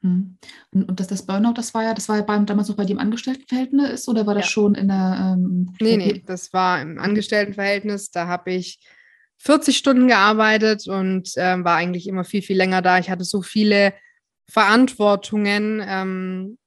mhm. 0.00 0.38
Und, 0.72 0.88
und 0.88 1.00
das, 1.00 1.08
das 1.08 1.26
Burnout, 1.26 1.54
das 1.54 1.74
war 1.74 1.84
ja, 1.84 1.94
das 1.94 2.08
war 2.08 2.16
ja 2.16 2.22
beim, 2.22 2.46
damals 2.46 2.68
noch 2.68 2.76
bei 2.76 2.86
dem 2.86 2.98
Angestelltenverhältnis 2.98 4.08
oder 4.08 4.26
war 4.26 4.34
das 4.34 4.46
ja. 4.46 4.50
schon 4.50 4.74
in 4.74 4.88
der 4.88 5.36
ähm, 5.36 5.74
Nee, 5.80 5.96
nee, 5.98 6.22
das 6.24 6.52
war 6.52 6.80
im 6.80 6.98
Angestelltenverhältnis. 6.98 8.10
Da 8.10 8.26
habe 8.26 8.52
ich 8.52 8.80
40 9.38 9.76
Stunden 9.76 10.08
gearbeitet 10.08 10.88
und 10.88 11.32
ähm, 11.36 11.64
war 11.64 11.76
eigentlich 11.76 12.08
immer 12.08 12.24
viel, 12.24 12.42
viel 12.42 12.56
länger 12.56 12.82
da. 12.82 12.98
Ich 12.98 13.10
hatte 13.10 13.24
so 13.24 13.42
viele 13.42 13.92
Verantwortungen. 14.48 15.82
Ähm, 15.86 16.58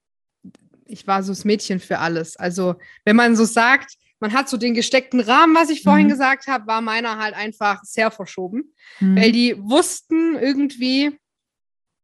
ich 0.85 1.07
war 1.07 1.23
so 1.23 1.31
das 1.31 1.45
Mädchen 1.45 1.79
für 1.79 1.99
alles. 1.99 2.37
Also, 2.37 2.75
wenn 3.03 3.15
man 3.15 3.35
so 3.35 3.45
sagt, 3.45 3.97
man 4.19 4.33
hat 4.33 4.49
so 4.49 4.57
den 4.57 4.73
gesteckten 4.73 5.19
Rahmen, 5.19 5.55
was 5.55 5.69
ich 5.69 5.83
vorhin 5.83 6.07
mhm. 6.07 6.11
gesagt 6.11 6.47
habe, 6.47 6.67
war 6.67 6.81
meiner 6.81 7.19
halt 7.19 7.35
einfach 7.35 7.83
sehr 7.83 8.11
verschoben, 8.11 8.73
mhm. 8.99 9.15
weil 9.15 9.31
die 9.31 9.55
wussten 9.59 10.35
irgendwie, 10.35 11.17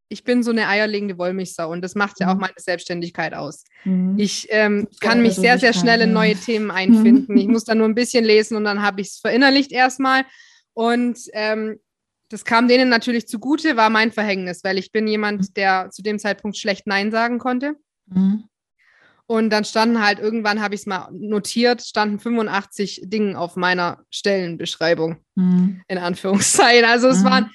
ich 0.09 0.23
bin 0.23 0.43
so 0.43 0.51
eine 0.51 0.67
eierlegende 0.67 1.17
Wollmilchsau 1.17 1.71
und 1.71 1.81
das 1.81 1.95
macht 1.95 2.19
ja 2.19 2.29
auch 2.29 2.35
mhm. 2.35 2.41
meine 2.41 2.53
Selbstständigkeit 2.57 3.33
aus. 3.33 3.63
Mhm. 3.83 4.15
Ich 4.19 4.47
ähm, 4.51 4.87
kann 4.99 5.21
mich 5.21 5.35
sehr, 5.35 5.57
sehr 5.57 5.73
schnell 5.73 6.01
in 6.01 6.13
neue 6.13 6.35
Themen 6.35 6.69
einfinden. 6.69 7.35
Ich 7.37 7.47
muss 7.47 7.63
da 7.63 7.73
nur 7.73 7.87
ein 7.87 7.95
bisschen 7.95 8.23
lesen 8.23 8.57
und 8.57 8.63
dann 8.63 8.81
habe 8.81 9.01
ich 9.01 9.07
es 9.07 9.17
verinnerlicht 9.17 9.71
erstmal. 9.71 10.23
Und 10.73 11.19
ähm, 11.33 11.79
das 12.29 12.45
kam 12.45 12.67
denen 12.67 12.89
natürlich 12.89 13.27
zugute, 13.27 13.77
war 13.77 13.89
mein 13.89 14.11
Verhängnis, 14.11 14.63
weil 14.63 14.77
ich 14.77 14.91
bin 14.91 15.07
jemand, 15.07 15.41
mhm. 15.41 15.53
der 15.55 15.89
zu 15.91 16.01
dem 16.01 16.19
Zeitpunkt 16.19 16.57
schlecht 16.57 16.87
Nein 16.87 17.11
sagen 17.11 17.37
konnte. 17.37 17.75
Mhm. 18.07 18.45
Und 19.25 19.49
dann 19.51 19.63
standen 19.65 20.03
halt, 20.03 20.19
irgendwann 20.19 20.61
habe 20.61 20.75
ich 20.75 20.81
es 20.81 20.87
mal 20.87 21.09
notiert, 21.11 21.81
standen 21.81 22.19
85 22.19 23.03
Dinge 23.05 23.37
auf 23.37 23.55
meiner 23.55 24.03
Stellenbeschreibung, 24.09 25.17
mhm. 25.35 25.81
in 25.87 25.97
Anführungszeichen. 25.97 26.85
Also 26.85 27.07
es 27.07 27.19
mhm. 27.19 27.25
waren 27.25 27.51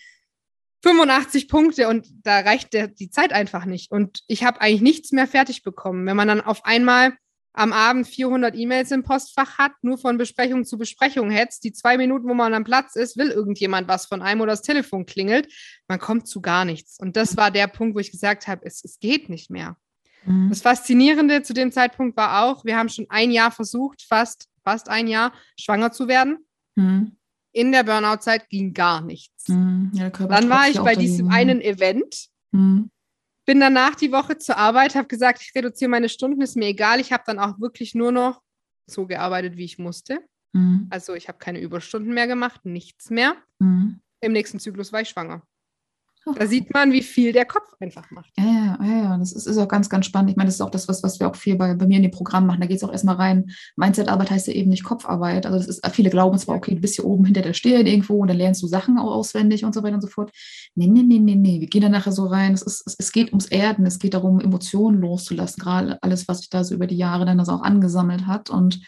85 0.83 1.49
Punkte 1.49 1.89
und 1.89 2.07
da 2.23 2.41
reicht 2.41 2.73
der, 2.73 2.89
die 2.89 3.11
Zeit 3.11 3.33
einfach 3.33 3.65
nicht. 3.65 3.91
Und 3.91 4.23
ich 4.29 4.45
habe 4.45 4.61
eigentlich 4.61 4.81
nichts 4.81 5.13
mehr 5.13 5.27
fertig 5.27 5.63
bekommen. 5.63 6.07
Wenn 6.07 6.17
man 6.17 6.29
dann 6.29 6.41
auf 6.41 6.65
einmal 6.65 7.15
am 7.59 7.73
Abend 7.73 8.07
400 8.07 8.55
E-Mails 8.55 8.93
im 8.93 9.03
Postfach 9.03 9.59
hat, 9.59 9.73
nur 9.83 9.99
von 9.99 10.17
Besprechung 10.17 10.65
zu 10.65 10.79
Besprechung 10.79 11.29
hetzt, 11.29 11.65
die 11.65 11.73
zwei 11.73 11.97
Minuten, 11.97 12.29
wo 12.29 12.35
man 12.35 12.55
am 12.55 12.63
Platz 12.63 12.95
ist, 12.95 13.17
will 13.17 13.31
irgendjemand 13.31 13.89
was 13.89 14.07
von 14.07 14.23
einem 14.23 14.43
oder 14.43 14.53
das 14.53 14.63
Telefon 14.63 15.07
klingelt, 15.07 15.53
man 15.89 15.99
kommt 15.99 16.29
zu 16.29 16.41
gar 16.41 16.65
nichts. 16.65 16.99
Und 17.01 17.17
das 17.17 17.37
war 17.37 17.51
der 17.51 17.67
Punkt, 17.67 17.97
wo 17.97 17.99
ich 17.99 18.13
gesagt 18.13 18.47
habe, 18.47 18.65
es, 18.65 18.85
es 18.85 19.01
geht 19.01 19.29
nicht 19.29 19.51
mehr. 19.51 19.77
Mhm. 20.25 20.51
Das 20.51 20.63
Faszinierende 20.63 21.43
zu 21.43 21.53
dem 21.53 21.73
Zeitpunkt 21.73 22.17
war 22.17 22.45
auch, 22.45 22.65
wir 22.65 22.77
haben 22.77 22.89
schon 22.89 23.07
ein 23.09 23.33
Jahr 23.33 23.51
versucht, 23.51 24.03
fast, 24.03 24.49
fast 24.63 24.89
ein 24.89 25.09
Jahr, 25.09 25.33
schwanger 25.59 25.91
zu 25.91 26.07
werden. 26.07 26.39
Mhm. 26.77 27.17
In 27.51 27.73
der 27.73 27.83
Burnout-Zeit 27.83 28.49
ging 28.51 28.73
gar 28.73 29.01
nichts. 29.01 29.49
Mhm. 29.49 29.91
Ja, 29.95 30.11
Dann 30.11 30.49
war 30.49 30.69
ich 30.69 30.79
bei 30.79 30.95
diesem 30.95 31.29
einen 31.31 31.61
Event. 31.61 32.29
Mhm 32.53 32.91
bin 33.49 33.61
danach 33.61 33.95
die 33.95 34.13
Woche 34.13 34.37
zur 34.37 34.59
Arbeit, 34.59 34.95
habe 34.95 35.09
gesagt, 35.09 35.41
ich 35.41 35.55
reduziere 35.55 35.89
meine 35.91 36.11
Stunden, 36.11 36.43
ist 36.43 36.55
mir 36.55 36.67
egal. 36.67 37.01
Ich 37.01 37.15
habe 37.15 37.23
dann 37.25 37.39
auch 37.39 37.59
wirklich 37.59 37.95
nur 37.95 38.13
noch 38.13 38.43
so 38.87 39.07
gearbeitet, 39.07 39.57
wie 39.57 39.65
ich 39.65 39.79
musste. 39.79 40.21
Mhm. 40.53 40.87
Also 40.91 41.15
ich 41.15 41.29
habe 41.29 41.39
keine 41.39 41.59
Überstunden 41.59 42.13
mehr 42.13 42.27
gemacht, 42.27 42.67
nichts 42.67 43.09
mehr. 43.09 43.37
Mhm. 43.59 44.01
Im 44.21 44.33
nächsten 44.33 44.61
Zyklus 44.61 44.93
war 44.93 45.01
ich 45.01 45.09
schwanger. 45.09 45.41
Da 46.37 46.47
sieht 46.47 46.73
man, 46.73 46.93
wie 46.93 47.03
viel 47.03 47.33
der 47.33 47.45
Kopf 47.45 47.75
einfach 47.81 48.11
macht. 48.11 48.31
Ja, 48.37 48.77
ja, 48.81 49.03
ja, 49.03 49.19
das 49.19 49.33
ist, 49.33 49.47
ist 49.47 49.59
auch 49.59 49.69
ganz, 49.69 49.89
ganz 49.89 50.07
spannend. 50.07 50.31
Ich 50.31 50.37
meine, 50.37 50.49
das 50.49 50.57
ist 50.57 50.61
auch 50.61 50.71
das, 50.71 50.89
was, 50.89 51.03
was 51.03 51.21
wir 51.21 51.29
auch 51.29 51.37
viel 51.37 51.57
bei, 51.57 51.75
bei 51.75 51.87
mir 51.87 51.97
in 51.97 52.03
dem 52.03 52.11
Programm 52.11 52.47
machen. 52.47 52.61
Da 52.61 52.67
geht 52.67 52.77
es 52.79 52.85
auch 52.85 52.93
erstmal 52.93 53.17
rein. 53.17 53.51
Mindset-Arbeit 53.77 54.31
heißt 54.31 54.49
ja 54.49 54.53
eben 54.53 54.71
nicht 54.71 54.85
Kopfarbeit. 54.85 55.47
Also 55.47 55.59
das 55.59 55.69
ist, 55.69 55.87
viele 55.93 56.11
glauben 56.11 56.39
zwar, 56.39 56.57
okay, 56.57 56.75
du 56.75 56.81
bist 56.81 56.97
hier 56.97 57.05
oben 57.05 57.25
hinter 57.25 57.43
der 57.43 57.55
Stirn 57.55 57.87
irgendwo 57.87 58.19
und 58.19 58.29
dann 58.29 58.37
lernst 58.37 58.63
du 58.63 58.67
Sachen 58.67 58.99
auch 58.99 59.11
auswendig 59.11 59.65
und 59.65 59.75
so 59.75 59.83
weiter 59.83 59.95
und 59.95 60.03
so 60.03 60.09
fort. 60.09 60.31
Nee, 60.75 60.87
nee, 60.87 61.03
nee, 61.03 61.19
nee, 61.19 61.35
nee. 61.35 61.61
Wir 61.61 61.69
gehen 61.69 61.83
da 61.83 61.89
nachher 61.89 62.13
so 62.13 62.27
rein. 62.27 62.53
Es, 62.55 62.63
ist, 62.63 62.87
es, 62.87 62.97
es 62.99 63.13
geht 63.13 63.29
ums 63.29 63.47
Erden, 63.47 63.87
es 63.87 63.99
geht 63.99 64.15
darum, 64.15 64.41
Emotionen 64.41 65.01
loszulassen. 65.01 65.63
Gerade 65.63 66.03
alles, 66.03 66.29
was 66.29 66.39
sich 66.39 66.51
da 66.51 66.65
so 66.65 66.75
über 66.75 66.87
die 66.87 66.97
Jahre 66.97 67.25
dann 67.25 67.39
das 67.39 67.49
auch 67.49 67.63
angesammelt 67.63 68.27
hat. 68.27 68.51
Und 68.51 68.81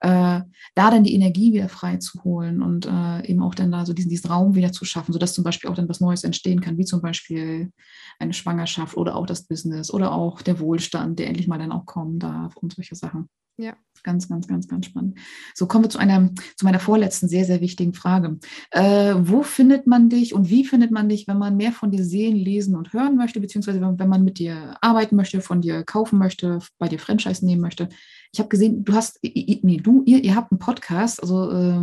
äh, 0.00 0.40
da 0.74 0.90
dann 0.90 1.04
die 1.04 1.14
Energie 1.14 1.52
wieder 1.52 1.68
frei 1.68 1.96
zu 1.96 2.22
holen 2.24 2.62
und 2.62 2.86
äh, 2.86 3.26
eben 3.26 3.42
auch 3.42 3.54
dann 3.54 3.72
da 3.72 3.86
so 3.86 3.92
diesen, 3.92 4.10
diesen 4.10 4.30
Raum 4.30 4.54
wieder 4.54 4.72
zu 4.72 4.84
schaffen, 4.84 5.12
sodass 5.12 5.34
zum 5.34 5.44
Beispiel 5.44 5.70
auch 5.70 5.74
dann 5.74 5.88
was 5.88 6.00
Neues 6.00 6.24
entstehen 6.24 6.60
kann, 6.60 6.78
wie 6.78 6.84
zum 6.84 7.00
Beispiel 7.00 7.72
eine 8.18 8.32
Schwangerschaft 8.32 8.96
oder 8.96 9.16
auch 9.16 9.26
das 9.26 9.46
Business 9.46 9.92
oder 9.92 10.12
auch 10.12 10.42
der 10.42 10.60
Wohlstand, 10.60 11.18
der 11.18 11.28
endlich 11.28 11.48
mal 11.48 11.58
dann 11.58 11.72
auch 11.72 11.86
kommen 11.86 12.18
darf 12.18 12.56
und 12.56 12.74
solche 12.74 12.94
Sachen. 12.94 13.28
Ja. 13.58 13.74
Ganz, 14.02 14.28
ganz, 14.28 14.46
ganz, 14.46 14.68
ganz 14.68 14.86
spannend. 14.86 15.18
So 15.54 15.66
kommen 15.66 15.84
wir 15.84 15.88
zu 15.88 15.98
einer, 15.98 16.30
zu 16.56 16.66
meiner 16.66 16.78
vorletzten 16.78 17.26
sehr, 17.26 17.46
sehr 17.46 17.62
wichtigen 17.62 17.94
Frage. 17.94 18.38
Äh, 18.70 19.14
wo 19.18 19.42
findet 19.42 19.86
man 19.86 20.10
dich 20.10 20.34
und 20.34 20.50
wie 20.50 20.64
findet 20.64 20.90
man 20.90 21.08
dich, 21.08 21.26
wenn 21.26 21.38
man 21.38 21.56
mehr 21.56 21.72
von 21.72 21.90
dir 21.90 22.04
sehen, 22.04 22.36
lesen 22.36 22.76
und 22.76 22.92
hören 22.92 23.16
möchte, 23.16 23.40
beziehungsweise 23.40 23.80
wenn, 23.80 23.98
wenn 23.98 24.08
man 24.08 24.24
mit 24.24 24.38
dir 24.38 24.76
arbeiten 24.82 25.16
möchte, 25.16 25.40
von 25.40 25.62
dir 25.62 25.82
kaufen 25.84 26.18
möchte, 26.18 26.58
bei 26.78 26.88
dir 26.88 26.98
Franchise 26.98 27.44
nehmen 27.44 27.62
möchte? 27.62 27.88
Ich 28.36 28.40
habe 28.40 28.50
gesehen, 28.50 28.84
du 28.84 28.92
hast, 28.92 29.18
nee, 29.22 29.80
du, 29.82 30.02
ihr, 30.04 30.22
ihr 30.22 30.34
habt 30.34 30.52
einen 30.52 30.58
Podcast, 30.58 31.22
also 31.22 31.50
äh, 31.50 31.80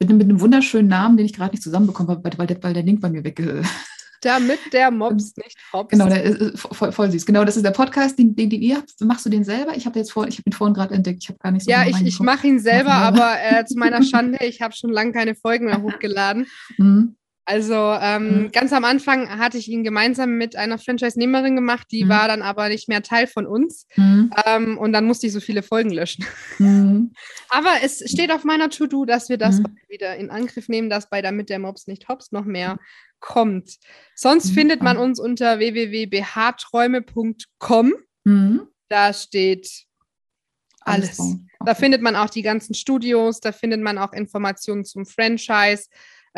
mit, 0.00 0.10
mit, 0.10 0.22
einem 0.22 0.40
wunderschönen 0.40 0.88
Namen, 0.88 1.16
den 1.16 1.26
ich 1.26 1.32
gerade 1.32 1.52
nicht 1.52 1.62
zusammenbekommen 1.62 2.10
habe, 2.10 2.24
weil, 2.24 2.36
weil, 2.38 2.46
der, 2.48 2.60
weil 2.60 2.74
der 2.74 2.82
Link 2.82 3.00
bei 3.00 3.08
mir 3.08 3.22
weg, 3.22 3.40
damit 4.20 4.58
der 4.72 4.90
Mops 4.90 5.36
nicht 5.36 5.56
hops. 5.72 5.90
Genau, 5.90 6.08
der 6.08 6.24
ist 6.24 6.58
voll, 6.58 6.90
voll, 6.90 7.12
süß. 7.12 7.24
Genau, 7.24 7.44
das 7.44 7.56
ist 7.56 7.64
der 7.64 7.70
Podcast, 7.70 8.18
den, 8.18 8.34
den, 8.34 8.50
den 8.50 8.62
ihr 8.62 8.78
habt. 8.78 9.00
Machst 9.02 9.24
du 9.26 9.30
den 9.30 9.44
selber? 9.44 9.76
Ich 9.76 9.86
habe 9.86 9.96
jetzt 9.96 10.10
vor, 10.10 10.26
ich 10.26 10.38
habe 10.38 10.50
ihn 10.50 10.52
vorhin 10.52 10.74
gerade 10.74 10.92
entdeckt. 10.92 11.22
Ich 11.22 11.28
habe 11.28 11.38
gar 11.38 11.52
nicht 11.52 11.66
so. 11.66 11.70
Ja, 11.70 11.86
ich, 11.86 12.02
ich 12.02 12.18
mache 12.18 12.48
ihn 12.48 12.58
selber, 12.58 12.92
aber 12.92 13.36
äh, 13.40 13.64
zu 13.64 13.78
meiner 13.78 14.02
Schande, 14.02 14.44
ich 14.44 14.60
habe 14.62 14.74
schon 14.74 14.90
lange 14.90 15.12
keine 15.12 15.36
Folgen 15.36 15.66
mehr 15.66 15.82
hochgeladen. 15.82 16.46
Mhm. 16.78 17.14
Also 17.48 17.74
ähm, 17.74 18.42
mhm. 18.42 18.50
ganz 18.50 18.72
am 18.72 18.84
Anfang 18.84 19.38
hatte 19.38 19.56
ich 19.56 19.68
ihn 19.68 19.84
gemeinsam 19.84 20.36
mit 20.36 20.56
einer 20.56 20.78
Franchise-Nehmerin 20.78 21.54
gemacht, 21.54 21.86
die 21.92 22.02
mhm. 22.04 22.08
war 22.08 22.26
dann 22.26 22.42
aber 22.42 22.68
nicht 22.68 22.88
mehr 22.88 23.02
Teil 23.02 23.28
von 23.28 23.46
uns. 23.46 23.86
Mhm. 23.94 24.32
Ähm, 24.44 24.76
und 24.78 24.92
dann 24.92 25.04
musste 25.04 25.28
ich 25.28 25.32
so 25.32 25.38
viele 25.38 25.62
Folgen 25.62 25.90
löschen. 25.90 26.24
Mhm. 26.58 27.12
aber 27.48 27.70
es 27.84 28.02
steht 28.10 28.32
auf 28.32 28.42
meiner 28.42 28.68
To-Do, 28.68 29.04
dass 29.04 29.28
wir 29.28 29.38
das 29.38 29.60
mhm. 29.60 29.78
wieder 29.88 30.16
in 30.16 30.30
Angriff 30.30 30.68
nehmen, 30.68 30.90
dass 30.90 31.08
bei 31.08 31.22
Damit 31.22 31.48
der 31.48 31.60
Mops 31.60 31.86
nicht 31.86 32.08
hops 32.08 32.32
noch 32.32 32.44
mehr 32.44 32.80
kommt. 33.20 33.76
Sonst 34.16 34.50
findet 34.50 34.82
man 34.82 34.96
uns 34.96 35.20
unter 35.20 35.60
www.bhträume.com. 35.60 37.92
Da 38.88 39.12
steht 39.12 39.84
alles. 40.80 41.20
alles 41.20 41.20
okay. 41.20 41.46
Da 41.64 41.74
findet 41.74 42.02
man 42.02 42.16
auch 42.16 42.30
die 42.30 42.42
ganzen 42.42 42.74
Studios, 42.74 43.40
da 43.40 43.52
findet 43.52 43.80
man 43.80 43.98
auch 43.98 44.12
Informationen 44.12 44.84
zum 44.84 45.06
Franchise. 45.06 45.84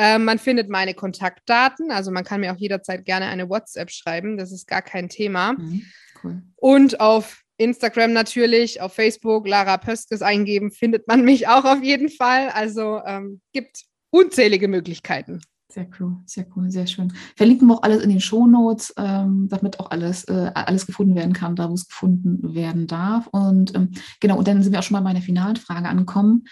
Ähm, 0.00 0.24
man 0.24 0.38
findet 0.38 0.70
meine 0.70 0.94
Kontaktdaten, 0.94 1.90
also 1.90 2.12
man 2.12 2.22
kann 2.22 2.40
mir 2.40 2.52
auch 2.52 2.58
jederzeit 2.58 3.04
gerne 3.04 3.26
eine 3.26 3.50
WhatsApp 3.50 3.90
schreiben, 3.90 4.38
das 4.38 4.52
ist 4.52 4.68
gar 4.68 4.80
kein 4.80 5.08
Thema. 5.08 5.54
Mhm, 5.54 5.82
cool. 6.22 6.42
Und 6.54 7.00
auf 7.00 7.42
Instagram 7.56 8.12
natürlich, 8.12 8.80
auf 8.80 8.94
Facebook 8.94 9.48
Lara 9.48 9.76
Pöskes 9.76 10.22
eingeben, 10.22 10.70
findet 10.70 11.08
man 11.08 11.24
mich 11.24 11.48
auch 11.48 11.64
auf 11.64 11.82
jeden 11.82 12.10
Fall. 12.10 12.48
Also 12.50 13.00
ähm, 13.04 13.40
gibt 13.52 13.82
unzählige 14.10 14.68
Möglichkeiten. 14.68 15.40
Sehr 15.70 15.88
cool, 15.98 16.16
sehr 16.24 16.46
cool, 16.56 16.70
sehr 16.70 16.86
schön. 16.86 17.12
Verlinken 17.36 17.66
wir 17.66 17.74
auch 17.74 17.82
alles 17.82 18.02
in 18.02 18.08
den 18.08 18.20
Shownotes, 18.20 18.94
ähm, 18.96 19.48
damit 19.50 19.80
auch 19.80 19.90
alles, 19.90 20.24
äh, 20.24 20.50
alles 20.54 20.86
gefunden 20.86 21.14
werden 21.16 21.34
kann, 21.34 21.56
da 21.56 21.68
wo 21.68 21.74
es 21.74 21.88
gefunden 21.88 22.54
werden 22.54 22.86
darf. 22.86 23.26
Und 23.26 23.74
ähm, 23.74 23.90
genau, 24.20 24.38
und 24.38 24.48
dann 24.48 24.62
sind 24.62 24.72
wir 24.72 24.78
auch 24.78 24.84
schon 24.84 24.94
mal 24.94 25.00
bei 25.00 25.10
meiner 25.12 25.22
finalen 25.22 25.56
Frage 25.56 25.88
angekommen. 25.88 26.44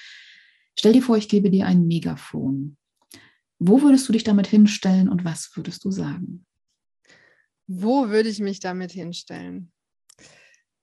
Stell 0.79 0.93
dir 0.93 1.03
vor, 1.03 1.17
ich 1.17 1.29
gebe 1.29 1.49
dir 1.49 1.67
ein 1.67 1.87
Megafon. 1.87 2.77
Wo 3.59 3.83
würdest 3.83 4.09
du 4.09 4.13
dich 4.13 4.25
damit 4.25 4.47
hinstellen 4.47 5.09
und 5.09 5.25
was 5.25 5.51
würdest 5.57 5.85
du 5.85 5.91
sagen? 5.91 6.45
Wo 7.67 8.09
würde 8.11 8.29
ich 8.29 8.39
mich 8.39 8.61
damit 8.61 8.93
hinstellen? 8.93 9.73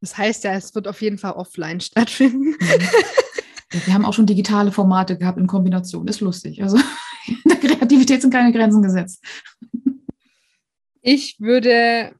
Das 0.01 0.17
heißt 0.17 0.43
ja, 0.43 0.53
es 0.53 0.75
wird 0.75 0.87
auf 0.87 1.01
jeden 1.01 1.17
Fall 1.17 1.33
offline 1.33 1.79
stattfinden. 1.81 2.57
Mhm. 2.59 3.85
Wir 3.85 3.93
haben 3.93 4.05
auch 4.05 4.13
schon 4.13 4.25
digitale 4.25 4.71
Formate 4.71 5.17
gehabt 5.17 5.39
in 5.39 5.47
Kombination. 5.47 6.07
Ist 6.07 6.19
lustig. 6.19 6.61
Also 6.61 6.77
in 7.27 7.49
der 7.49 7.57
Kreativität 7.57 8.21
sind 8.21 8.31
keine 8.31 8.51
Grenzen 8.51 8.83
gesetzt. 8.83 9.23
Ich 11.01 11.39
würde, 11.39 12.13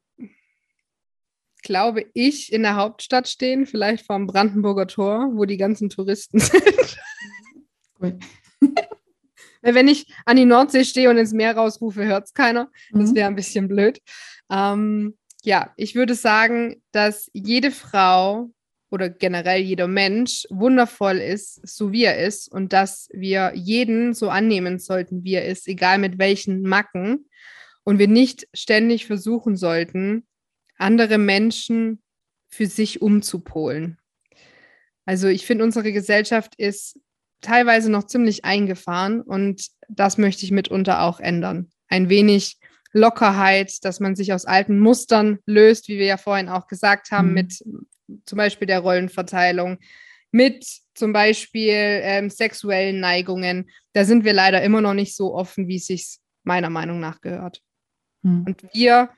glaube 1.62 2.06
ich, 2.14 2.52
in 2.52 2.64
der 2.64 2.76
Hauptstadt 2.76 3.28
stehen, 3.28 3.66
vielleicht 3.66 4.06
vorm 4.06 4.28
Brandenburger 4.28 4.88
Tor, 4.88 5.32
wo 5.34 5.46
die 5.46 5.58
ganzen 5.58 5.90
Touristen 5.90 6.40
sind. 6.40 6.98
Cool. 8.02 8.20
Wenn 9.64 9.88
ich 9.88 10.14
an 10.26 10.36
die 10.36 10.46
Nordsee 10.46 10.84
stehe 10.84 11.10
und 11.10 11.18
ins 11.18 11.34
Meer 11.34 11.56
rausrufe, 11.56 12.06
hört 12.06 12.26
es 12.26 12.34
keiner. 12.34 12.70
Das 12.92 13.12
mhm. 13.12 13.16
wäre 13.16 13.28
ein 13.28 13.36
bisschen 13.36 13.68
blöd. 13.68 14.00
Ähm, 14.52 15.18
ja, 15.44 15.74
ich 15.78 15.96
würde 15.96 16.16
sagen, 16.16 16.82
dass 16.92 17.30
jede 17.34 17.72
Frau 17.72 18.52
oder 18.92 19.10
generell 19.10 19.62
jeder 19.62 19.88
Mensch 19.88 20.46
wundervoll 20.50 21.18
ist, 21.18 21.68
so 21.68 21.92
wie 21.92 22.04
er 22.04 22.20
ist 22.20 22.48
und 22.52 22.74
dass 22.74 23.10
wir 23.12 23.52
jeden 23.56 24.14
so 24.14 24.30
annehmen 24.30 24.78
sollten, 24.80 25.24
wie 25.24 25.34
er 25.34 25.46
ist, 25.46 25.68
egal 25.68 25.98
mit 25.98 26.20
welchen 26.20 26.62
Macken 26.62 27.28
und 27.84 27.98
wir 27.98 28.08
nicht 28.08 28.48
ständig 28.54 29.08
versuchen 29.08 29.56
sollten, 29.56 30.28
andere 30.78 31.18
Menschen 31.18 32.04
für 32.50 32.68
sich 32.68 33.02
umzupolen. 33.02 33.98
Also 35.06 35.28
ich 35.28 35.46
finde, 35.46 35.64
unsere 35.64 35.92
Gesellschaft 35.92 36.54
ist 36.58 37.00
teilweise 37.44 37.92
noch 37.92 38.06
ziemlich 38.06 38.46
eingefahren 38.46 39.22
und 39.22 39.68
das 39.88 40.18
möchte 40.18 40.46
ich 40.46 40.52
mitunter 40.52 41.02
auch 41.02 41.20
ändern. 41.20 41.70
Ein 41.88 42.10
wenig 42.10 42.58
Lockerheit, 42.92 43.84
dass 43.86 44.00
man 44.00 44.16
sich 44.16 44.34
aus 44.34 44.46
alten 44.46 44.80
Mustern 44.80 45.40
löst, 45.46 45.88
wie 45.88 45.98
wir 45.98 46.06
ja 46.06 46.18
vorhin 46.18 46.50
auch 46.50 46.68
gesagt 46.68 47.12
haben, 47.12 47.30
mhm. 47.30 47.34
mit 47.34 47.64
zum 48.26 48.38
Beispiel 48.38 48.68
der 48.68 48.80
Rollenverteilung, 48.80 49.80
mit 50.32 50.66
zum 50.96 51.14
Beispiel 51.14 51.74
ähm, 51.74 52.30
sexuellen 52.30 53.00
Neigungen. 53.00 53.70
Da 53.94 54.06
sind 54.06 54.24
wir 54.24 54.34
leider 54.34 54.62
immer 54.62 54.82
noch 54.82 54.94
nicht 54.94 55.16
so 55.16 55.34
offen, 55.36 55.68
wie 55.68 55.78
es 55.78 55.88
sich 55.88 56.18
meiner 56.44 56.70
Meinung 56.70 57.00
nach 57.00 57.22
gehört. 57.22 57.62
Mhm. 58.22 58.44
Und 58.46 58.64
wir, 58.74 59.10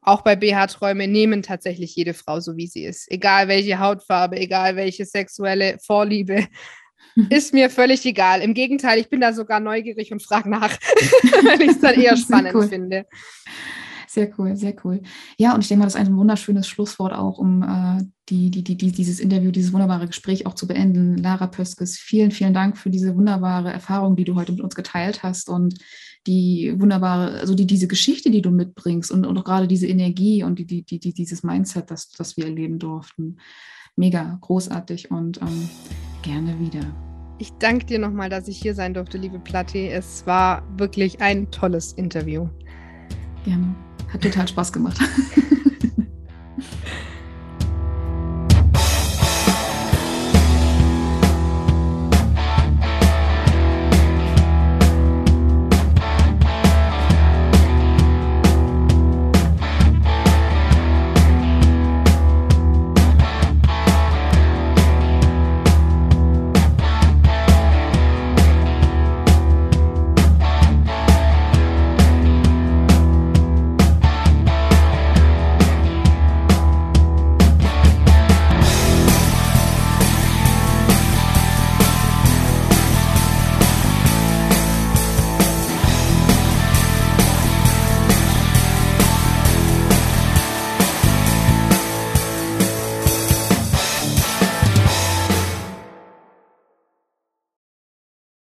auch 0.00 0.22
bei 0.22 0.36
BH-Träume, 0.36 1.06
nehmen 1.08 1.42
tatsächlich 1.42 1.94
jede 1.94 2.14
Frau 2.14 2.40
so, 2.40 2.56
wie 2.56 2.66
sie 2.66 2.84
ist. 2.84 3.10
Egal 3.10 3.48
welche 3.48 3.78
Hautfarbe, 3.78 4.38
egal 4.38 4.76
welche 4.76 5.04
sexuelle 5.04 5.78
Vorliebe. 5.84 6.46
Ist 7.30 7.52
mir 7.52 7.70
völlig 7.70 8.04
egal. 8.06 8.40
Im 8.40 8.54
Gegenteil, 8.54 8.98
ich 8.98 9.08
bin 9.08 9.20
da 9.20 9.32
sogar 9.32 9.60
neugierig 9.60 10.12
und 10.12 10.22
frage 10.22 10.48
nach, 10.48 10.70
weil 11.44 11.62
ich 11.62 11.70
es 11.70 11.80
dann 11.80 11.94
eher 11.94 12.16
spannend 12.18 12.54
cool. 12.54 12.68
finde. 12.68 13.06
Sehr 14.08 14.28
cool, 14.38 14.56
sehr 14.56 14.74
cool. 14.84 15.02
Ja, 15.38 15.54
und 15.54 15.60
ich 15.60 15.68
denke 15.68 15.80
mal, 15.80 15.86
das 15.86 15.94
ist 15.94 16.00
ein 16.00 16.16
wunderschönes 16.16 16.66
Schlusswort 16.66 17.12
auch, 17.12 17.38
um 17.38 17.62
äh, 17.62 18.02
die, 18.28 18.50
die, 18.50 18.64
die, 18.64 18.90
dieses 18.90 19.20
Interview, 19.20 19.52
dieses 19.52 19.72
wunderbare 19.72 20.08
Gespräch 20.08 20.46
auch 20.46 20.54
zu 20.54 20.66
beenden. 20.66 21.16
Lara 21.16 21.46
Pöskes, 21.46 21.96
vielen, 21.96 22.32
vielen 22.32 22.52
Dank 22.52 22.76
für 22.76 22.90
diese 22.90 23.14
wunderbare 23.14 23.72
Erfahrung, 23.72 24.16
die 24.16 24.24
du 24.24 24.34
heute 24.34 24.50
mit 24.50 24.62
uns 24.62 24.74
geteilt 24.74 25.22
hast 25.22 25.48
und 25.48 25.78
die 26.26 26.74
wunderbare, 26.76 27.38
also 27.38 27.54
die, 27.54 27.66
diese 27.66 27.86
Geschichte, 27.86 28.32
die 28.32 28.42
du 28.42 28.50
mitbringst 28.50 29.12
und, 29.12 29.24
und 29.24 29.38
auch 29.38 29.44
gerade 29.44 29.68
diese 29.68 29.86
Energie 29.86 30.42
und 30.42 30.58
die, 30.58 30.66
die, 30.66 30.82
die, 30.82 31.14
dieses 31.14 31.44
Mindset, 31.44 31.92
das, 31.92 32.10
das 32.10 32.36
wir 32.36 32.46
erleben 32.46 32.80
durften. 32.80 33.38
Mega 33.94 34.38
großartig 34.40 35.12
und 35.12 35.40
ähm, 35.40 35.70
gerne 36.22 36.58
wieder. 36.58 36.84
Ich 37.38 37.52
danke 37.58 37.86
dir 37.86 37.98
nochmal, 37.98 38.28
dass 38.28 38.48
ich 38.48 38.58
hier 38.58 38.74
sein 38.74 38.94
durfte, 38.94 39.16
liebe 39.16 39.38
Platti. 39.38 39.88
Es 39.88 40.26
war 40.26 40.62
wirklich 40.76 41.20
ein 41.20 41.50
tolles 41.50 41.92
Interview. 41.94 42.48
Gerne. 43.44 43.74
Hat 44.12 44.22
total 44.22 44.46
Spaß 44.46 44.72
gemacht. 44.72 44.98